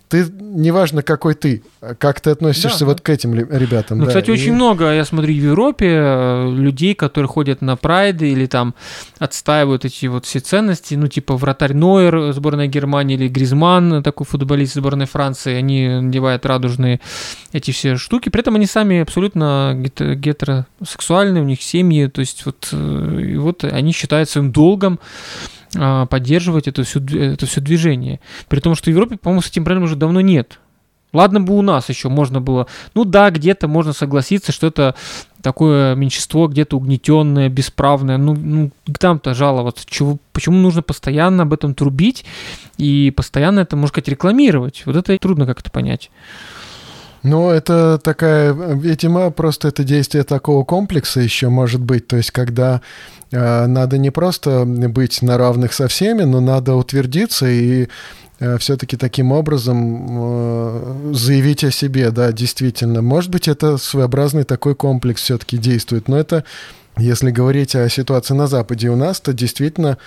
ты, 0.09 0.25
неважно, 0.39 1.01
какой 1.01 1.33
ты, 1.33 1.63
как 1.99 2.21
ты 2.21 2.29
относишься 2.29 2.81
да, 2.81 2.85
вот 2.85 2.97
да. 2.97 3.03
к 3.03 3.09
этим 3.09 3.33
ребятам. 3.33 3.97
Ну, 3.97 4.05
да, 4.05 4.09
кстати, 4.09 4.29
и... 4.29 4.33
очень 4.33 4.53
много, 4.53 4.91
я 4.93 5.03
смотрю, 5.03 5.33
в 5.33 5.37
Европе 5.37 5.87
э, 5.89 6.49
людей, 6.55 6.95
которые 6.95 7.27
ходят 7.27 7.61
на 7.61 7.75
прайды 7.75 8.29
или 8.31 8.45
там 8.45 8.73
отстаивают 9.19 9.85
эти 9.85 10.05
вот 10.05 10.25
все 10.25 10.39
ценности, 10.39 10.95
ну, 10.95 11.07
типа 11.07 11.35
вратарь 11.35 11.73
Нойер, 11.73 12.31
сборная 12.31 12.67
Германии, 12.67 13.15
или 13.15 13.27
Гризман, 13.27 14.01
такой 14.01 14.25
футболист 14.25 14.75
сборной 14.75 15.07
Франции, 15.07 15.53
они 15.53 15.87
надевают 15.87 16.45
радужные 16.45 17.01
эти 17.51 17.71
все 17.71 17.97
штуки, 17.97 18.29
при 18.29 18.41
этом 18.41 18.55
они 18.55 18.65
сами 18.65 19.01
абсолютно 19.01 19.73
гетеросексуальные, 19.75 21.43
у 21.43 21.45
них 21.45 21.61
семьи, 21.61 22.07
то 22.07 22.21
есть 22.21 22.45
вот, 22.45 22.69
э, 22.71 23.21
и 23.21 23.37
вот 23.37 23.63
они 23.63 23.91
считают 23.91 24.29
своим 24.29 24.51
долгом 24.51 24.99
поддерживать 26.09 26.67
это 26.67 26.83
все, 26.83 26.99
это 26.99 27.45
все 27.45 27.61
движение. 27.61 28.19
При 28.47 28.59
том, 28.59 28.75
что 28.75 28.85
в 28.85 28.93
Европе, 28.93 29.17
по-моему, 29.17 29.41
с 29.41 29.49
этим 29.49 29.63
проблем 29.63 29.83
уже 29.83 29.95
давно 29.95 30.21
нет. 30.21 30.59
Ладно 31.13 31.39
бы 31.39 31.57
у 31.57 31.61
нас 31.61 31.87
еще 31.87 32.09
можно 32.09 32.41
было, 32.41 32.67
ну 32.93 33.05
да, 33.05 33.29
где-то 33.31 33.69
можно 33.69 33.93
согласиться, 33.93 34.51
что 34.51 34.67
это 34.67 34.93
такое 35.41 35.95
меньшинство, 35.95 36.47
где-то 36.47 36.75
угнетенное, 36.75 37.47
бесправное, 37.47 38.17
ну, 38.17 38.35
ну 38.35 38.71
там-то 38.99 39.33
жаловаться, 39.33 39.85
чего, 39.87 40.17
почему 40.33 40.57
нужно 40.57 40.81
постоянно 40.81 41.43
об 41.43 41.53
этом 41.53 41.73
трубить 41.73 42.25
и 42.77 43.13
постоянно 43.15 43.61
это, 43.61 43.77
можно 43.77 43.87
сказать, 43.87 44.09
рекламировать, 44.09 44.83
вот 44.85 44.97
это 44.97 45.17
трудно 45.17 45.45
как-то 45.45 45.71
понять. 45.71 46.11
Ну, 47.23 47.49
это 47.49 47.99
такая, 48.03 48.53
видимо, 48.53 49.31
просто 49.31 49.69
это 49.69 49.83
действие 49.83 50.23
такого 50.23 50.63
комплекса 50.63 51.19
еще 51.19 51.49
может 51.49 51.81
быть, 51.81 52.07
то 52.07 52.17
есть 52.17 52.31
когда 52.31 52.81
э, 53.31 53.65
надо 53.65 53.97
не 53.97 54.11
просто 54.11 54.65
быть 54.65 55.21
на 55.21 55.37
равных 55.37 55.73
со 55.73 55.87
всеми, 55.87 56.23
но 56.23 56.39
надо 56.39 56.75
утвердиться 56.75 57.47
и 57.47 57.87
э, 58.39 58.57
все-таки 58.59 58.97
таким 58.97 59.31
образом 59.31 60.07
э, 60.09 61.11
заявить 61.13 61.63
о 61.63 61.71
себе, 61.71 62.11
да, 62.11 62.31
действительно. 62.31 63.01
Может 63.01 63.31
быть, 63.31 63.47
это 63.47 63.77
своеобразный 63.77 64.43
такой 64.43 64.75
комплекс 64.75 65.21
все-таки 65.21 65.57
действует, 65.57 66.07
но 66.07 66.17
это 66.17 66.43
если 66.97 67.29
говорить 67.29 67.75
о 67.75 67.87
ситуации 67.89 68.33
на 68.33 68.47
Западе 68.47 68.89
у 68.89 68.95
нас, 68.95 69.21
то 69.21 69.33
действительно 69.33 69.97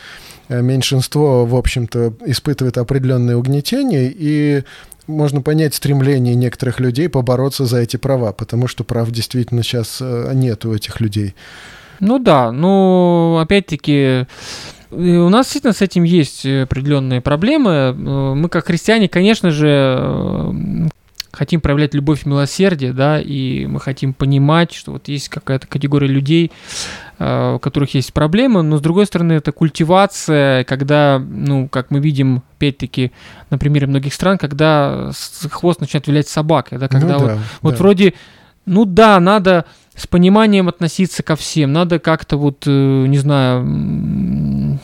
э, 0.49 0.61
меньшинство, 0.61 1.47
в 1.47 1.55
общем-то, 1.55 2.15
испытывает 2.27 2.79
определенные 2.79 3.37
угнетения, 3.37 4.13
и 4.13 4.65
можно 5.11 5.43
понять 5.43 5.75
стремление 5.75 6.35
некоторых 6.35 6.81
людей 6.81 7.09
побороться 7.09 7.67
за 7.67 7.79
эти 7.79 7.97
права, 7.97 8.33
потому 8.33 8.69
что 8.69 8.85
прав 8.85 9.11
действительно 9.11 9.63
сейчас 9.63 9.99
э, 10.01 10.31
нет 10.35 10.65
у 10.65 10.75
этих 10.75 11.01
людей. 11.01 11.35
Ну 12.01 12.19
да, 12.19 12.51
ну 12.53 13.39
опять-таки 13.39 14.27
у 14.91 15.29
нас 15.29 15.47
действительно 15.47 15.73
с 15.73 15.83
этим 15.83 16.03
есть 16.03 16.47
определенные 16.47 17.21
проблемы. 17.21 17.71
Э, 17.71 17.93
мы 17.93 18.49
как 18.49 18.67
христиане, 18.67 19.09
конечно 19.09 19.51
же, 19.51 19.69
э, 19.69 20.53
хотим 21.33 21.61
проявлять 21.61 21.95
любовь 21.95 22.25
и 22.25 22.29
милосердие, 22.29 22.93
да, 22.93 23.21
и 23.21 23.67
мы 23.67 23.81
хотим 23.81 24.15
понимать, 24.15 24.73
что 24.73 24.93
вот 24.93 25.09
есть 25.09 25.29
какая-то 25.29 25.67
категория 25.67 26.09
людей, 26.09 26.51
Э, 26.53 27.10
у 27.21 27.59
которых 27.59 27.95
есть 27.95 28.15
проблемы, 28.15 28.63
но 28.63 28.79
с 28.79 28.81
другой 28.81 29.05
стороны 29.05 29.35
это 29.35 29.53
культивация, 29.53 30.65
когда, 30.65 31.19
ну, 31.19 31.69
как 31.69 31.91
мы 31.91 32.01
видим, 32.01 32.43
опять-таки, 32.57 33.13
на 33.51 33.59
примере 33.59 33.87
многих 33.87 34.15
стран, 34.15 34.39
когда 34.39 35.11
хвост 35.51 35.81
начинает 35.81 36.07
вилять 36.07 36.29
собакой, 36.29 36.79
да, 36.79 36.89
когда 36.89 37.19
ну, 37.19 37.19
вот, 37.19 37.27
да, 37.27 37.39
вот 37.61 37.71
да. 37.73 37.77
вроде, 37.77 38.15
ну 38.65 38.87
да, 38.87 39.21
надо 39.21 39.67
с 39.95 40.07
пониманием 40.07 40.69
относиться 40.69 41.23
ко 41.23 41.37
всем, 41.37 41.75
надо 41.75 41.99
как-то 41.99 42.39
вот, 42.39 42.65
э, 42.67 42.71
не 43.07 43.19
знаю, 43.19 44.79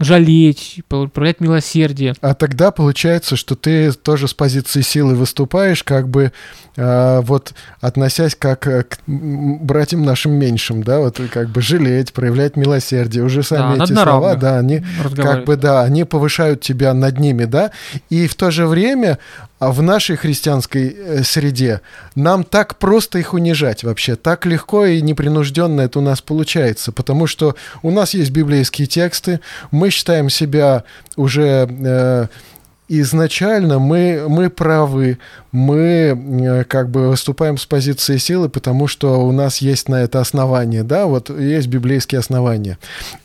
жалеть, 0.00 0.80
проявлять 0.88 1.40
милосердие. 1.40 2.14
А 2.22 2.34
тогда 2.34 2.70
получается, 2.70 3.36
что 3.36 3.54
ты 3.54 3.92
тоже 3.92 4.28
с 4.28 4.34
позиции 4.34 4.80
силы 4.80 5.14
выступаешь, 5.14 5.84
как 5.84 6.08
бы 6.08 6.32
э, 6.76 7.20
вот 7.20 7.52
относясь 7.80 8.34
как 8.34 8.66
э, 8.66 8.84
к 8.84 8.98
братьям 9.06 10.02
нашим 10.02 10.32
меньшим, 10.32 10.82
да, 10.82 11.00
вот 11.00 11.20
как 11.30 11.50
бы 11.50 11.60
жалеть, 11.60 12.14
проявлять 12.14 12.56
милосердие. 12.56 13.22
Уже 13.22 13.42
сами 13.42 13.76
да, 13.76 13.84
эти 13.84 13.92
слова, 13.92 14.34
да, 14.36 14.58
они 14.58 14.82
как 15.16 15.44
бы, 15.44 15.56
да, 15.56 15.82
они 15.82 16.04
повышают 16.04 16.62
тебя 16.62 16.94
над 16.94 17.18
ними, 17.18 17.44
да, 17.44 17.70
и 18.08 18.26
в 18.26 18.34
то 18.34 18.50
же 18.50 18.66
время 18.66 19.18
а 19.60 19.70
в 19.72 19.82
нашей 19.82 20.16
христианской 20.16 20.88
э, 20.88 21.22
среде 21.22 21.82
нам 22.16 22.44
так 22.44 22.78
просто 22.78 23.18
их 23.18 23.34
унижать 23.34 23.84
вообще, 23.84 24.16
так 24.16 24.46
легко 24.46 24.86
и 24.86 25.00
непринужденно 25.02 25.82
это 25.82 25.98
у 25.98 26.02
нас 26.02 26.22
получается, 26.22 26.90
потому 26.90 27.28
что 27.28 27.54
у 27.82 27.90
нас 27.90 28.14
есть 28.14 28.30
библейские 28.30 28.88
тексты, 28.88 29.40
мы 29.70 29.90
считаем 29.90 30.30
себя 30.30 30.84
уже 31.14 31.68
э, 31.70 32.26
изначально 32.90 33.78
мы, 33.78 34.26
мы 34.28 34.50
правы, 34.50 35.18
мы 35.52 35.76
э, 35.78 36.64
как 36.64 36.90
бы 36.90 37.10
выступаем 37.10 37.56
с 37.56 37.64
позиции 37.64 38.16
силы, 38.16 38.48
потому 38.48 38.88
что 38.88 39.24
у 39.24 39.30
нас 39.30 39.58
есть 39.58 39.88
на 39.88 40.02
это 40.02 40.20
основание, 40.20 40.82
да, 40.82 41.06
вот 41.06 41.30
есть 41.30 41.68
библейские 41.68 42.18
основания. 42.18 42.78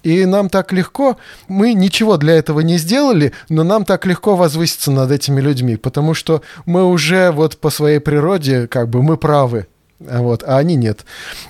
И 0.04 0.26
нам 0.26 0.50
так 0.50 0.72
легко, 0.72 1.18
мы 1.48 1.74
ничего 1.74 2.18
для 2.18 2.36
этого 2.36 2.60
не 2.60 2.78
сделали, 2.78 3.34
но 3.50 3.64
нам 3.64 3.86
так 3.86 4.06
легко 4.06 4.36
возвыситься 4.36 4.92
над 4.92 5.10
этими 5.10 5.42
людьми, 5.42 5.78
потому 5.78 6.14
что 6.14 6.44
мы 6.68 6.86
уже 6.86 7.32
вот 7.32 7.58
по 7.58 7.72
своей 7.72 8.00
природе 8.00 8.68
как 8.68 8.90
бы 8.90 9.02
мы 9.02 9.18
правы, 9.18 9.66
вот, 10.00 10.44
а 10.46 10.58
они 10.60 10.76
нет. 10.76 11.06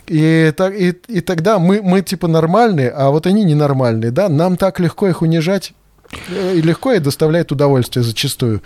И, 0.07 0.53
так, 0.55 0.74
и, 0.74 0.91
и 1.09 1.20
тогда 1.20 1.59
мы, 1.59 1.82
мы 1.82 2.01
типа 2.01 2.30
нормальные, 2.30 2.91
а 2.91 3.09
вот 3.09 3.28
они 3.28 3.43
ненормальные, 3.43 4.11
да, 4.11 4.30
нам 4.30 4.55
так 4.55 4.80
легко 4.80 5.09
их 5.09 5.22
унижать, 5.22 5.74
и 6.30 6.62
легко 6.62 6.93
и 6.93 6.99
доставляет 6.99 7.51
удовольствие 7.51 8.03
зачастую. 8.03 8.62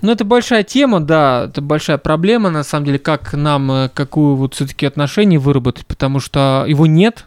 Ну, 0.00 0.10
это 0.10 0.24
большая 0.24 0.64
тема, 0.64 1.00
да, 1.00 1.44
это 1.48 1.60
большая 1.60 1.96
проблема, 1.96 2.50
на 2.50 2.64
самом 2.64 2.86
деле, 2.86 2.98
как 2.98 3.34
нам, 3.34 3.70
э, 3.70 3.88
какую 3.88 4.34
вот 4.34 4.54
все-таки 4.54 4.84
отношение 4.84 5.38
выработать, 5.38 5.86
потому 5.86 6.18
что 6.18 6.64
его 6.66 6.86
нет, 6.86 7.26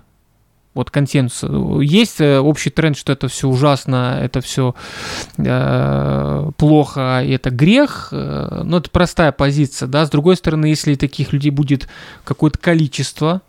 вот 0.75 0.91
консенсус. 0.91 1.49
Есть 1.81 2.21
э, 2.21 2.37
общий 2.37 2.69
тренд, 2.69 2.97
что 2.97 3.13
это 3.13 3.29
все 3.29 3.47
ужасно, 3.47 4.19
это 4.21 4.41
все 4.41 4.75
э, 5.37 6.51
плохо, 6.57 7.23
и 7.23 7.31
это 7.31 7.49
грех, 7.49 8.09
э, 8.11 8.61
но 8.63 8.77
это 8.77 8.89
простая 8.91 9.31
позиция, 9.31 9.87
да. 9.87 10.05
С 10.05 10.09
другой 10.09 10.35
стороны, 10.35 10.65
если 10.65 10.95
таких 10.95 11.31
людей 11.31 11.49
будет 11.49 11.87
какое-то 12.25 12.59
количество, 12.59 13.41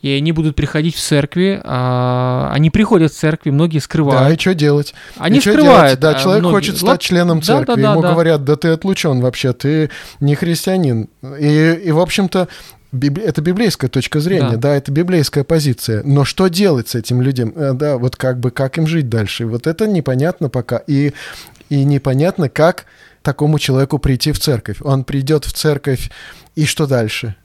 и 0.00 0.10
они 0.10 0.32
будут 0.32 0.54
приходить 0.54 0.94
в 0.94 1.00
церкви, 1.00 1.60
а, 1.64 2.50
они 2.52 2.70
приходят 2.70 3.12
в 3.12 3.16
церкви, 3.16 3.50
многие 3.50 3.80
скрывают. 3.80 4.28
Да, 4.28 4.34
и 4.34 4.38
что 4.38 4.54
делать? 4.54 4.94
Они 5.16 5.38
и 5.38 5.40
скрывают. 5.40 5.98
Делать? 5.98 6.00
Да, 6.00 6.14
человек 6.14 6.42
многие... 6.42 6.54
хочет 6.54 6.76
стать 6.78 7.00
членом 7.00 7.42
церкви, 7.42 7.74
да, 7.74 7.82
да, 7.82 7.90
ему 7.92 8.02
да. 8.02 8.12
говорят, 8.12 8.44
да 8.44 8.56
ты 8.56 8.68
отлучен 8.68 9.20
вообще, 9.20 9.52
ты 9.52 9.90
не 10.20 10.34
христианин. 10.34 11.08
И, 11.40 11.80
и 11.84 11.90
в 11.90 11.98
общем-то, 11.98 12.48
это 12.92 13.42
библейская 13.42 13.88
точка 13.88 14.20
зрения, 14.20 14.52
да. 14.52 14.70
да, 14.70 14.76
это 14.76 14.92
библейская 14.92 15.44
позиция. 15.44 16.02
Но 16.04 16.24
что 16.24 16.48
делать 16.48 16.88
с 16.88 16.94
этим 16.94 17.20
людям? 17.20 17.52
Э, 17.54 17.72
да, 17.74 17.98
вот 17.98 18.16
как 18.16 18.38
бы, 18.38 18.50
как 18.50 18.78
им 18.78 18.86
жить 18.86 19.08
дальше? 19.08 19.46
Вот 19.46 19.66
это 19.66 19.86
непонятно 19.86 20.48
пока. 20.48 20.78
И, 20.86 21.12
и 21.68 21.84
непонятно, 21.84 22.48
как 22.48 22.86
такому 23.22 23.58
человеку 23.58 23.98
прийти 23.98 24.32
в 24.32 24.38
церковь. 24.38 24.78
Он 24.80 25.04
придет 25.04 25.44
в 25.44 25.52
церковь, 25.52 26.10
и 26.54 26.64
что 26.64 26.86
дальше? 26.86 27.36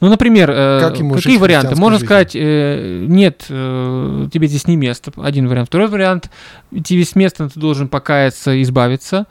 Ну, 0.00 0.08
например, 0.08 0.50
э, 0.50 0.80
как 0.80 0.98
ему 0.98 1.14
какие 1.14 1.36
варианты? 1.36 1.74
Можно 1.76 1.98
жизнью? 1.98 2.06
сказать, 2.06 2.32
э, 2.34 3.04
нет, 3.08 3.46
э, 3.48 4.28
тебе 4.32 4.46
здесь 4.46 4.66
не 4.66 4.76
место. 4.76 5.12
Один 5.16 5.48
вариант. 5.48 5.68
Второй 5.68 5.88
вариант, 5.88 6.30
тебе 6.84 7.04
место, 7.14 7.44
но 7.44 7.48
ты 7.48 7.60
должен 7.60 7.88
покаяться, 7.88 8.60
избавиться. 8.62 9.26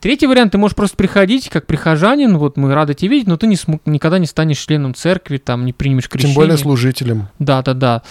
Третий 0.00 0.26
вариант, 0.26 0.52
ты 0.52 0.58
можешь 0.58 0.74
просто 0.74 0.96
приходить 0.96 1.50
как 1.50 1.66
прихожанин, 1.66 2.38
вот 2.38 2.56
мы 2.56 2.72
рады 2.72 2.94
тебя 2.94 3.10
видеть, 3.10 3.26
но 3.26 3.36
ты 3.36 3.46
не 3.46 3.56
смог, 3.56 3.82
никогда 3.84 4.18
не 4.18 4.24
станешь 4.24 4.58
членом 4.58 4.94
церкви, 4.94 5.36
там 5.36 5.66
не 5.66 5.74
примешь 5.74 6.08
крещение. 6.08 6.34
Тем 6.34 6.42
более 6.42 6.56
служителем. 6.56 7.28
Да, 7.38 7.60
да, 7.60 7.74
да. 7.74 8.02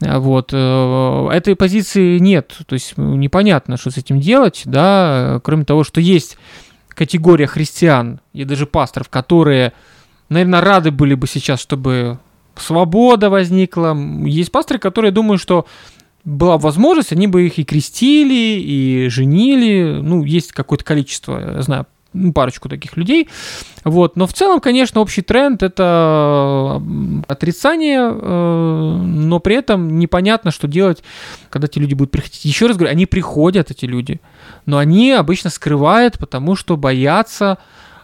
Вот. 0.00 0.52
Этой 0.52 1.56
позиции 1.56 2.18
нет, 2.18 2.58
то 2.66 2.74
есть 2.74 2.92
непонятно, 2.98 3.78
что 3.78 3.90
с 3.90 3.96
этим 3.96 4.20
делать, 4.20 4.62
да, 4.66 5.40
кроме 5.42 5.64
того, 5.64 5.82
что 5.82 6.02
есть 6.02 6.36
категория 7.00 7.46
христиан 7.46 8.20
и 8.34 8.44
даже 8.44 8.66
пасторов, 8.66 9.08
которые 9.08 9.72
наверное, 10.30 10.62
рады 10.62 10.90
были 10.90 11.14
бы 11.14 11.26
сейчас, 11.26 11.60
чтобы 11.60 12.18
свобода 12.56 13.28
возникла. 13.28 13.96
Есть 14.24 14.50
пасторы, 14.50 14.78
которые 14.78 15.10
думают, 15.10 15.42
что 15.42 15.66
была 16.24 16.58
возможность, 16.58 17.12
они 17.12 17.26
бы 17.26 17.46
их 17.46 17.58
и 17.58 17.64
крестили, 17.64 18.60
и 18.60 19.08
женили. 19.08 20.00
Ну, 20.00 20.24
есть 20.24 20.52
какое-то 20.52 20.84
количество, 20.84 21.56
я 21.56 21.62
знаю, 21.62 21.86
ну, 22.12 22.32
парочку 22.32 22.68
таких 22.68 22.96
людей. 22.96 23.28
Вот. 23.84 24.16
Но 24.16 24.26
в 24.26 24.32
целом, 24.32 24.60
конечно, 24.60 25.00
общий 25.00 25.22
тренд 25.22 25.62
это 25.62 26.82
отрицание, 27.28 28.00
э, 28.00 28.96
но 29.02 29.38
при 29.40 29.56
этом 29.56 29.98
непонятно, 29.98 30.50
что 30.50 30.66
делать, 30.66 31.02
когда 31.50 31.66
эти 31.66 31.78
люди 31.78 31.94
будут 31.94 32.10
приходить. 32.10 32.44
Еще 32.44 32.66
раз 32.66 32.76
говорю, 32.76 32.92
они 32.92 33.06
приходят, 33.06 33.70
эти 33.70 33.84
люди, 33.84 34.20
но 34.66 34.78
они 34.78 35.12
обычно 35.12 35.50
скрывают, 35.50 36.18
потому 36.18 36.56
что 36.56 36.76
боятся 36.76 37.58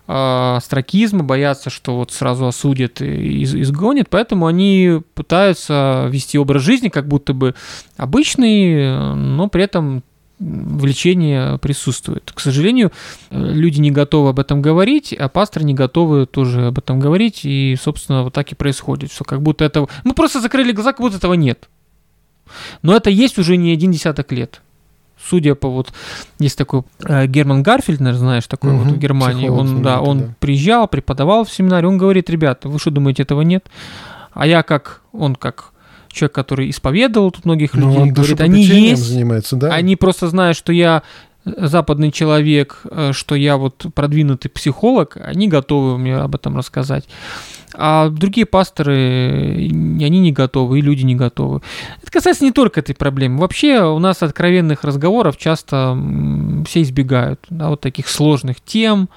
э, 0.07 0.59
строкизма, 0.63 1.25
боятся, 1.25 1.71
что 1.71 1.97
вот 1.97 2.13
сразу 2.13 2.47
осудят 2.47 3.01
и 3.01 3.43
изгонят, 3.43 4.09
поэтому 4.09 4.47
они 4.47 5.01
пытаются 5.15 6.09
вести 6.11 6.39
образ 6.39 6.63
жизни 6.63 6.89
как 6.89 7.09
будто 7.09 7.35
бы 7.35 7.55
обычный, 7.97 9.15
но 9.15 9.49
при 9.49 9.65
этом 9.65 10.03
влечение 10.39 11.59
присутствует. 11.59 12.31
К 12.35 12.41
сожалению, 12.41 12.93
люди 13.31 13.81
не 13.81 13.91
готовы 13.91 14.31
об 14.31 14.39
этом 14.39 14.61
говорить, 14.61 15.13
а 15.13 15.29
пасторы 15.29 15.65
не 15.65 15.75
готовы 15.75 16.27
тоже 16.27 16.67
об 16.67 16.79
этом 16.79 17.01
говорить, 17.01 17.45
и, 17.45 17.77
собственно, 17.81 18.23
вот 18.23 18.35
так 18.35 18.53
и 18.53 18.55
происходит, 18.55 19.13
что 19.13 19.25
как 19.25 19.43
будто 19.43 19.65
этого... 19.65 19.89
Мы 20.05 20.13
просто 20.13 20.41
закрыли 20.41 20.73
глаза, 20.73 20.93
как 20.93 21.01
будто 21.01 21.17
этого 21.17 21.35
нет. 21.35 21.69
Но 22.83 22.95
это 22.95 23.11
есть 23.11 23.39
уже 23.39 23.57
не 23.57 23.73
один 23.73 23.91
десяток 23.91 24.31
лет 24.33 24.61
судя 25.23 25.55
по 25.55 25.69
вот 25.69 25.93
есть 26.39 26.59
такой 26.59 26.83
э, 27.05 27.27
Герман 27.27 27.63
Гарфельд, 27.63 28.01
наверное, 28.01 28.21
знаешь, 28.21 28.47
такой 28.47 28.73
угу, 28.73 28.83
вот 28.83 28.93
в 28.93 28.99
Германии, 28.99 29.49
он 29.49 29.83
да, 29.83 30.01
он 30.01 30.21
да. 30.21 30.35
приезжал, 30.41 30.89
преподавал 30.89 31.45
в 31.45 31.53
семинаре, 31.53 31.89
он 31.89 31.99
говорит, 31.99 32.31
ребята, 32.31 32.69
вы 32.69 32.79
что 32.79 32.91
думаете, 32.91 33.23
этого 33.23 33.43
нет? 33.43 33.67
А 34.33 34.47
я 34.47 34.63
как 34.63 35.03
он 35.13 35.35
как 35.35 35.73
человек, 36.09 36.35
который 36.35 36.71
исповедовал 36.71 37.31
тут 37.31 37.45
многих 37.45 37.75
ну, 37.75 37.89
людей, 37.89 38.11
говорит, 38.13 38.41
они 38.41 38.65
есть, 38.65 39.03
занимается, 39.03 39.57
да? 39.57 39.69
они 39.69 39.97
просто 39.97 40.29
знают, 40.29 40.57
что 40.57 40.73
я 40.73 41.03
западный 41.47 42.11
человек, 42.11 42.81
э, 42.91 43.13
что 43.13 43.35
я 43.35 43.57
вот 43.57 43.87
продвинутый 43.95 44.51
психолог, 44.51 45.17
они 45.23 45.49
готовы 45.49 45.97
мне 45.97 46.17
об 46.17 46.35
этом 46.35 46.57
рассказать. 46.57 47.05
А 47.75 48.09
другие 48.09 48.47
пасторы, 48.47 49.69
они 49.71 50.21
не 50.21 50.33
готовы, 50.33 50.79
и 50.79 50.83
люди 50.83 51.05
не 51.05 51.15
готовы. 51.15 51.61
Это 52.03 52.11
касается 52.11 52.45
не 52.45 52.53
только 52.53 52.81
этой 52.81 52.95
проблемы. 52.95 53.39
Вообще 53.39 53.85
у 53.85 53.99
нас 53.99 54.23
откровенных 54.23 54.83
разговоров 54.83 55.37
часто 55.37 55.97
все 56.67 56.83
избегают. 56.83 57.41
Да, 57.51 57.69
вот 57.69 57.81
таких 57.81 58.09
сложных 58.09 58.61
тем, 58.61 59.09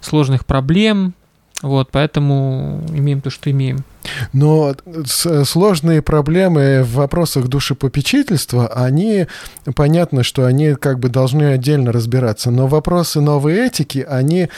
сложных 0.00 0.46
проблем. 0.46 1.14
Вот, 1.62 1.90
поэтому 1.90 2.82
имеем 2.94 3.20
то, 3.20 3.28
что 3.28 3.50
имеем. 3.50 3.84
Но 4.32 4.74
сложные 5.04 6.00
проблемы 6.00 6.82
в 6.82 6.94
вопросах 6.94 7.48
душепопечительства, 7.48 8.66
они, 8.68 9.26
понятно, 9.74 10.22
что 10.22 10.46
они 10.46 10.74
как 10.74 10.98
бы 10.98 11.10
должны 11.10 11.52
отдельно 11.52 11.92
разбираться, 11.92 12.50
но 12.50 12.66
вопросы 12.66 13.20
новой 13.20 13.58
этики, 13.58 14.06
они, 14.08 14.48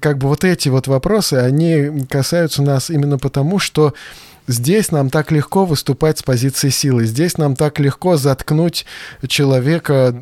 как 0.00 0.18
бы 0.18 0.28
вот 0.28 0.44
эти 0.44 0.68
вот 0.68 0.88
вопросы, 0.88 1.34
они 1.34 2.04
касаются 2.06 2.62
нас 2.62 2.90
именно 2.90 3.18
потому, 3.18 3.60
что 3.60 3.94
Здесь 4.48 4.90
нам 4.90 5.10
так 5.10 5.30
легко 5.30 5.66
выступать 5.66 6.18
с 6.18 6.22
позиции 6.22 6.70
силы. 6.70 7.04
Здесь 7.04 7.36
нам 7.36 7.54
так 7.54 7.78
легко 7.78 8.16
заткнуть 8.16 8.86
человека 9.26 10.14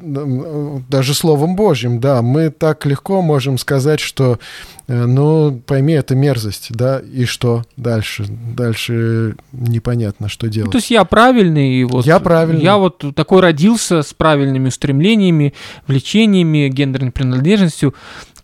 даже 0.88 1.14
Словом 1.14 1.54
Божьим. 1.54 2.00
Да, 2.00 2.22
мы 2.22 2.50
так 2.50 2.84
легко 2.86 3.22
можем 3.22 3.56
сказать, 3.56 4.00
что, 4.00 4.40
э, 4.88 5.06
ну, 5.06 5.62
пойми, 5.64 5.92
это 5.92 6.16
мерзость, 6.16 6.68
да, 6.70 6.98
и 6.98 7.24
что 7.24 7.62
дальше? 7.76 8.26
Дальше 8.28 9.36
непонятно, 9.52 10.28
что 10.28 10.48
делать. 10.48 10.66
Ну, 10.66 10.72
то 10.72 10.78
есть 10.78 10.90
я 10.90 11.04
правильный, 11.04 11.84
вот, 11.84 12.04
я 12.04 12.18
правильный. 12.18 12.62
Я 12.62 12.78
вот 12.78 13.04
такой 13.14 13.40
родился 13.42 14.02
с 14.02 14.12
правильными 14.12 14.68
устремлениями, 14.68 15.54
влечениями, 15.86 16.68
гендерной 16.68 17.12
принадлежностью 17.12 17.94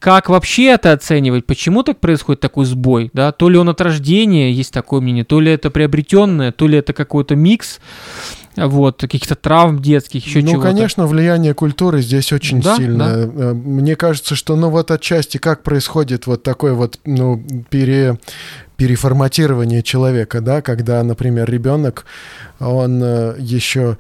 как 0.03 0.29
вообще 0.29 0.65
это 0.73 0.93
оценивать? 0.93 1.47
Почему 1.47 1.85
так 1.85 2.01
происходит 2.01 2.41
такой 2.41 2.65
сбой? 2.65 3.11
Да? 3.13 3.31
То 3.31 3.49
ли 3.49 3.57
он 3.57 3.69
от 3.69 3.81
рождения, 3.81 4.51
есть 4.51 4.73
такое 4.73 5.01
мнение, 5.01 5.25
то 5.25 5.39
ли 5.39 5.53
это 5.53 5.71
приобретенное, 5.71 6.51
то 6.51 6.67
ли 6.67 6.77
это 6.77 6.93
какой-то 6.93 7.37
микс 7.37 7.79
вот, 8.57 9.01
каких-то 9.01 9.37
травм 9.37 9.81
детских, 9.81 10.27
еще 10.27 10.41
ну, 10.41 10.51
чего-то. 10.51 10.69
Ну, 10.69 10.75
конечно, 10.75 11.07
влияние 11.07 11.55
культуры 11.55 12.03
здесь 12.03 12.33
очень 12.33 12.61
да, 12.61 12.77
сильное. 12.77 13.27
Да. 13.27 13.45
Э, 13.45 13.53
мне 13.55 13.95
кажется, 13.95 14.35
что, 14.35 14.57
ну, 14.57 14.71
вот 14.71 14.91
отчасти 14.91 15.39
как 15.39 15.63
происходит 15.63 16.27
вот 16.27 16.43
такой 16.43 16.75
вот, 16.75 16.99
ну, 17.05 17.41
пере 17.71 18.19
переформатирование 18.77 19.85
человека, 19.85 20.41
да, 20.41 20.61
когда, 20.61 21.01
например, 21.05 21.49
ребенок, 21.49 22.05
он 22.59 23.01
э, 23.01 23.37
еще 23.39 23.99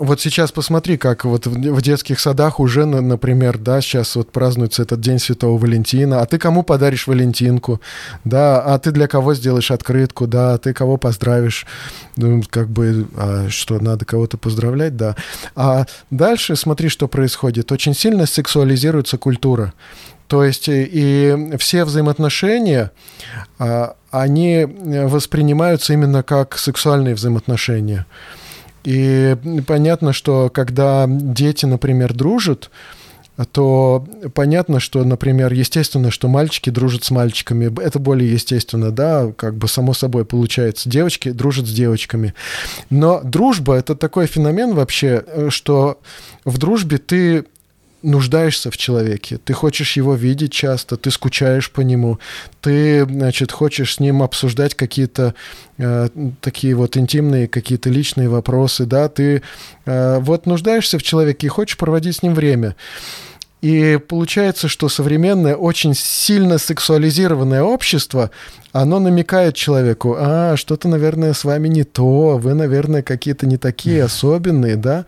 вот 0.00 0.20
сейчас 0.20 0.50
посмотри, 0.50 0.96
как 0.96 1.24
вот 1.24 1.46
в 1.46 1.82
детских 1.82 2.18
садах 2.18 2.58
уже, 2.58 2.84
например, 2.84 3.58
да, 3.58 3.80
сейчас 3.80 4.16
вот 4.16 4.32
празднуется 4.32 4.82
этот 4.82 5.00
День 5.00 5.18
Святого 5.18 5.58
Валентина, 5.58 6.20
а 6.20 6.26
ты 6.26 6.38
кому 6.38 6.62
подаришь 6.62 7.06
Валентинку, 7.06 7.80
да, 8.24 8.60
а 8.60 8.78
ты 8.78 8.90
для 8.90 9.06
кого 9.06 9.34
сделаешь 9.34 9.70
открытку, 9.70 10.26
да, 10.26 10.54
а 10.54 10.58
ты 10.58 10.72
кого 10.72 10.96
поздравишь, 10.96 11.66
ну, 12.16 12.42
как 12.50 12.68
бы, 12.68 13.06
а 13.16 13.48
что, 13.50 13.78
надо 13.78 14.04
кого-то 14.04 14.36
поздравлять, 14.36 14.96
да. 14.96 15.16
А 15.54 15.86
дальше 16.10 16.56
смотри, 16.56 16.88
что 16.88 17.06
происходит. 17.06 17.70
Очень 17.70 17.94
сильно 17.94 18.26
сексуализируется 18.26 19.18
культура. 19.18 19.72
То 20.26 20.42
есть 20.42 20.68
и, 20.68 20.82
и 20.82 21.56
все 21.58 21.84
взаимоотношения, 21.84 22.90
а, 23.58 23.94
они 24.10 24.64
воспринимаются 24.64 25.92
именно 25.92 26.22
как 26.22 26.56
сексуальные 26.56 27.14
взаимоотношения. 27.14 28.06
И 28.84 29.36
понятно, 29.66 30.12
что 30.12 30.50
когда 30.50 31.06
дети, 31.08 31.66
например, 31.66 32.14
дружат, 32.14 32.70
то 33.50 34.06
понятно, 34.34 34.78
что, 34.78 35.02
например, 35.02 35.52
естественно, 35.52 36.12
что 36.12 36.28
мальчики 36.28 36.70
дружат 36.70 37.02
с 37.04 37.10
мальчиками. 37.10 37.72
Это 37.82 37.98
более 37.98 38.32
естественно, 38.32 38.92
да, 38.92 39.32
как 39.36 39.56
бы 39.56 39.66
само 39.66 39.92
собой 39.92 40.24
получается. 40.24 40.88
Девочки 40.88 41.32
дружат 41.32 41.66
с 41.66 41.72
девочками. 41.72 42.34
Но 42.90 43.20
дружба— 43.24 43.74
это 43.76 43.96
такой 43.96 44.26
феномен 44.26 44.74
вообще, 44.74 45.24
э, 45.26 45.48
что 45.50 46.00
в 46.44 46.58
дружбе 46.58 46.98
ты 46.98 47.44
нуждаешься 48.04 48.70
в 48.70 48.76
человеке, 48.76 49.38
ты 49.38 49.52
хочешь 49.52 49.96
его 49.96 50.14
видеть 50.14 50.52
часто, 50.52 50.96
ты 50.96 51.10
скучаешь 51.10 51.70
по 51.70 51.80
нему, 51.80 52.18
ты, 52.60 53.04
значит, 53.04 53.50
хочешь 53.50 53.94
с 53.94 54.00
ним 54.00 54.22
обсуждать 54.22 54.74
какие-то 54.74 55.34
э, 55.78 56.08
такие 56.40 56.74
вот 56.74 56.96
интимные, 56.96 57.48
какие-то 57.48 57.90
личные 57.90 58.28
вопросы, 58.28 58.84
да, 58.86 59.08
ты 59.08 59.42
э, 59.86 60.18
вот 60.20 60.46
нуждаешься 60.46 60.98
в 60.98 61.02
человеке 61.02 61.46
и 61.46 61.50
хочешь 61.50 61.76
проводить 61.76 62.16
с 62.16 62.22
ним 62.22 62.34
время. 62.34 62.76
И 63.64 63.98
получается, 64.08 64.68
что 64.68 64.90
современное, 64.90 65.56
очень 65.56 65.94
сильно 65.94 66.58
сексуализированное 66.58 67.62
общество, 67.62 68.30
оно 68.72 68.98
намекает 68.98 69.54
человеку, 69.54 70.16
а, 70.18 70.56
что-то, 70.58 70.86
наверное, 70.86 71.32
с 71.32 71.44
вами 71.44 71.68
не 71.68 71.84
то, 71.84 72.36
вы, 72.36 72.52
наверное, 72.52 73.02
какие-то 73.02 73.46
не 73.46 73.56
такие 73.56 74.04
особенные, 74.04 74.76
да 74.76 75.06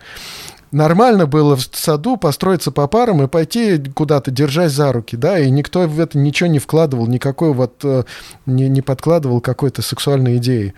нормально 0.71 1.25
было 1.25 1.55
в 1.55 1.61
саду 1.61 2.17
построиться 2.17 2.71
по 2.71 2.87
парам 2.87 3.23
и 3.23 3.27
пойти 3.27 3.77
куда-то, 3.93 4.31
держась 4.31 4.71
за 4.71 4.91
руки, 4.91 5.15
да, 5.15 5.39
и 5.39 5.49
никто 5.49 5.87
в 5.87 5.99
это 5.99 6.17
ничего 6.17 6.49
не 6.49 6.59
вкладывал, 6.59 7.07
никакой 7.07 7.53
вот, 7.53 7.75
э, 7.83 8.03
не, 8.45 8.67
не 8.69 8.81
подкладывал 8.81 9.41
какой-то 9.41 9.81
сексуальной 9.81 10.37
идеи. 10.37 10.73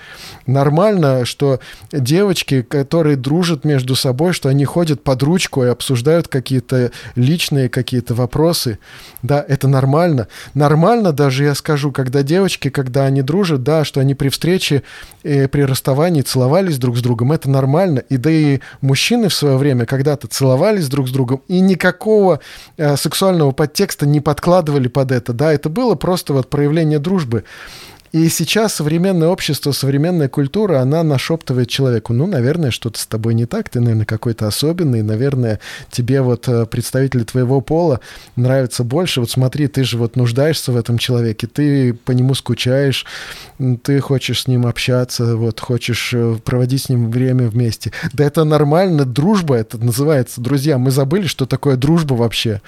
Нормально, 0.45 1.25
что 1.25 1.59
девочки, 1.91 2.61
которые 2.61 3.15
дружат 3.15 3.65
между 3.65 3.95
собой, 3.95 4.33
что 4.33 4.49
они 4.49 4.65
ходят 4.65 5.03
под 5.03 5.23
ручку 5.23 5.63
и 5.63 5.67
обсуждают 5.67 6.27
какие-то 6.27 6.91
личные 7.15 7.69
какие-то 7.69 8.13
вопросы, 8.13 8.79
да, 9.21 9.43
это 9.47 9.67
нормально. 9.67 10.27
Нормально 10.53 11.11
даже, 11.11 11.43
я 11.43 11.55
скажу, 11.55 11.91
когда 11.91 12.23
девочки, 12.23 12.69
когда 12.69 13.05
они 13.05 13.21
дружат, 13.21 13.63
да, 13.63 13.83
что 13.83 13.99
они 13.99 14.15
при 14.15 14.29
встрече, 14.29 14.83
при 15.24 15.61
расставании 15.61 16.22
целовались 16.22 16.78
друг 16.78 16.97
с 16.97 17.01
другом, 17.01 17.32
это 17.32 17.49
нормально. 17.49 17.99
И 18.09 18.17
да 18.17 18.32
и 18.32 18.59
мужчины 18.82 19.30
в 19.30 19.34
свое 19.34 19.57
время 19.57 19.86
когда-то 19.86 20.28
целовались 20.28 20.88
друг 20.88 21.07
с 21.07 21.11
другом, 21.11 21.41
и 21.47 21.59
никакого 21.59 22.39
э, 22.78 22.95
сексуального 22.97 23.51
подтекста 23.51 24.05
не 24.05 24.22
подкладывали 24.22 24.88
под 24.88 25.11
это, 25.11 25.34
да, 25.34 25.51
это 25.53 25.70
было 25.70 25.95
просто 25.95 26.34
вот 26.34 26.49
проявление 26.49 26.99
дружбы. 26.99 27.43
И 28.12 28.28
сейчас 28.30 28.74
современное 28.74 29.28
общество, 29.28 29.72
современная 29.72 30.30
культура, 30.30 30.80
она 30.80 31.03
нашептывает 31.03 31.70
человеку, 31.70 32.14
ну, 32.14 32.26
наверное, 32.26 32.72
что-то 32.72 32.99
с 32.99 33.05
тобой 33.05 33.36
не 33.36 33.45
так, 33.45 33.70
ты, 33.70 33.80
наверное, 33.80 34.05
какой-то 34.05 34.47
особенный, 34.47 35.03
наверное, 35.03 35.60
тебе 35.91 36.22
вот 36.22 36.47
э, 36.47 36.66
представители 36.66 37.24
твоего 37.24 37.62
пола 37.62 37.99
нравятся 38.36 38.84
больше, 38.84 39.20
вот 39.20 39.30
смотри, 39.30 39.68
ты 39.68 39.84
же 39.84 39.97
вот 39.97 40.16
нуждаешься 40.16 40.72
в 40.72 40.78
этом 40.78 40.97
человеке, 40.97 41.45
ты 41.45 41.93
по 41.93 42.12
нему 42.12 42.34
скучаешь, 42.34 43.05
ты 43.84 43.99
хочешь 43.99 44.43
с 44.43 44.47
ним 44.47 44.66
общаться, 44.66 45.36
вот, 45.36 45.60
хочешь 45.60 46.12
э, 46.14 46.38
проводить 46.43 46.84
с 46.84 46.89
ним 46.89 47.12
время 47.12 47.47
вместе. 47.47 47.91
Да 48.14 48.26
это 48.26 48.43
нормально, 48.43 49.05
дружба 49.05 49.55
это 49.55 49.78
называется, 49.78 50.41
друзья, 50.41 50.80
мы 50.80 50.89
забыли, 50.89 51.28
что 51.28 51.45
такое 51.45 51.78
дружба 51.78 52.16
вообще. 52.16 52.62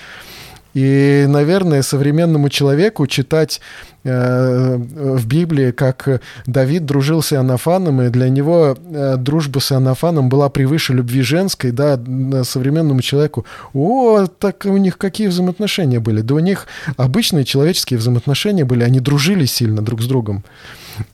И, 0.73 1.25
наверное, 1.27 1.81
современному 1.81 2.49
человеку 2.49 3.05
читать 3.07 3.59
э, 4.03 4.77
в 4.77 5.27
Библии, 5.27 5.71
как 5.71 6.21
Давид 6.45 6.85
дружил 6.85 7.21
с 7.21 7.33
Иоаннафаном, 7.33 8.01
и 8.01 8.09
для 8.09 8.29
него 8.29 8.77
э, 8.77 9.17
дружба 9.17 9.59
с 9.59 9.71
Иоаннафаном 9.71 10.29
была 10.29 10.49
превыше 10.49 10.93
любви 10.93 11.21
женской, 11.21 11.71
да, 11.71 11.99
современному 12.43 13.01
человеку. 13.01 13.45
О, 13.73 14.27
так 14.27 14.65
у 14.65 14.77
них 14.77 14.97
какие 14.97 15.27
взаимоотношения 15.27 15.99
были? 15.99 16.21
Да 16.21 16.35
у 16.35 16.39
них 16.39 16.67
обычные 16.95 17.43
человеческие 17.43 17.99
взаимоотношения 17.99 18.63
были, 18.63 18.83
они 18.83 18.99
дружили 18.99 19.45
сильно 19.45 19.81
друг 19.81 20.01
с 20.01 20.05
другом. 20.05 20.43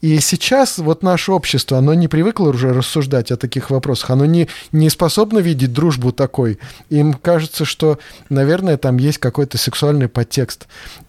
И 0.01 0.19
сейчас 0.19 0.77
вот 0.77 1.03
наше 1.03 1.31
общество, 1.31 1.77
оно 1.77 1.93
не 1.93 2.07
привыкло 2.07 2.49
уже 2.49 2.73
рассуждать 2.73 3.31
о 3.31 3.37
таких 3.37 3.69
вопросах, 3.69 4.11
оно 4.11 4.25
не, 4.25 4.47
не 4.71 4.89
способно 4.89 5.39
видеть 5.39 5.73
дружбу 5.73 6.11
такой. 6.11 6.59
Им 6.89 7.13
кажется, 7.13 7.65
что, 7.65 7.99
наверное, 8.29 8.77
там 8.77 8.97
есть 8.97 9.17
какой-то 9.17 9.57
сексуальный 9.57 10.07
подтекст. 10.07 10.67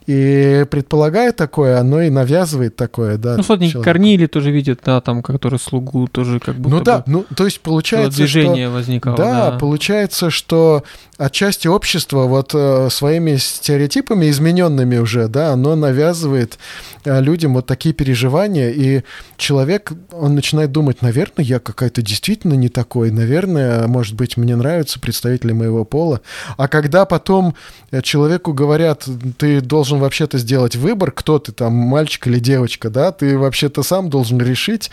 И 0.08 0.64
предполагая 0.70 1.32
такое, 1.32 1.78
оно 1.78 2.00
и 2.00 2.08
навязывает 2.08 2.76
такое, 2.76 3.18
да. 3.18 3.36
Ну, 3.36 3.42
смотри, 3.42 3.70
Корнили 3.70 4.24
тоже 4.24 4.50
видят, 4.50 4.80
да, 4.82 5.02
там, 5.02 5.22
который 5.22 5.58
слугу 5.58 6.08
тоже 6.08 6.40
как 6.40 6.56
будто 6.56 6.76
Ну 6.76 6.82
да, 6.82 7.04
ну, 7.06 7.26
то 7.36 7.44
есть 7.44 7.60
получается, 7.60 8.16
движение 8.16 8.68
что... 8.68 8.74
возникало. 8.74 9.16
Да, 9.18 9.50
да, 9.50 9.58
получается, 9.58 10.30
что 10.30 10.82
отчасти 11.18 11.68
общество 11.68 12.22
вот 12.22 12.52
э, 12.54 12.88
своими 12.90 13.36
стереотипами 13.36 14.30
измененными 14.30 14.96
уже, 14.96 15.28
да, 15.28 15.52
оно 15.52 15.76
навязывает 15.76 16.58
э, 17.04 17.20
людям 17.20 17.52
вот 17.52 17.66
такие 17.66 17.94
переживания, 17.94 18.57
и 18.58 19.02
человек, 19.36 19.92
он 20.12 20.34
начинает 20.34 20.72
думать, 20.72 21.02
наверное, 21.02 21.44
я 21.44 21.58
какая-то 21.58 22.02
действительно 22.02 22.54
не 22.54 22.68
такой, 22.68 23.10
наверное, 23.10 23.86
может 23.86 24.14
быть, 24.14 24.36
мне 24.36 24.56
нравятся 24.56 25.00
представители 25.00 25.52
моего 25.52 25.84
пола. 25.84 26.20
А 26.56 26.68
когда 26.68 27.04
потом 27.04 27.54
э, 27.90 28.02
человеку 28.02 28.52
говорят, 28.52 29.06
ты 29.38 29.60
должен 29.60 29.98
вообще-то 29.98 30.38
сделать 30.38 30.76
выбор, 30.76 31.12
кто 31.12 31.38
ты 31.38 31.52
там, 31.52 31.72
мальчик 31.72 32.26
или 32.26 32.38
девочка, 32.38 32.90
да, 32.90 33.12
ты 33.12 33.38
вообще-то 33.38 33.82
сам 33.82 34.10
должен 34.10 34.38
решить. 34.38 34.90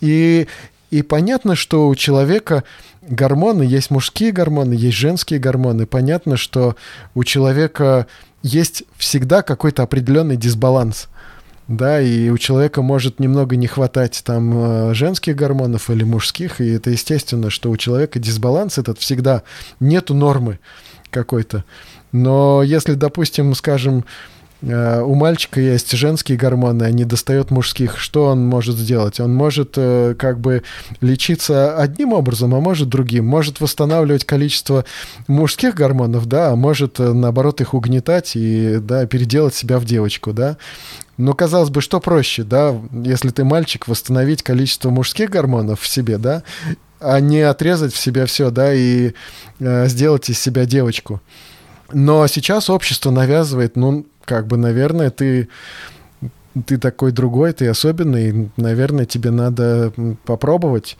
И, 0.00 0.46
и 0.90 1.02
понятно, 1.02 1.56
что 1.56 1.88
у 1.88 1.94
человека 1.94 2.64
гормоны, 3.02 3.62
есть 3.62 3.90
мужские 3.90 4.32
гормоны, 4.32 4.74
есть 4.74 4.96
женские 4.96 5.40
гормоны. 5.40 5.86
Понятно, 5.86 6.36
что 6.36 6.76
у 7.14 7.24
человека 7.24 8.06
есть 8.42 8.84
всегда 8.96 9.42
какой-то 9.42 9.82
определенный 9.82 10.36
дисбаланс. 10.36 11.08
Да, 11.70 12.00
и 12.00 12.30
у 12.30 12.36
человека 12.36 12.82
может 12.82 13.20
немного 13.20 13.54
не 13.54 13.68
хватать 13.68 14.22
там 14.24 14.90
э, 14.90 14.94
женских 14.94 15.36
гормонов 15.36 15.88
или 15.88 16.02
мужских, 16.02 16.60
и 16.60 16.68
это 16.70 16.90
естественно, 16.90 17.48
что 17.48 17.70
у 17.70 17.76
человека 17.76 18.18
дисбаланс 18.18 18.76
этот 18.76 18.98
всегда 18.98 19.44
нету 19.78 20.12
нормы 20.12 20.58
какой-то. 21.10 21.64
Но 22.10 22.64
если, 22.64 22.94
допустим, 22.94 23.54
скажем, 23.54 24.04
у 24.62 25.14
мальчика 25.14 25.60
есть 25.60 25.92
женские 25.92 26.36
гормоны, 26.36 26.82
а 26.82 26.90
не 26.90 27.04
достает 27.04 27.50
мужских. 27.50 27.98
Что 27.98 28.26
он 28.26 28.46
может 28.46 28.76
сделать? 28.76 29.18
Он 29.18 29.32
может 29.34 29.74
э, 29.76 30.14
как 30.18 30.38
бы 30.38 30.62
лечиться 31.00 31.76
одним 31.78 32.12
образом, 32.12 32.54
а 32.54 32.60
может 32.60 32.88
другим. 32.88 33.26
Может 33.26 33.60
восстанавливать 33.60 34.24
количество 34.24 34.84
мужских 35.28 35.74
гормонов, 35.74 36.26
да, 36.26 36.50
а 36.50 36.56
может 36.56 37.00
э, 37.00 37.12
наоборот 37.12 37.62
их 37.62 37.72
угнетать 37.72 38.32
и 38.34 38.76
да, 38.80 39.06
переделать 39.06 39.54
себя 39.54 39.78
в 39.78 39.86
девочку, 39.86 40.32
да. 40.34 40.58
Но 41.16 41.32
казалось 41.32 41.70
бы, 41.70 41.80
что 41.80 42.00
проще, 42.00 42.44
да, 42.44 42.74
если 42.92 43.30
ты 43.30 43.44
мальчик, 43.44 43.88
восстановить 43.88 44.42
количество 44.42 44.90
мужских 44.90 45.30
гормонов 45.30 45.80
в 45.80 45.88
себе, 45.88 46.18
да, 46.18 46.42
а 46.98 47.18
не 47.20 47.40
отрезать 47.40 47.94
в 47.94 47.98
себя 47.98 48.26
все, 48.26 48.50
да, 48.50 48.74
и 48.74 49.12
э, 49.58 49.86
сделать 49.88 50.28
из 50.28 50.38
себя 50.38 50.66
девочку. 50.66 51.22
Но 51.92 52.26
сейчас 52.26 52.70
общество 52.70 53.10
навязывает, 53.10 53.76
ну, 53.76 54.06
как 54.24 54.46
бы, 54.46 54.56
наверное, 54.56 55.10
ты 55.10 55.48
ты 56.66 56.78
такой 56.78 57.12
другой, 57.12 57.52
ты 57.52 57.68
особенный, 57.68 58.50
наверное, 58.56 59.06
тебе 59.06 59.30
надо 59.30 59.92
попробовать. 60.24 60.96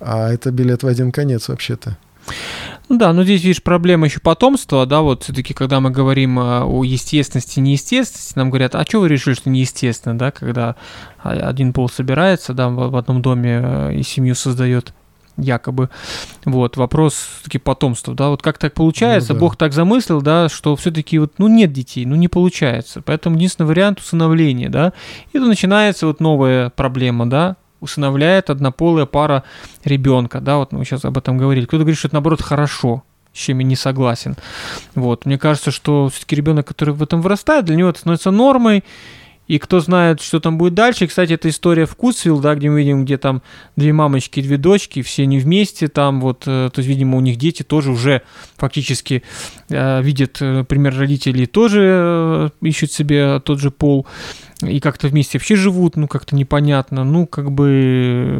А 0.00 0.32
это 0.32 0.50
билет 0.50 0.82
в 0.82 0.86
один 0.86 1.12
конец 1.12 1.48
вообще-то. 1.48 1.98
Ну 2.88 2.98
да, 2.98 3.12
но 3.12 3.24
здесь, 3.24 3.42
видишь, 3.42 3.62
проблема 3.62 4.06
еще 4.06 4.20
потомства, 4.20 4.86
да, 4.86 5.00
вот 5.00 5.24
все-таки, 5.24 5.54
когда 5.54 5.80
мы 5.80 5.90
говорим 5.90 6.38
о 6.38 6.84
естественности 6.84 7.58
и 7.58 7.62
неестественности, 7.62 8.36
нам 8.36 8.50
говорят, 8.50 8.74
а 8.74 8.84
что 8.84 9.00
вы 9.00 9.08
решили, 9.08 9.34
что 9.34 9.50
неестественно, 9.50 10.16
да, 10.16 10.30
когда 10.30 10.76
один 11.22 11.72
пол 11.72 11.88
собирается, 11.88 12.52
да, 12.54 12.68
в 12.68 12.94
одном 12.96 13.22
доме 13.22 13.60
э, 13.62 13.94
и 13.94 14.02
семью 14.02 14.34
создает 14.34 14.92
якобы. 15.36 15.88
Вот, 16.44 16.76
вопрос 16.76 17.26
таки 17.44 17.58
потомства, 17.58 18.14
да, 18.14 18.28
вот 18.28 18.42
как 18.42 18.58
так 18.58 18.74
получается, 18.74 19.32
ну, 19.32 19.38
да. 19.38 19.40
Бог 19.40 19.56
так 19.56 19.72
замыслил, 19.72 20.22
да, 20.22 20.48
что 20.48 20.76
все-таки 20.76 21.18
вот, 21.18 21.34
ну, 21.38 21.48
нет 21.48 21.72
детей, 21.72 22.04
ну, 22.04 22.16
не 22.16 22.28
получается, 22.28 23.02
поэтому 23.02 23.36
единственный 23.36 23.66
вариант 23.66 24.00
усыновления, 24.00 24.68
да, 24.68 24.92
и 25.32 25.38
тут 25.38 25.48
начинается 25.48 26.06
вот 26.06 26.20
новая 26.20 26.70
проблема, 26.70 27.28
да, 27.28 27.56
усыновляет 27.80 28.50
однополая 28.50 29.06
пара 29.06 29.44
ребенка, 29.84 30.40
да, 30.40 30.58
вот 30.58 30.72
мы 30.72 30.84
сейчас 30.84 31.04
об 31.04 31.18
этом 31.18 31.38
говорили, 31.38 31.64
кто-то 31.64 31.84
говорит, 31.84 31.98
что 31.98 32.08
это, 32.08 32.16
наоборот, 32.16 32.42
хорошо, 32.42 33.02
с 33.32 33.38
чем 33.38 33.58
я 33.58 33.64
не 33.64 33.76
согласен, 33.76 34.36
вот, 34.94 35.24
мне 35.26 35.38
кажется, 35.38 35.70
что 35.70 36.08
все-таки 36.10 36.36
ребенок, 36.36 36.66
который 36.66 36.94
в 36.94 37.02
этом 37.02 37.22
вырастает, 37.22 37.64
для 37.64 37.76
него 37.76 37.88
это 37.88 38.00
становится 38.00 38.30
нормой, 38.30 38.84
и 39.48 39.58
кто 39.58 39.80
знает, 39.80 40.20
что 40.20 40.40
там 40.40 40.56
будет 40.56 40.74
дальше. 40.74 41.06
Кстати, 41.06 41.32
это 41.32 41.48
история 41.48 41.84
Вкусвилл, 41.84 42.40
да, 42.40 42.54
где 42.54 42.70
мы 42.70 42.78
видим, 42.78 43.04
где 43.04 43.18
там 43.18 43.42
две 43.76 43.92
мамочки 43.92 44.40
и 44.40 44.42
две 44.42 44.56
дочки, 44.56 45.02
все 45.02 45.26
не 45.26 45.38
вместе 45.38 45.88
там, 45.88 46.20
вот, 46.20 46.44
э, 46.46 46.70
то 46.72 46.78
есть, 46.78 46.88
видимо, 46.88 47.18
у 47.18 47.20
них 47.20 47.36
дети 47.36 47.62
тоже 47.62 47.90
уже 47.90 48.22
фактически 48.56 49.22
э, 49.68 50.02
видят 50.02 50.38
э, 50.40 50.64
пример 50.64 50.96
родителей, 50.96 51.46
тоже 51.46 51.80
э, 51.82 52.50
ищут 52.62 52.92
себе 52.92 53.40
тот 53.40 53.60
же 53.60 53.70
пол 53.70 54.06
и 54.62 54.80
как-то 54.80 55.08
вместе 55.08 55.38
вообще 55.38 55.56
живут, 55.56 55.96
ну, 55.96 56.08
как-то 56.08 56.36
непонятно. 56.36 57.04
Ну, 57.04 57.26
как 57.26 57.50
бы 57.50 58.36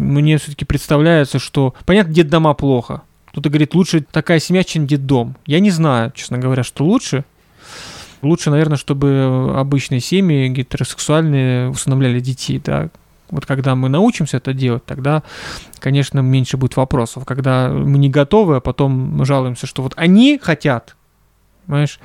мне 0.00 0.38
все-таки 0.38 0.64
представляется, 0.64 1.38
что... 1.38 1.74
Понятно, 1.84 2.24
дома 2.24 2.54
плохо, 2.54 3.02
Кто-то 3.30 3.50
говорит, 3.50 3.74
лучше 3.74 4.00
такая 4.00 4.40
семья, 4.40 4.64
чем 4.64 4.86
детдом. 4.86 5.36
Я 5.46 5.60
не 5.60 5.70
знаю, 5.70 6.12
честно 6.14 6.38
говоря, 6.38 6.64
что 6.64 6.84
лучше. 6.84 7.24
Лучше, 8.22 8.50
наверное, 8.50 8.76
чтобы 8.76 9.52
обычные 9.56 10.00
семьи 10.00 10.48
гетеросексуальные 10.48 11.70
усыновляли 11.70 12.20
детей, 12.20 12.60
да. 12.64 12.88
Вот 13.28 13.44
когда 13.44 13.74
мы 13.74 13.88
научимся 13.88 14.36
это 14.36 14.52
делать, 14.52 14.84
тогда, 14.84 15.22
конечно, 15.80 16.20
меньше 16.20 16.56
будет 16.56 16.76
вопросов. 16.76 17.24
Когда 17.24 17.68
мы 17.68 17.98
не 17.98 18.08
готовы, 18.08 18.56
а 18.56 18.60
потом 18.60 19.24
жалуемся, 19.24 19.66
что 19.66 19.82
вот 19.82 19.94
они 19.96 20.38
хотят, 20.38 20.96
понимаешь? 21.66 21.98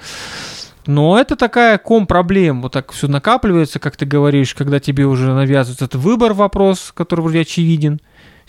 Но 0.88 1.20
это 1.20 1.36
такая 1.36 1.78
ком 1.78 2.08
проблем, 2.08 2.64
вот 2.64 2.74
так 2.74 2.92
все 2.92 3.08
накапливается, 3.08 3.80
как 3.80 3.98
ты 3.98 4.06
говоришь, 4.06 4.56
когда 4.56 4.80
тебе 4.80 5.06
уже 5.06 5.32
навязывается 5.32 5.86
этот 5.86 6.02
выбор 6.02 6.34
вопрос, 6.34 6.92
который 6.96 7.22
вроде 7.22 7.42
очевиден. 7.42 8.02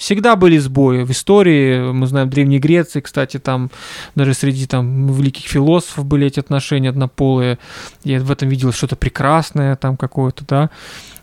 Всегда 0.03 0.34
были 0.34 0.59
сбои. 0.59 1.05
В 1.05 1.12
истории, 1.12 1.92
мы 1.92 2.09
знаем, 2.09 2.26
в 2.26 2.30
Древней 2.30 2.59
Греции, 2.59 2.98
кстати, 2.98 3.38
там 3.38 3.70
даже 4.16 4.34
среди 4.34 4.66
там 4.66 5.07
великих 5.12 5.46
философов 5.46 6.07
были 6.07 6.26
эти 6.26 6.40
отношения 6.40 6.88
однополые. 6.88 7.61
Я 8.03 8.18
в 8.18 8.32
этом 8.32 8.48
видел 8.48 8.72
что-то 8.72 8.96
прекрасное 8.96 9.76
там 9.76 9.96
какое-то, 9.96 10.44
да. 10.44 10.70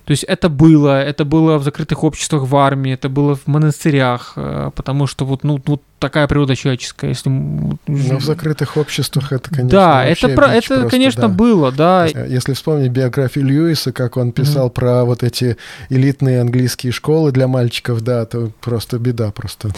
То 0.10 0.14
есть 0.14 0.24
это 0.24 0.49
было, 0.49 1.03
это 1.03 1.24
было 1.24 1.60
в 1.60 1.64
закрытых 1.64 2.03
обществах 2.03 2.41
в 2.41 2.55
армии, 2.55 2.93
это 2.93 3.10
было 3.10 3.36
в 3.36 3.45
монастырях, 3.45 4.34
э, 4.38 4.72
потому 4.76 5.05
что 5.05 5.24
вот, 5.24 5.43
ну, 5.43 5.62
вот 5.64 5.84
такая 5.99 6.28
природа 6.28 6.55
человеческая. 6.55 7.10
Если... 7.10 7.30
Но 7.30 7.78
в 8.18 8.24
закрытых 8.24 8.76
обществах 8.76 9.32
это, 9.32 9.51
конечно, 9.51 9.70
Да, 9.70 10.03
это, 10.03 10.30
про, 10.30 10.47
это 10.47 10.68
просто, 10.68 10.89
конечно, 10.89 11.22
да. 11.22 11.28
было, 11.28 11.72
да. 11.72 12.07
Если 12.07 12.53
вспомнить 12.53 12.89
биографию 12.89 13.45
Льюиса, 13.45 13.91
как 13.91 14.18
он 14.18 14.32
писал 14.32 14.70
mm-hmm. 14.70 14.74
про 14.74 15.05
вот 15.05 15.22
эти 15.22 15.57
элитные 15.89 16.41
английские 16.41 16.91
школы 16.91 17.32
для 17.32 17.47
мальчиков, 17.47 18.01
да, 18.01 18.26
то 18.26 18.49
просто 18.62 18.97
беда 18.97 19.30
просто. 19.30 19.70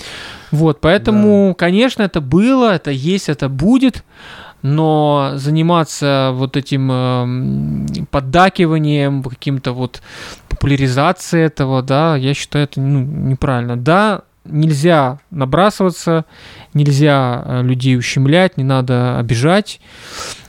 Вот, 0.51 0.79
поэтому, 0.79 1.49
да. 1.49 1.55
конечно, 1.55 2.03
это 2.03 2.21
было, 2.21 2.73
это 2.73 2.91
есть, 2.91 3.27
это 3.27 3.49
будет 3.49 4.05
но 4.61 5.33
заниматься 5.35 6.31
вот 6.33 6.57
этим 6.57 6.89
э, 6.91 8.05
поддакиванием, 8.11 9.23
каким-то 9.23 9.73
вот 9.73 10.01
популяризацией 10.49 11.45
этого, 11.45 11.81
да, 11.81 12.15
я 12.15 12.33
считаю 12.33 12.65
это 12.65 12.79
ну, 12.79 13.01
неправильно. 13.01 13.77
Да, 13.77 14.21
нельзя 14.45 15.19
набрасываться, 15.31 16.25
нельзя 16.73 17.43
э, 17.45 17.61
людей 17.63 17.97
ущемлять, 17.97 18.57
не 18.57 18.63
надо 18.63 19.17
обижать. 19.17 19.81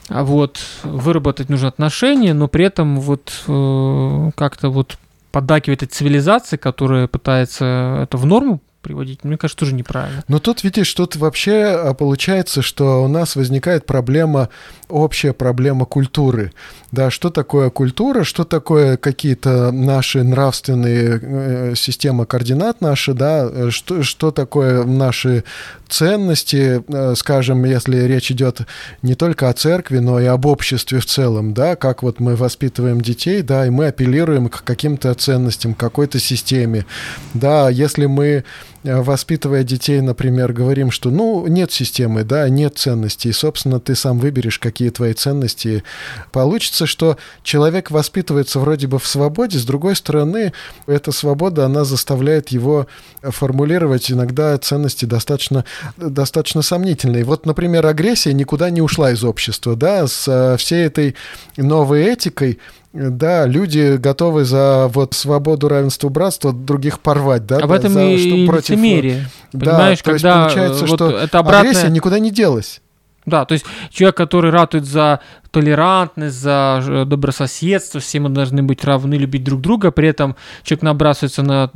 А 0.08 0.24
вот 0.24 0.60
выработать 0.82 1.48
нужно 1.48 1.68
отношения, 1.68 2.34
но 2.34 2.48
при 2.48 2.66
этом 2.66 3.00
вот 3.00 3.32
э, 3.46 4.30
как-то 4.34 4.68
вот 4.68 4.98
поддакивать 5.30 5.82
этой 5.82 5.90
цивилизации, 5.90 6.58
которая 6.58 7.06
пытается 7.06 8.00
это 8.02 8.18
в 8.18 8.26
норму 8.26 8.60
приводить, 8.82 9.24
мне 9.24 9.38
кажется, 9.38 9.58
тоже 9.58 9.74
неправильно. 9.74 10.22
Но 10.28 10.38
тут, 10.38 10.64
видишь, 10.64 10.92
тут 10.92 11.16
вообще 11.16 11.64
а, 11.64 11.94
получается, 11.94 12.60
что 12.60 13.02
у 13.04 13.08
нас 13.08 13.36
возникает 13.36 13.86
проблема, 13.86 14.48
общая 14.88 15.32
проблема 15.32 15.86
культуры. 15.86 16.52
Да, 16.90 17.10
что 17.10 17.30
такое 17.30 17.70
культура, 17.70 18.24
что 18.24 18.44
такое 18.44 18.98
какие-то 18.98 19.72
наши 19.72 20.22
нравственные 20.22 21.20
э, 21.22 21.74
системы 21.74 22.26
координат 22.26 22.82
наши, 22.82 23.14
да, 23.14 23.70
что, 23.70 24.02
что 24.02 24.30
такое 24.30 24.84
наши 24.84 25.44
ценности, 25.88 26.82
э, 26.86 27.14
скажем, 27.16 27.64
если 27.64 27.96
речь 28.00 28.30
идет 28.30 28.62
не 29.00 29.14
только 29.14 29.48
о 29.48 29.54
церкви, 29.54 29.98
но 29.98 30.20
и 30.20 30.26
об 30.26 30.44
обществе 30.44 30.98
в 30.98 31.06
целом, 31.06 31.54
да, 31.54 31.76
как 31.76 32.02
вот 32.02 32.20
мы 32.20 32.36
воспитываем 32.36 33.00
детей, 33.00 33.40
да, 33.42 33.66
и 33.66 33.70
мы 33.70 33.86
апеллируем 33.86 34.48
к 34.48 34.62
каким-то 34.62 35.14
ценностям, 35.14 35.74
какой-то 35.74 36.18
системе, 36.18 36.84
да, 37.32 37.70
если 37.70 38.06
мы 38.06 38.32
Э, 38.32 38.44
воспитывая 38.84 39.62
детей, 39.62 40.00
например, 40.00 40.52
говорим, 40.52 40.90
что 40.90 41.10
ну 41.10 41.46
нет 41.46 41.72
системы, 41.72 42.24
да, 42.24 42.48
нет 42.48 42.78
ценностей, 42.78 43.32
собственно, 43.32 43.80
ты 43.80 43.94
сам 43.94 44.18
выберешь, 44.18 44.58
какие 44.58 44.90
твои 44.90 45.12
ценности. 45.14 45.84
Получится, 46.32 46.86
что 46.86 47.16
человек 47.42 47.90
воспитывается 47.90 48.58
вроде 48.58 48.86
бы 48.86 48.98
в 48.98 49.06
свободе, 49.06 49.58
с 49.58 49.64
другой 49.64 49.96
стороны, 49.96 50.52
эта 50.86 51.12
свобода, 51.12 51.64
она 51.64 51.84
заставляет 51.84 52.48
его 52.48 52.86
формулировать 53.22 54.10
иногда 54.10 54.58
ценности 54.58 55.04
достаточно, 55.04 55.64
достаточно 55.96 56.62
сомнительные. 56.62 57.24
Вот, 57.24 57.46
например, 57.46 57.86
агрессия 57.86 58.32
никуда 58.32 58.70
не 58.70 58.82
ушла 58.82 59.12
из 59.12 59.24
общества, 59.24 59.76
да, 59.76 60.06
с 60.06 60.26
э, 60.26 60.56
всей 60.56 60.84
этой 60.86 61.14
новой 61.56 62.02
этикой, 62.02 62.58
да, 62.92 63.46
люди 63.46 63.96
готовы 63.96 64.44
за 64.44 64.88
вот 64.92 65.14
свободу, 65.14 65.68
равенство, 65.68 66.10
братство 66.10 66.52
других 66.52 67.00
порвать, 67.00 67.46
да? 67.46 67.56
Об 67.58 67.70
да, 67.70 67.76
этом 67.76 67.92
за, 67.92 68.04
и 68.04 68.18
что 68.18 68.52
против... 68.52 68.70
лицемерие. 68.70 69.28
Понимаешь, 69.52 70.02
да, 70.02 70.12
когда 70.12 70.32
то 70.32 70.44
есть 70.44 70.54
получается, 70.54 70.86
вот 70.86 70.96
что 70.96 71.18
это 71.18 71.38
обратная... 71.38 71.70
агрессия 71.70 71.90
никуда 71.90 72.18
не 72.18 72.30
делась. 72.30 72.80
Да, 73.24 73.44
то 73.44 73.52
есть 73.52 73.64
человек, 73.90 74.16
который 74.16 74.50
ратует 74.50 74.84
за 74.84 75.20
толерантность, 75.52 76.36
за 76.36 76.82
э, 76.84 77.04
добрососедство, 77.04 78.00
все 78.00 78.18
мы 78.18 78.30
должны 78.30 78.64
быть 78.64 78.84
равны, 78.84 79.14
любить 79.14 79.44
друг 79.44 79.60
друга, 79.60 79.92
при 79.92 80.08
этом 80.08 80.34
человек 80.64 80.82
набрасывается 80.82 81.42
на 81.42 81.70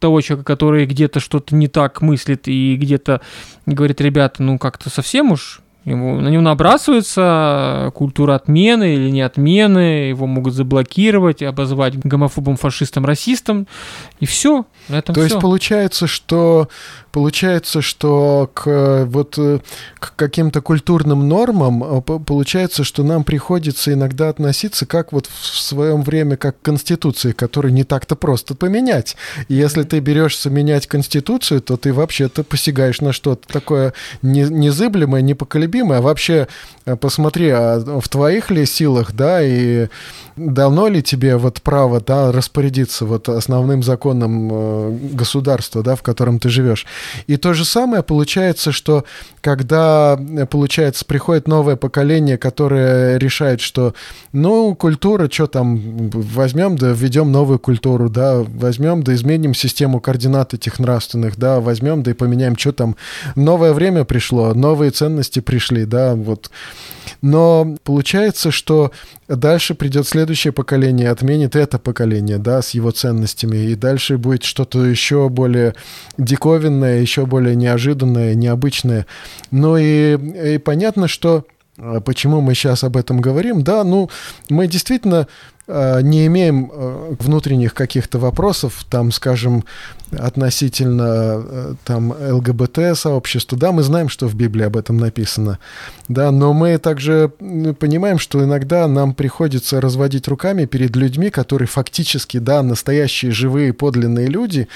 того 0.00 0.20
человека, 0.20 0.44
который 0.44 0.86
где-то 0.86 1.20
что-то 1.20 1.54
не 1.54 1.68
так 1.68 2.02
мыслит 2.02 2.48
и 2.48 2.76
где-то 2.76 3.20
говорит, 3.64 4.00
ребята, 4.00 4.42
ну 4.42 4.58
как-то 4.58 4.90
совсем 4.90 5.30
уж 5.30 5.60
Ему, 5.84 6.20
на 6.20 6.28
него 6.28 6.42
набрасывается 6.42 7.90
культура 7.94 8.34
отмены 8.34 8.94
или 8.94 9.10
не 9.10 9.22
отмены, 9.22 10.08
его 10.08 10.26
могут 10.26 10.52
заблокировать, 10.52 11.42
обозвать 11.42 11.98
гомофобом, 11.98 12.56
фашистом, 12.56 13.06
расистом, 13.06 13.66
и 14.20 14.26
все. 14.26 14.66
На 14.88 14.96
этом 14.96 15.14
То 15.14 15.22
все. 15.22 15.28
есть 15.34 15.40
получается, 15.40 16.06
что 16.06 16.68
получается, 17.12 17.80
что 17.80 18.50
к 18.52 19.06
вот 19.06 19.38
э, 19.38 19.60
к 19.98 20.14
каким-то 20.14 20.60
культурным 20.60 21.26
нормам 21.28 21.82
э, 21.82 22.00
получается, 22.02 22.84
что 22.84 23.02
нам 23.02 23.24
приходится 23.24 23.92
иногда 23.92 24.28
относиться 24.28 24.84
как 24.84 25.12
вот 25.12 25.26
в 25.26 25.58
своем 25.58 26.02
время 26.02 26.36
как 26.36 26.60
к 26.60 26.64
конституции, 26.64 27.32
которую 27.32 27.72
не 27.72 27.84
так-то 27.84 28.14
просто 28.14 28.54
поменять. 28.54 29.16
И 29.48 29.54
если 29.54 29.84
ты 29.84 30.00
берешься 30.00 30.50
менять 30.50 30.86
конституцию, 30.86 31.60
то 31.62 31.76
ты 31.76 31.92
вообще-то 31.92 32.44
посягаешь 32.44 33.00
на 33.00 33.12
что-то 33.12 33.48
такое 33.48 33.94
незыблемое, 34.22 35.22
непоколебимое. 35.22 35.77
А 35.92 36.00
вообще 36.00 36.48
э, 36.86 36.96
посмотри, 36.96 37.48
а 37.50 38.00
в 38.00 38.08
твоих 38.08 38.50
ли 38.50 38.66
силах, 38.66 39.12
да, 39.12 39.42
и 39.42 39.88
дано 40.36 40.88
ли 40.88 41.02
тебе 41.02 41.36
вот 41.36 41.62
право, 41.62 42.00
да, 42.00 42.32
распорядиться 42.32 43.04
вот 43.06 43.28
основным 43.28 43.82
законом 43.82 45.14
государства, 45.14 45.82
да, 45.82 45.96
в 45.96 46.02
котором 46.02 46.38
ты 46.38 46.48
живешь. 46.48 46.86
И 47.26 47.36
то 47.36 47.54
же 47.54 47.64
самое 47.64 48.02
получается, 48.02 48.72
что 48.72 49.04
когда, 49.40 50.18
э, 50.18 50.46
получается, 50.46 51.04
приходит 51.04 51.48
новое 51.48 51.76
поколение, 51.76 52.38
которое 52.38 53.18
решает, 53.18 53.60
что, 53.60 53.94
ну, 54.32 54.74
культура, 54.74 55.28
что 55.30 55.46
там, 55.46 56.10
возьмем, 56.10 56.76
да 56.76 56.88
введем 56.90 57.32
новую 57.32 57.58
культуру, 57.58 58.08
да, 58.08 58.44
возьмем, 58.46 59.02
да 59.02 59.14
изменим 59.14 59.54
систему 59.54 60.00
координат 60.00 60.54
этих 60.54 60.78
нравственных, 60.78 61.36
да, 61.36 61.60
возьмем, 61.60 62.02
да 62.02 62.10
и 62.10 62.14
поменяем, 62.14 62.56
что 62.56 62.72
там. 62.72 62.96
Новое 63.36 63.72
время 63.72 64.04
пришло, 64.04 64.54
новые 64.54 64.90
ценности 64.90 65.40
пришли, 65.40 65.57
да, 65.84 66.14
вот. 66.14 66.50
Но 67.22 67.76
получается, 67.84 68.50
что 68.50 68.92
дальше 69.28 69.74
придет 69.74 70.06
следующее 70.06 70.52
поколение, 70.52 71.10
отменит 71.10 71.56
это 71.56 71.78
поколение, 71.78 72.38
да, 72.38 72.62
с 72.62 72.70
его 72.70 72.90
ценностями, 72.90 73.56
и 73.56 73.74
дальше 73.74 74.18
будет 74.18 74.44
что-то 74.44 74.84
еще 74.84 75.28
более 75.28 75.74
диковинное, 76.16 77.00
еще 77.00 77.26
более 77.26 77.56
неожиданное, 77.56 78.34
необычное. 78.34 79.06
Ну 79.50 79.76
и, 79.76 80.54
и 80.54 80.58
понятно, 80.58 81.08
что 81.08 81.44
а, 81.78 82.00
почему 82.00 82.40
мы 82.40 82.54
сейчас 82.54 82.84
об 82.84 82.96
этом 82.96 83.20
говорим, 83.20 83.62
да, 83.62 83.84
ну, 83.84 84.10
мы 84.48 84.66
действительно 84.66 85.28
не 85.68 86.26
имеем 86.26 86.70
а, 86.72 87.14
внутренних 87.18 87.74
каких-то 87.74 88.18
вопросов, 88.18 88.84
там, 88.88 89.12
скажем, 89.12 89.64
относительно 90.16 91.42
э, 91.44 91.74
там 91.84 92.12
ЛГБТ-сообщества. 92.12 93.58
Да, 93.58 93.72
мы 93.72 93.82
знаем, 93.82 94.08
что 94.08 94.26
в 94.26 94.34
Библии 94.34 94.64
об 94.64 94.76
этом 94.76 94.96
написано, 94.96 95.58
да, 96.08 96.30
но 96.30 96.52
мы 96.52 96.78
также 96.78 97.30
понимаем, 97.78 98.18
что 98.18 98.42
иногда 98.42 98.88
нам 98.88 99.14
приходится 99.14 99.80
разводить 99.80 100.26
руками 100.28 100.64
перед 100.64 100.96
людьми, 100.96 101.30
которые 101.30 101.68
фактически, 101.68 102.38
да, 102.38 102.62
настоящие 102.62 103.32
живые 103.32 103.72
подлинные 103.72 104.28
люди, 104.28 104.68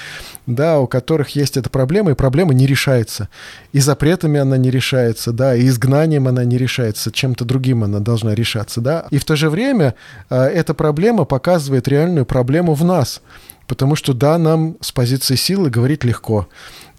да, 0.45 0.79
у 0.79 0.87
которых 0.87 1.29
есть 1.29 1.57
эта 1.57 1.69
проблема, 1.69 2.11
и 2.11 2.15
проблема 2.15 2.53
не 2.53 2.67
решается. 2.67 3.29
И 3.71 3.79
запретами 3.79 4.39
она 4.39 4.57
не 4.57 4.69
решается, 4.69 5.31
да, 5.31 5.55
и 5.55 5.67
изгнанием 5.67 6.27
она 6.27 6.43
не 6.43 6.57
решается, 6.57 7.11
чем-то 7.11 7.45
другим 7.45 7.83
она 7.83 7.99
должна 7.99 8.35
решаться, 8.35 8.81
да. 8.81 9.07
И 9.09 9.17
в 9.17 9.25
то 9.25 9.35
же 9.35 9.49
время 9.49 9.95
э, 10.29 10.35
эта 10.35 10.75
проблема 10.83 11.23
показывает 11.23 11.87
реальную 11.87 12.25
проблему 12.25 12.73
в 12.73 12.83
нас– 12.83 13.21
Потому 13.65 13.95
что, 13.95 14.13
да, 14.13 14.37
нам 14.37 14.75
с 14.81 14.91
позиции 14.91 15.35
силы 15.35 15.69
говорить 15.69 16.03
легко. 16.03 16.49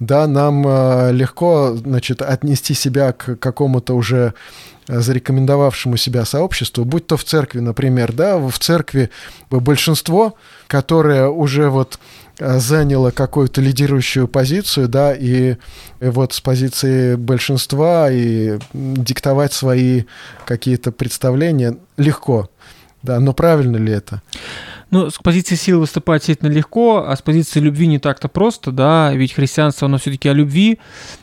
Да, 0.00 0.26
нам 0.26 0.64
э, 0.66 1.12
легко, 1.12 1.74
значит, 1.76 2.22
отнести 2.22 2.72
себя 2.72 3.12
к 3.12 3.36
какому-то 3.36 3.94
уже 3.94 4.32
зарекомендовавшему 4.88 5.98
себя 5.98 6.24
сообществу, 6.24 6.84
будь 6.84 7.06
то 7.06 7.16
в 7.16 7.24
церкви, 7.24 7.60
например, 7.60 8.12
да, 8.12 8.38
в 8.38 8.58
церкви 8.58 9.10
большинство, 9.50 10.36
которое 10.66 11.28
уже 11.28 11.68
вот 11.68 11.98
Э, 12.40 12.58
заняла 12.58 13.12
какую-то 13.12 13.60
лидирующую 13.60 14.26
позицию, 14.26 14.88
да, 14.88 15.14
и 15.14 15.56
вот 16.00 16.32
с 16.32 16.40
позиции 16.40 17.14
большинства 17.14 18.10
и 18.10 18.58
диктовать 18.72 19.52
свои 19.52 20.04
какие-то 20.44 20.90
представления 20.90 21.76
легко, 21.96 22.50
да, 23.04 23.20
но 23.20 23.34
правильно 23.34 23.76
ли 23.76 23.92
это? 23.92 24.22
Ну, 24.90 25.10
с 25.10 25.18
позиции 25.18 25.56
силы 25.56 25.80
выступать 25.80 26.20
действительно 26.20 26.50
легко, 26.50 27.04
а 27.06 27.14
с 27.14 27.20
позиции 27.20 27.60
любви 27.60 27.86
не 27.86 27.98
так-то 27.98 28.28
просто, 28.28 28.70
да, 28.70 29.12
ведь 29.12 29.34
христианство, 29.34 29.86
оно 29.86 29.98
все-таки 29.98 30.28
о 30.28 30.32
любви, 30.32 30.78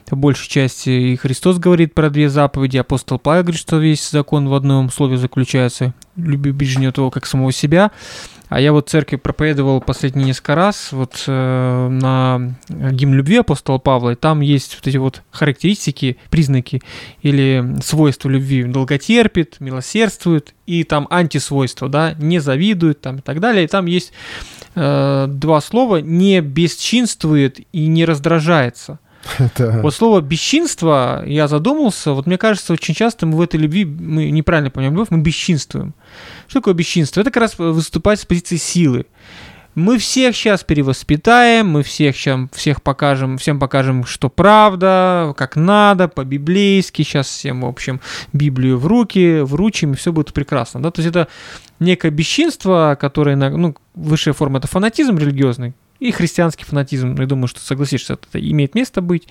по 0.07 0.15
большей 0.15 0.47
части, 0.47 0.89
и 0.89 1.15
Христос 1.15 1.57
говорит 1.57 1.95
про 1.95 2.09
две 2.09 2.29
заповеди, 2.29 2.77
апостол 2.77 3.17
Павел 3.17 3.43
говорит, 3.43 3.61
что 3.61 3.77
весь 3.77 4.09
закон 4.09 4.47
в 4.47 4.53
одном 4.53 4.91
слове 4.91 5.17
заключается, 5.17 5.93
люби 6.15 6.51
ближнего 6.51 6.91
того, 6.91 7.09
как 7.09 7.25
самого 7.25 7.51
себя, 7.51 7.91
а 8.51 8.59
я 8.59 8.73
вот 8.73 8.89
церкви 8.89 9.15
проповедовал 9.15 9.79
последние 9.79 10.25
несколько 10.25 10.55
раз 10.55 10.91
вот 10.91 11.23
э, 11.25 11.87
на 11.87 12.53
гимн 12.67 13.13
любви 13.13 13.37
апостола 13.37 13.77
Павла, 13.77 14.09
и 14.09 14.15
там 14.15 14.41
есть 14.41 14.75
вот 14.75 14.87
эти 14.87 14.97
вот 14.97 15.21
характеристики, 15.31 16.17
признаки 16.29 16.81
или 17.21 17.77
свойства 17.81 18.27
любви. 18.27 18.65
Долготерпит, 18.65 19.61
милосердствует, 19.61 20.53
и 20.65 20.83
там 20.83 21.07
антисвойства, 21.09 21.87
да, 21.87 22.13
не 22.19 22.39
завидует 22.39 22.99
там 22.99 23.19
и 23.19 23.21
так 23.21 23.39
далее. 23.39 23.63
И 23.63 23.67
там 23.67 23.85
есть 23.85 24.11
э, 24.75 25.27
два 25.29 25.61
слова 25.61 26.01
«не 26.01 26.41
бесчинствует» 26.41 27.61
и 27.71 27.87
«не 27.87 28.03
раздражается». 28.03 28.99
Да. 29.57 29.81
Вот 29.81 29.93
слово 29.93 30.21
бесчинство, 30.21 31.23
я 31.25 31.47
задумался, 31.47 32.13
вот 32.13 32.25
мне 32.25 32.37
кажется, 32.37 32.73
очень 32.73 32.93
часто 32.93 33.25
мы 33.25 33.37
в 33.37 33.41
этой 33.41 33.59
любви, 33.59 33.85
мы 33.85 34.29
неправильно 34.31 34.69
понимаем 34.71 34.93
любовь, 34.93 35.09
мы 35.11 35.19
бесчинствуем. 35.19 35.93
Что 36.47 36.59
такое 36.59 36.73
бесчинство? 36.73 37.21
Это 37.21 37.31
как 37.31 37.41
раз 37.41 37.57
выступать 37.57 38.19
с 38.19 38.25
позиции 38.25 38.57
силы. 38.57 39.05
Мы 39.73 39.97
всех 39.99 40.35
сейчас 40.35 40.65
перевоспитаем, 40.65 41.69
мы 41.69 41.83
всех, 41.83 42.17
сейчас, 42.17 42.41
всех 42.51 42.81
покажем, 42.83 43.37
всем 43.37 43.57
покажем, 43.57 44.05
что 44.05 44.27
правда, 44.29 45.33
как 45.37 45.55
надо, 45.55 46.09
по-библейски. 46.09 47.03
Сейчас 47.03 47.27
всем, 47.27 47.61
в 47.61 47.65
общем, 47.65 48.01
Библию 48.33 48.77
в 48.77 48.85
руки, 48.85 49.39
вручим, 49.39 49.93
и 49.93 49.95
все 49.95 50.11
будет 50.11 50.33
прекрасно. 50.33 50.81
Да? 50.81 50.91
То 50.91 51.01
есть 51.01 51.15
это 51.15 51.29
некое 51.79 52.11
бесчинство, 52.11 52.97
которое, 52.99 53.37
ну, 53.37 53.75
высшая 53.95 54.33
форма 54.33 54.57
это 54.57 54.67
фанатизм 54.67 55.17
религиозный, 55.17 55.73
и 56.01 56.11
христианский 56.11 56.65
фанатизм, 56.65 57.15
я 57.19 57.27
думаю, 57.27 57.47
что 57.47 57.59
согласишься, 57.59 58.13
это 58.13 58.39
имеет 58.39 58.73
место 58.73 59.01
быть. 59.01 59.27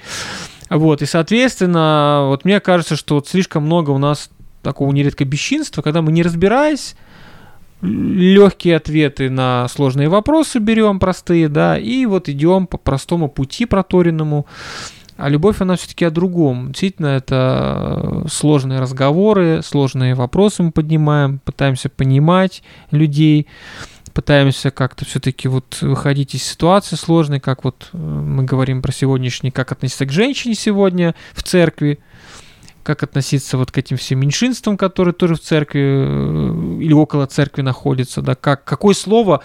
Вот, 0.71 1.03
и, 1.03 1.07
соответственно, 1.07 2.27
вот 2.29 2.45
мне 2.45 2.61
кажется, 2.61 2.95
что 2.95 3.17
вот 3.17 3.27
слишком 3.27 3.65
много 3.65 3.91
у 3.91 3.99
нас 3.99 4.31
такого 4.63 4.93
нередко 4.93 5.25
бесчинства, 5.25 5.83
когда 5.83 6.01
мы 6.01 6.13
не 6.13 6.23
разбираясь, 6.23 6.95
легкие 7.83 8.77
ответы 8.77 9.31
на 9.31 9.67
сложные 9.69 10.09
вопросы 10.09 10.61
берем, 10.61 11.01
простые, 11.01 11.49
да, 11.49 11.77
и 11.77 12.07
вот 12.07 12.29
идем 12.29 12.69
по 12.69 12.79
простому 12.79 13.29
пути 13.29 13.67
проторенному. 13.67 14.47
А 15.17 15.29
любовь, 15.29 15.61
она 15.61 15.77
все-таки 15.77 16.05
о 16.05 16.11
другом. 16.11 16.69
Действительно, 16.69 17.09
это 17.09 18.25
сложные 18.31 18.81
разговоры, 18.81 19.61
сложные 19.63 20.15
вопросы 20.15 20.63
мы 20.63 20.71
поднимаем, 20.71 21.41
пытаемся 21.41 21.89
понимать 21.89 22.63
людей, 22.91 23.49
пытаемся 24.13 24.71
как-то 24.71 25.05
все-таки 25.05 25.49
вот 25.49 25.79
выходить 25.81 26.35
из 26.35 26.43
ситуации 26.43 26.97
сложной, 26.97 27.41
как 27.41 27.65
вот 27.65 27.89
э, 27.93 27.97
мы 27.97 28.45
говорим 28.45 28.83
про 28.83 28.93
сегодняшний, 28.93 29.51
как 29.51 29.73
относиться 29.73 30.07
к 30.07 30.13
женщине 30.13 30.55
сегодня 30.55 31.15
в 31.33 31.43
церкви, 31.43 32.01
как 32.83 33.03
относиться 33.03 33.57
вот 33.59 33.71
к 33.71 33.79
этим 33.79 33.97
всем 33.97 34.21
меньшинствам, 34.21 34.77
которые 34.77 35.15
тоже 35.15 35.35
в 35.35 35.41
церкви 35.41 35.81
э, 35.81 36.83
или 36.83 36.93
около 36.93 37.27
церкви 37.27 37.63
находятся, 37.63 38.23
да, 38.23 38.35
как, 38.35 38.65
какое 38.65 38.95
слово 38.95 39.43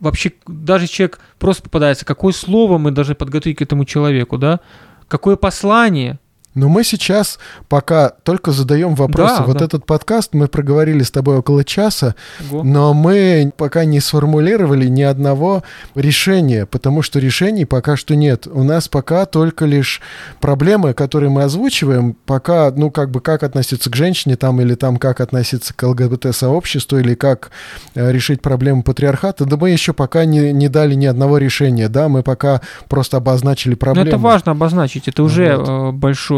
вообще, 0.00 0.32
даже 0.46 0.86
человек 0.88 1.20
просто 1.38 1.62
попадается, 1.62 2.04
какое 2.04 2.32
слово 2.32 2.78
мы 2.78 2.90
должны 2.90 3.14
подготовить 3.14 3.58
к 3.58 3.62
этому 3.62 3.84
человеку, 3.84 4.38
да, 4.38 4.60
какое 5.08 5.36
послание– 5.36 6.18
но 6.54 6.68
мы 6.68 6.84
сейчас 6.84 7.38
пока 7.68 8.10
только 8.10 8.52
задаем 8.52 8.94
вопросы. 8.94 9.38
Да, 9.38 9.44
вот 9.44 9.58
да. 9.58 9.64
этот 9.64 9.86
подкаст 9.86 10.34
мы 10.34 10.48
проговорили 10.48 11.02
с 11.02 11.10
тобой 11.10 11.38
около 11.38 11.64
часа, 11.64 12.14
Ого. 12.50 12.62
но 12.62 12.92
мы 12.92 13.52
пока 13.56 13.84
не 13.84 14.00
сформулировали 14.00 14.86
ни 14.86 15.02
одного 15.02 15.62
решения, 15.94 16.66
потому 16.66 17.02
что 17.02 17.18
решений 17.18 17.64
пока 17.64 17.96
что 17.96 18.16
нет. 18.16 18.46
У 18.46 18.62
нас 18.62 18.88
пока 18.88 19.24
только 19.24 19.64
лишь 19.64 20.02
проблемы, 20.40 20.92
которые 20.92 21.30
мы 21.30 21.44
озвучиваем, 21.44 22.16
пока, 22.26 22.70
ну, 22.70 22.90
как 22.90 23.10
бы, 23.10 23.20
как 23.20 23.42
относиться 23.42 23.90
к 23.90 23.96
женщине 23.96 24.36
там, 24.36 24.60
или 24.60 24.74
там, 24.74 24.98
как 24.98 25.20
относиться 25.20 25.72
к 25.74 25.82
ЛГБТ-сообществу, 25.82 26.98
или 26.98 27.14
как 27.14 27.50
э, 27.94 28.12
решить 28.12 28.42
проблему 28.42 28.82
патриархата, 28.82 29.44
да 29.46 29.56
мы 29.56 29.70
еще 29.70 29.92
пока 29.92 30.24
не, 30.26 30.52
не 30.52 30.68
дали 30.68 30.94
ни 30.94 31.06
одного 31.06 31.38
решения, 31.38 31.88
да, 31.88 32.08
мы 32.08 32.22
пока 32.22 32.60
просто 32.88 33.16
обозначили 33.16 33.74
проблему. 33.74 34.04
Но 34.04 34.08
это 34.10 34.18
важно 34.18 34.52
обозначить, 34.52 35.08
это 35.08 35.22
уже 35.22 35.56
вот. 35.56 35.68
Э, 35.68 35.92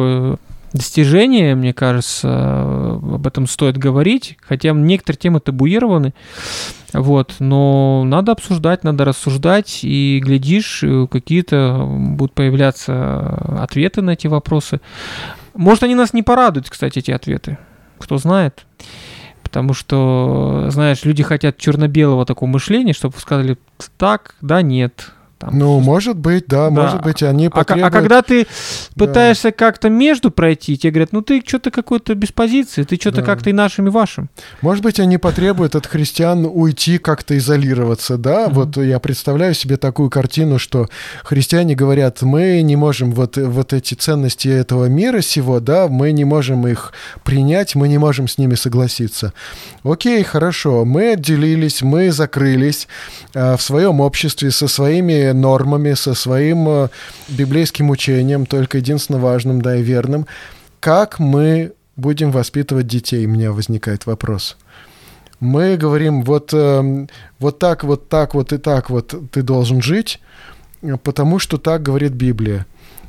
большой 0.05 0.39
достижение, 0.73 1.55
мне 1.55 1.73
кажется, 1.73 2.63
об 2.63 3.27
этом 3.27 3.47
стоит 3.47 3.79
говорить, 3.79 4.37
хотя 4.43 4.73
некоторые 4.73 5.19
темы 5.19 5.39
табуированы, 5.39 6.15
вот, 6.93 7.37
но 7.39 8.03
надо 8.05 8.33
обсуждать, 8.33 8.83
надо 8.83 9.05
рассуждать, 9.05 9.81
и 9.85 10.21
глядишь, 10.23 10.85
какие-то 11.11 11.87
будут 11.89 12.35
появляться 12.35 13.61
ответы 13.63 14.03
на 14.03 14.11
эти 14.11 14.27
вопросы. 14.27 14.81
Может, 15.55 15.85
они 15.85 15.95
нас 15.95 16.13
не 16.13 16.25
порадуют, 16.25 16.69
кстати, 16.69 16.99
эти 16.99 17.13
ответы, 17.13 17.57
кто 17.99 18.19
знает. 18.19 18.67
Потому 19.45 19.75
что, 19.75 20.67
знаешь, 20.71 21.05
люди 21.05 21.23
хотят 21.23 21.57
черно-белого 21.57 22.27
такого 22.27 22.49
мышления, 22.49 22.95
чтобы 22.95 23.17
сказали 23.19 23.57
так, 23.97 24.35
да, 24.41 24.61
нет, 24.61 25.13
там, 25.39 25.59
ну, 25.59 25.81
может 25.81 26.17
быть, 26.17 26.45
да, 26.47 26.71
да, 26.71 26.71
может 26.71 27.03
быть, 27.03 27.23
они 27.23 27.49
потребуют... 27.49 27.85
А, 27.85 27.89
а 27.89 27.91
когда 27.91 28.23
ты 28.23 28.47
пытаешься 28.97 29.49
да. 29.49 29.53
как-то 29.53 29.89
между 29.89 30.31
пройти, 30.31 30.77
тебе 30.79 30.93
говорят, 30.93 31.13
ну 31.13 31.23
ты 31.23 31.43
что-то 31.45 31.71
какой-то 31.71 32.15
без 32.15 32.31
позиции, 32.31 32.85
ты 32.85 32.97
что-то 32.97 33.17
да. 33.17 33.23
как-то 33.23 33.51
и 33.51 33.53
нашим, 33.53 33.89
и 33.89 33.91
вашим. 33.91 34.31
Может 34.61 34.85
быть, 34.85 35.01
они 35.01 35.19
потребуют 35.19 35.75
от 35.75 35.87
христиан 35.87 36.47
уйти, 36.51 36.99
как-то 36.99 37.37
изолироваться, 37.37 38.17
да? 38.17 38.45
Mm-hmm. 38.47 38.53
Вот 38.53 38.77
я 38.77 38.99
представляю 39.01 39.55
себе 39.55 39.77
такую 39.77 40.09
картину, 40.09 40.59
что 40.59 40.89
христиане 41.25 41.75
говорят, 41.75 42.23
мы 42.23 42.63
не 42.63 42.77
можем 42.77 43.13
вот, 43.13 43.37
вот 43.37 43.73
эти 43.73 43.95
ценности 43.95 44.49
этого 44.49 44.87
мира 44.87 45.21
сего, 45.21 45.61
да, 45.61 45.89
мы 45.89 46.13
не 46.13 46.25
можем 46.25 46.67
их 46.67 46.93
принять, 47.25 47.75
мы 47.75 47.89
не 47.89 47.99
можем 47.99 48.29
с 48.29 48.39
ними 48.39 48.55
согласиться. 48.55 49.33
Окей, 49.83 50.23
хорошо, 50.23 50.85
мы 50.85 51.13
отделились, 51.13 51.83
мы 51.83 52.13
закрылись 52.13 52.89
э, 53.35 53.57
в 53.57 53.63
своем 53.63 54.01
обществе 54.01 54.51
со 54.51 54.69
своими 54.69 55.24
нормами, 55.33 55.95
со 55.95 56.15
своим 56.15 56.69
э, 56.69 56.89
библейским 57.29 57.91
учением, 57.91 58.47
только 58.47 58.79
единственно 58.79 59.19
важным, 59.19 59.61
да, 59.61 59.77
и 59.77 59.83
верным. 59.83 60.27
Как 60.81 61.19
мы 61.19 61.73
будем 61.97 62.31
воспитывать 62.31 62.87
детей, 62.87 63.27
у 63.27 63.31
меня 63.31 63.53
возникает 63.53 64.07
вопрос. 64.07 64.57
Мы 65.41 65.77
говорим, 65.77 66.23
вот, 66.23 66.51
э, 66.53 67.07
вот 67.39 67.59
так, 67.59 67.85
вот 67.85 68.09
так, 68.09 68.35
вот 68.35 68.53
и 68.53 68.59
так 68.59 68.91
вот 68.91 69.15
ты 69.31 69.43
должен 69.43 69.83
жить, 69.83 70.21
потому 71.03 71.39
что 71.39 71.59
так 71.59 71.83
говорит 71.83 72.13
Библия. 72.13 72.67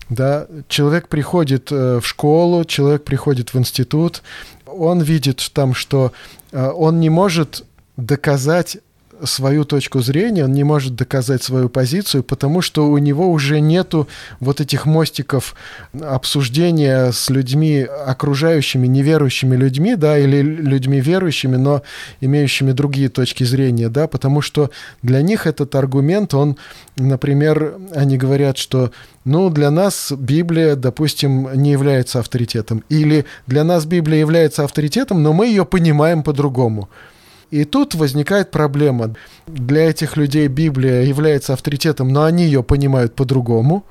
Да, 0.09 0.47
человек 0.67 1.07
приходит 1.07 1.71
э, 1.71 1.99
в 1.99 2.07
школу, 2.07 2.63
человек 2.63 3.03
приходит 3.03 3.53
в 3.53 3.57
институт, 3.57 4.21
он 4.65 5.01
видит 5.01 5.49
там, 5.53 5.73
что 5.73 6.11
он 6.51 6.99
не 6.99 7.09
может 7.09 7.63
доказать 7.97 8.77
свою 9.23 9.65
точку 9.65 10.01
зрения, 10.01 10.45
он 10.45 10.53
не 10.53 10.63
может 10.63 10.95
доказать 10.95 11.43
свою 11.43 11.69
позицию, 11.69 12.23
потому 12.23 12.61
что 12.61 12.87
у 12.87 12.97
него 12.97 13.29
уже 13.29 13.59
нету 13.59 14.07
вот 14.39 14.61
этих 14.61 14.85
мостиков 14.85 15.55
обсуждения 16.01 17.11
с 17.11 17.29
людьми, 17.29 17.81
окружающими 17.81 18.87
неверующими 18.87 19.55
людьми, 19.55 19.95
да, 19.95 20.17
или 20.17 20.41
людьми 20.41 20.99
верующими, 20.99 21.55
но 21.55 21.83
имеющими 22.21 22.71
другие 22.71 23.09
точки 23.09 23.43
зрения, 23.43 23.89
да, 23.89 24.07
потому 24.07 24.41
что 24.41 24.71
для 25.01 25.21
них 25.21 25.47
этот 25.47 25.75
аргумент, 25.75 26.33
он, 26.33 26.57
например, 26.97 27.75
они 27.93 28.17
говорят, 28.17 28.57
что 28.57 28.91
ну, 29.25 29.49
для 29.49 29.71
нас 29.71 30.11
Библия, 30.11 30.75
допустим, 30.75 31.49
не 31.53 31.71
является 31.71 32.19
авторитетом. 32.19 32.83
Или 32.89 33.25
для 33.47 33.63
нас 33.63 33.85
Библия 33.85 34.19
является 34.19 34.63
авторитетом, 34.63 35.23
но 35.23 35.33
мы 35.33 35.47
ее 35.47 35.65
понимаем 35.65 36.21
по-другому. 36.21 36.89
И 37.55 37.63
тут 37.63 37.95
возникает 37.95 38.51
проблема. 38.51 39.15
Для 39.47 39.89
этих 39.89 40.17
людей 40.17 40.49
Библия 40.49 41.03
является 41.03 41.53
авторитетом, 41.53 42.09
но 42.09 42.25
они 42.25 42.43
ее 42.43 42.63
понимают 42.63 43.15
по-другому. 43.15 43.85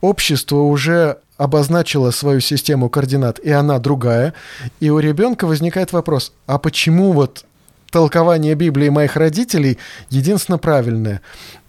Общество 0.00 0.62
уже 0.62 1.18
обозначило 1.36 2.10
свою 2.10 2.40
систему 2.40 2.88
координат, 2.88 3.38
и 3.38 3.50
она 3.50 3.78
другая. 3.80 4.32
И 4.80 4.88
у 4.88 4.98
ребенка 4.98 5.46
возникает 5.46 5.92
вопрос, 5.92 6.32
а 6.46 6.58
почему 6.58 7.12
вот 7.12 7.44
толкование 7.90 8.54
Библии 8.54 8.88
моих 8.88 9.16
родителей 9.16 9.76
единственно 10.08 10.56
правильное? 10.56 11.20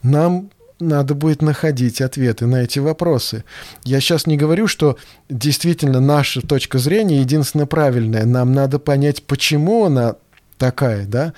Нам 0.02 0.50
надо 0.80 1.14
будет 1.14 1.42
находить 1.42 2.00
ответы 2.00 2.46
на 2.46 2.64
эти 2.64 2.80
вопросы. 2.80 3.44
Я 3.84 4.00
сейчас 4.00 4.28
не 4.28 4.38
говорю, 4.38 4.68
что 4.68 4.98
действительно 5.28 6.00
наша 6.00 6.40
точка 6.40 6.78
зрения 6.80 7.20
единственно 7.20 7.68
правильная. 7.68 8.24
Нам 8.24 8.54
надо 8.54 8.80
понять, 8.80 9.24
почему 9.24 9.84
она 9.84 10.16
такая, 10.58 11.06
да? 11.06 11.34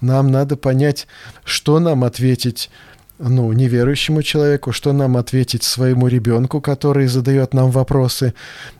Нам 0.00 0.30
надо 0.30 0.56
понять, 0.56 1.06
что 1.44 1.78
нам 1.80 2.04
ответить 2.04 2.70
ну, 3.18 3.52
неверующему 3.52 4.22
человеку, 4.22 4.72
что 4.72 4.92
нам 4.92 5.16
ответить 5.16 5.62
своему 5.64 6.06
ребенку, 6.06 6.60
который 6.60 7.06
задает 7.08 7.52
нам 7.52 7.70
вопросы, 7.70 8.34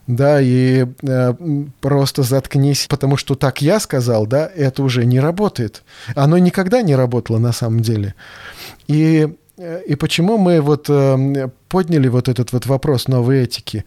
да, 0.06 0.40
и 0.40 0.86
э, 1.02 1.34
просто 1.80 2.22
заткнись, 2.22 2.86
потому 2.88 3.16
что 3.16 3.34
так 3.34 3.60
я 3.62 3.80
сказал, 3.80 4.26
да, 4.26 4.46
это 4.54 4.82
уже 4.82 5.04
не 5.04 5.20
работает. 5.20 5.82
Оно 6.14 6.38
никогда 6.38 6.82
не 6.82 6.94
работало 6.94 7.38
на 7.38 7.52
самом 7.52 7.80
деле. 7.80 8.14
И 8.86 9.28
э, 9.58 9.82
и 9.86 9.96
почему 9.96 10.38
мы 10.38 10.60
вот 10.60 10.86
э, 10.88 11.48
подняли 11.68 12.08
вот 12.08 12.28
этот 12.28 12.52
вот 12.52 12.66
вопрос 12.66 13.08
новой 13.08 13.42
этики? 13.42 13.84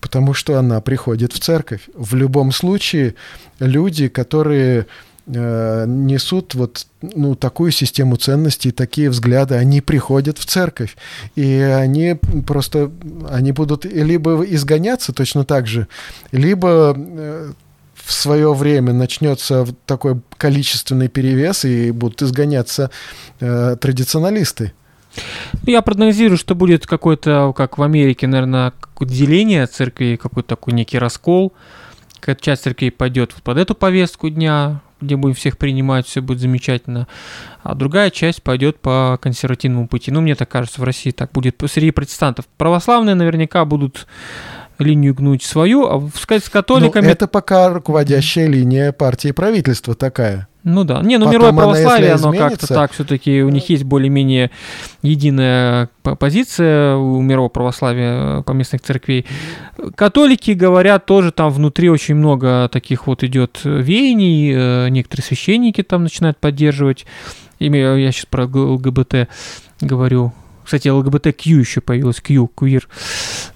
Потому 0.00 0.32
что 0.32 0.58
она 0.58 0.80
приходит 0.80 1.32
в 1.32 1.40
церковь. 1.40 1.88
В 1.94 2.14
любом 2.14 2.52
случае 2.52 3.16
люди, 3.58 4.06
которые 4.06 4.86
несут 5.28 6.54
вот 6.54 6.86
ну, 7.02 7.34
такую 7.34 7.70
систему 7.70 8.16
ценностей, 8.16 8.70
такие 8.70 9.10
взгляды, 9.10 9.56
они 9.56 9.80
приходят 9.80 10.38
в 10.38 10.46
церковь, 10.46 10.96
и 11.36 11.52
они 11.52 12.16
просто, 12.46 12.90
они 13.30 13.52
будут 13.52 13.84
либо 13.84 14.42
изгоняться 14.44 15.12
точно 15.12 15.44
так 15.44 15.66
же, 15.66 15.86
либо 16.32 16.94
э, 16.96 17.52
в 17.94 18.12
свое 18.12 18.54
время 18.54 18.94
начнется 18.94 19.66
такой 19.84 20.20
количественный 20.38 21.08
перевес, 21.08 21.66
и 21.66 21.90
будут 21.90 22.22
изгоняться 22.22 22.90
э, 23.40 23.76
традиционалисты. 23.78 24.72
Я 25.64 25.82
прогнозирую, 25.82 26.38
что 26.38 26.54
будет 26.54 26.86
какое-то, 26.86 27.52
как 27.54 27.76
в 27.76 27.82
Америке, 27.82 28.26
наверное, 28.26 28.72
деление 29.00 29.66
церкви, 29.66 30.18
какой-то 30.20 30.48
такой 30.48 30.72
некий 30.72 30.98
раскол. 30.98 31.52
Какая-то 32.20 32.42
часть 32.42 32.62
церкви 32.62 32.90
пойдет 32.90 33.34
под 33.42 33.58
эту 33.58 33.74
повестку 33.74 34.28
дня, 34.28 34.80
где 35.00 35.16
будем 35.16 35.34
всех 35.34 35.58
принимать, 35.58 36.06
все 36.06 36.20
будет 36.20 36.40
замечательно. 36.40 37.06
А 37.62 37.74
другая 37.74 38.10
часть 38.10 38.42
пойдет 38.42 38.80
по 38.80 39.18
консервативному 39.20 39.88
пути. 39.88 40.10
Ну, 40.10 40.20
мне 40.20 40.34
так 40.34 40.48
кажется, 40.48 40.80
в 40.80 40.84
России 40.84 41.10
так 41.10 41.32
будет 41.32 41.62
среди 41.70 41.90
протестантов. 41.90 42.46
Православные 42.56 43.14
наверняка 43.14 43.64
будут 43.64 44.06
линию 44.78 45.14
гнуть 45.14 45.42
свою, 45.42 45.86
а 45.86 46.08
сказать 46.14 46.44
с 46.44 46.48
католиками... 46.48 47.06
Ну, 47.06 47.10
это 47.10 47.26
пока 47.26 47.68
руководящая 47.68 48.46
линия 48.46 48.92
партии 48.92 49.32
правительства 49.32 49.94
такая. 49.94 50.47
Ну 50.64 50.84
да. 50.84 51.00
Не, 51.02 51.18
ну 51.18 51.26
Потом 51.26 51.40
мировое 51.40 51.56
православие, 51.56 52.12
оно 52.12 52.32
как-то 52.32 52.66
так 52.66 52.92
все-таки, 52.92 53.42
у 53.42 53.48
них 53.48 53.68
есть 53.70 53.84
более-менее 53.84 54.50
единая 55.02 55.88
позиция 56.18 56.96
у 56.96 57.20
мирового 57.20 57.48
православия 57.48 58.42
поместных 58.42 58.82
церквей. 58.82 59.24
Католики 59.94 60.50
говорят 60.50 61.06
тоже 61.06 61.32
там 61.32 61.50
внутри 61.50 61.88
очень 61.90 62.16
много 62.16 62.68
таких 62.72 63.06
вот 63.06 63.22
идет 63.22 63.60
веяний, 63.64 64.52
э, 64.54 64.88
некоторые 64.90 65.24
священники 65.24 65.82
там 65.82 66.02
начинают 66.02 66.38
поддерживать. 66.38 67.06
Я 67.60 68.12
сейчас 68.12 68.26
про 68.26 68.44
ЛГБТ 68.44 69.28
говорю, 69.80 70.32
кстати, 70.68 70.88
ЛГБТК 70.88 71.32
еще 71.44 71.80
появилась, 71.80 72.20
Q, 72.20 72.50
queer. 72.54 72.84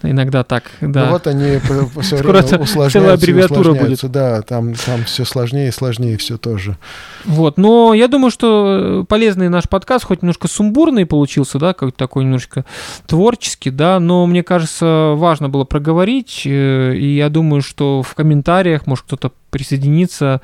Иногда 0.03 0.43
так, 0.43 0.65
да. 0.81 1.07
Ну 1.07 1.13
вот 1.13 1.27
они 1.27 1.59
все 2.01 2.17
время 2.17 2.43
усложняются, 2.43 2.91
целая 2.91 3.15
аббревиатура 3.15 3.75
будет. 3.75 4.11
Да, 4.11 4.43
там, 4.43 4.75
там 4.75 5.05
все 5.05 5.25
сложнее 5.25 5.69
и 5.69 5.71
сложнее 5.71 6.17
все 6.17 6.39
тоже. 6.39 6.77
Вот, 7.25 7.57
но 7.57 7.95
я 7.95 8.09
думаю, 8.09 8.31
что 8.31 9.05
полезный 9.09 9.49
наш 9.49 9.69
подкаст, 9.69 10.05
хоть 10.05 10.23
немножко 10.23 10.49
сумбурный 10.49 11.07
получился, 11.07 11.59
да, 11.59 11.73
как 11.73 11.95
такой 11.95 12.25
немножко 12.25 12.65
творческий, 13.07 13.71
да, 13.71 14.01
но 14.01 14.27
мне 14.27 14.43
кажется, 14.43 15.13
важно 15.17 15.49
было 15.49 15.65
проговорить, 15.65 16.43
э, 16.45 16.97
и 16.97 17.17
я 17.17 17.29
думаю, 17.29 17.63
что 17.63 18.03
в 18.03 18.15
комментариях, 18.15 18.87
может, 18.87 19.05
кто-то 19.05 19.31
присоединиться, 19.51 20.41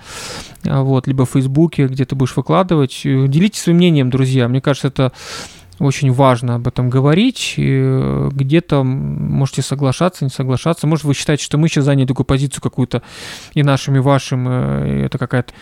а, 0.65 0.83
вот, 0.83 1.07
либо 1.07 1.25
в 1.25 1.31
Фейсбуке, 1.31 1.87
где 1.87 2.05
ты 2.05 2.15
будешь 2.15 2.37
выкладывать. 2.37 3.01
Делитесь 3.05 3.63
своим 3.63 3.79
мнением, 3.79 4.11
друзья. 4.11 4.49
Мне 4.49 4.61
кажется, 4.61 4.89
это 4.89 5.13
очень 5.79 6.13
важно 6.13 6.57
об 6.57 6.67
этом 6.69 6.91
говорить. 6.91 7.55
Э, 7.57 8.31
где-то 8.33 8.83
можете 8.83 9.63
соглашаться, 9.63 10.25
не 10.25 10.31
соглашаться. 10.31 10.87
Может, 10.87 11.05
вы 11.05 11.15
считаете, 11.15 11.45
что 11.45 11.59
мы 11.59 11.69
сейчас 11.69 11.85
заняли 11.85 12.07
такую 12.07 12.27
позицию 12.27 12.63
какую-то 12.63 13.03
и 13.55 13.63
нашим, 13.63 13.97
и 13.97 14.01
вашим. 14.01 14.47
Э, 14.49 15.05
это 15.07 15.19
какая-то 15.19 15.53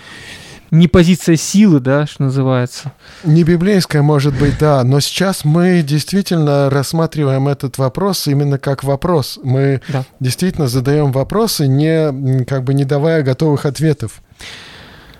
не 0.70 0.88
позиция 0.88 1.36
силы, 1.36 1.80
да, 1.80 2.06
что 2.06 2.24
называется. 2.24 2.92
Не 3.24 3.44
библейская, 3.44 4.02
может 4.02 4.36
быть, 4.38 4.58
да, 4.58 4.82
но 4.84 5.00
сейчас 5.00 5.44
мы 5.44 5.82
действительно 5.82 6.70
рассматриваем 6.70 7.48
этот 7.48 7.78
вопрос 7.78 8.26
именно 8.26 8.58
как 8.58 8.82
вопрос. 8.82 9.38
Мы 9.42 9.80
да. 9.88 10.04
действительно 10.20 10.66
задаем 10.66 11.12
вопросы, 11.12 11.66
не 11.66 12.44
как 12.44 12.64
бы 12.64 12.74
не 12.74 12.84
давая 12.84 13.22
готовых 13.22 13.64
ответов. 13.64 14.22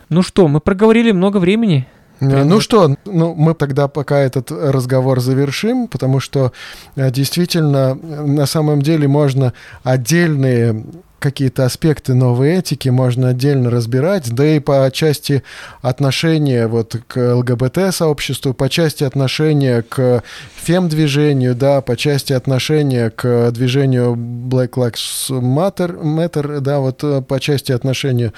Ну 0.08 0.22
что, 0.22 0.48
мы 0.48 0.60
проговорили 0.60 1.12
много 1.12 1.38
времени. 1.38 1.86
Прям 2.20 2.48
ну 2.48 2.60
что, 2.60 2.96
ну 3.04 3.34
мы 3.34 3.54
тогда 3.54 3.88
пока 3.88 4.18
этот 4.18 4.50
разговор 4.50 5.20
завершим, 5.20 5.86
потому 5.86 6.20
что 6.20 6.52
э, 6.94 7.10
действительно 7.10 7.94
на 7.94 8.46
самом 8.46 8.82
деле 8.82 9.06
можно 9.06 9.52
отдельные 9.82 10.84
какие-то 11.18 11.64
аспекты 11.64 12.14
новой 12.14 12.52
этики 12.52 12.88
можно 12.88 13.30
отдельно 13.30 13.70
разбирать, 13.70 14.32
да 14.32 14.46
и 14.46 14.60
по 14.60 14.88
части 14.92 15.42
отношения 15.80 16.66
вот 16.66 16.96
к 17.08 17.34
ЛГБТ-сообществу, 17.34 18.54
по 18.54 18.68
части 18.68 19.02
отношения 19.02 19.82
к 19.82 20.22
фем-движению, 20.56 21.54
да, 21.54 21.80
по 21.80 21.96
части 21.96 22.32
отношения 22.32 23.10
к 23.10 23.50
движению 23.50 24.14
Black 24.14 24.74
Lives 24.74 25.30
Matter, 25.30 26.00
Matter 26.00 26.60
да, 26.60 26.80
вот 26.80 27.02
э, 27.02 27.22
по 27.22 27.40
части 27.40 27.72
отношения 27.72 28.32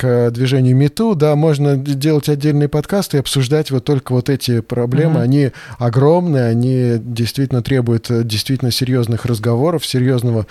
к 0.00 0.30
движению 0.30 0.74
МИТУ, 0.76 1.14
да, 1.14 1.36
можно 1.36 1.76
делать 1.76 2.30
отдельные 2.30 2.70
подкасты 2.70 3.18
и 3.18 3.20
обсуждать 3.20 3.70
вот 3.70 3.84
только 3.84 4.12
вот 4.12 4.30
эти 4.30 4.60
проблемы. 4.60 5.20
Mm-hmm. 5.20 5.22
Они 5.22 5.50
огромные, 5.78 6.44
они 6.44 6.94
действительно 6.98 7.62
требуют 7.62 8.06
действительно 8.26 8.70
серьезных 8.70 9.26
разговоров, 9.26 9.84
серьезного, 9.84 10.46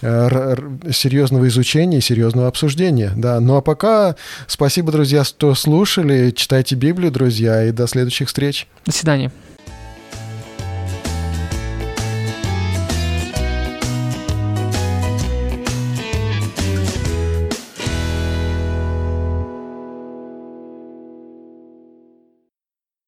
э, 0.00 0.56
серьезного 0.90 1.48
изучения 1.48 2.00
серьезного 2.00 2.48
обсуждения, 2.48 3.12
да. 3.14 3.40
Ну 3.40 3.56
а 3.56 3.60
пока 3.60 4.16
спасибо, 4.46 4.90
друзья, 4.90 5.22
что 5.22 5.54
слушали, 5.54 6.30
читайте 6.30 6.74
Библию, 6.74 7.12
друзья, 7.12 7.62
и 7.64 7.72
до 7.72 7.86
следующих 7.86 8.28
встреч. 8.28 8.66
До 8.86 8.92
свидания. 8.92 9.30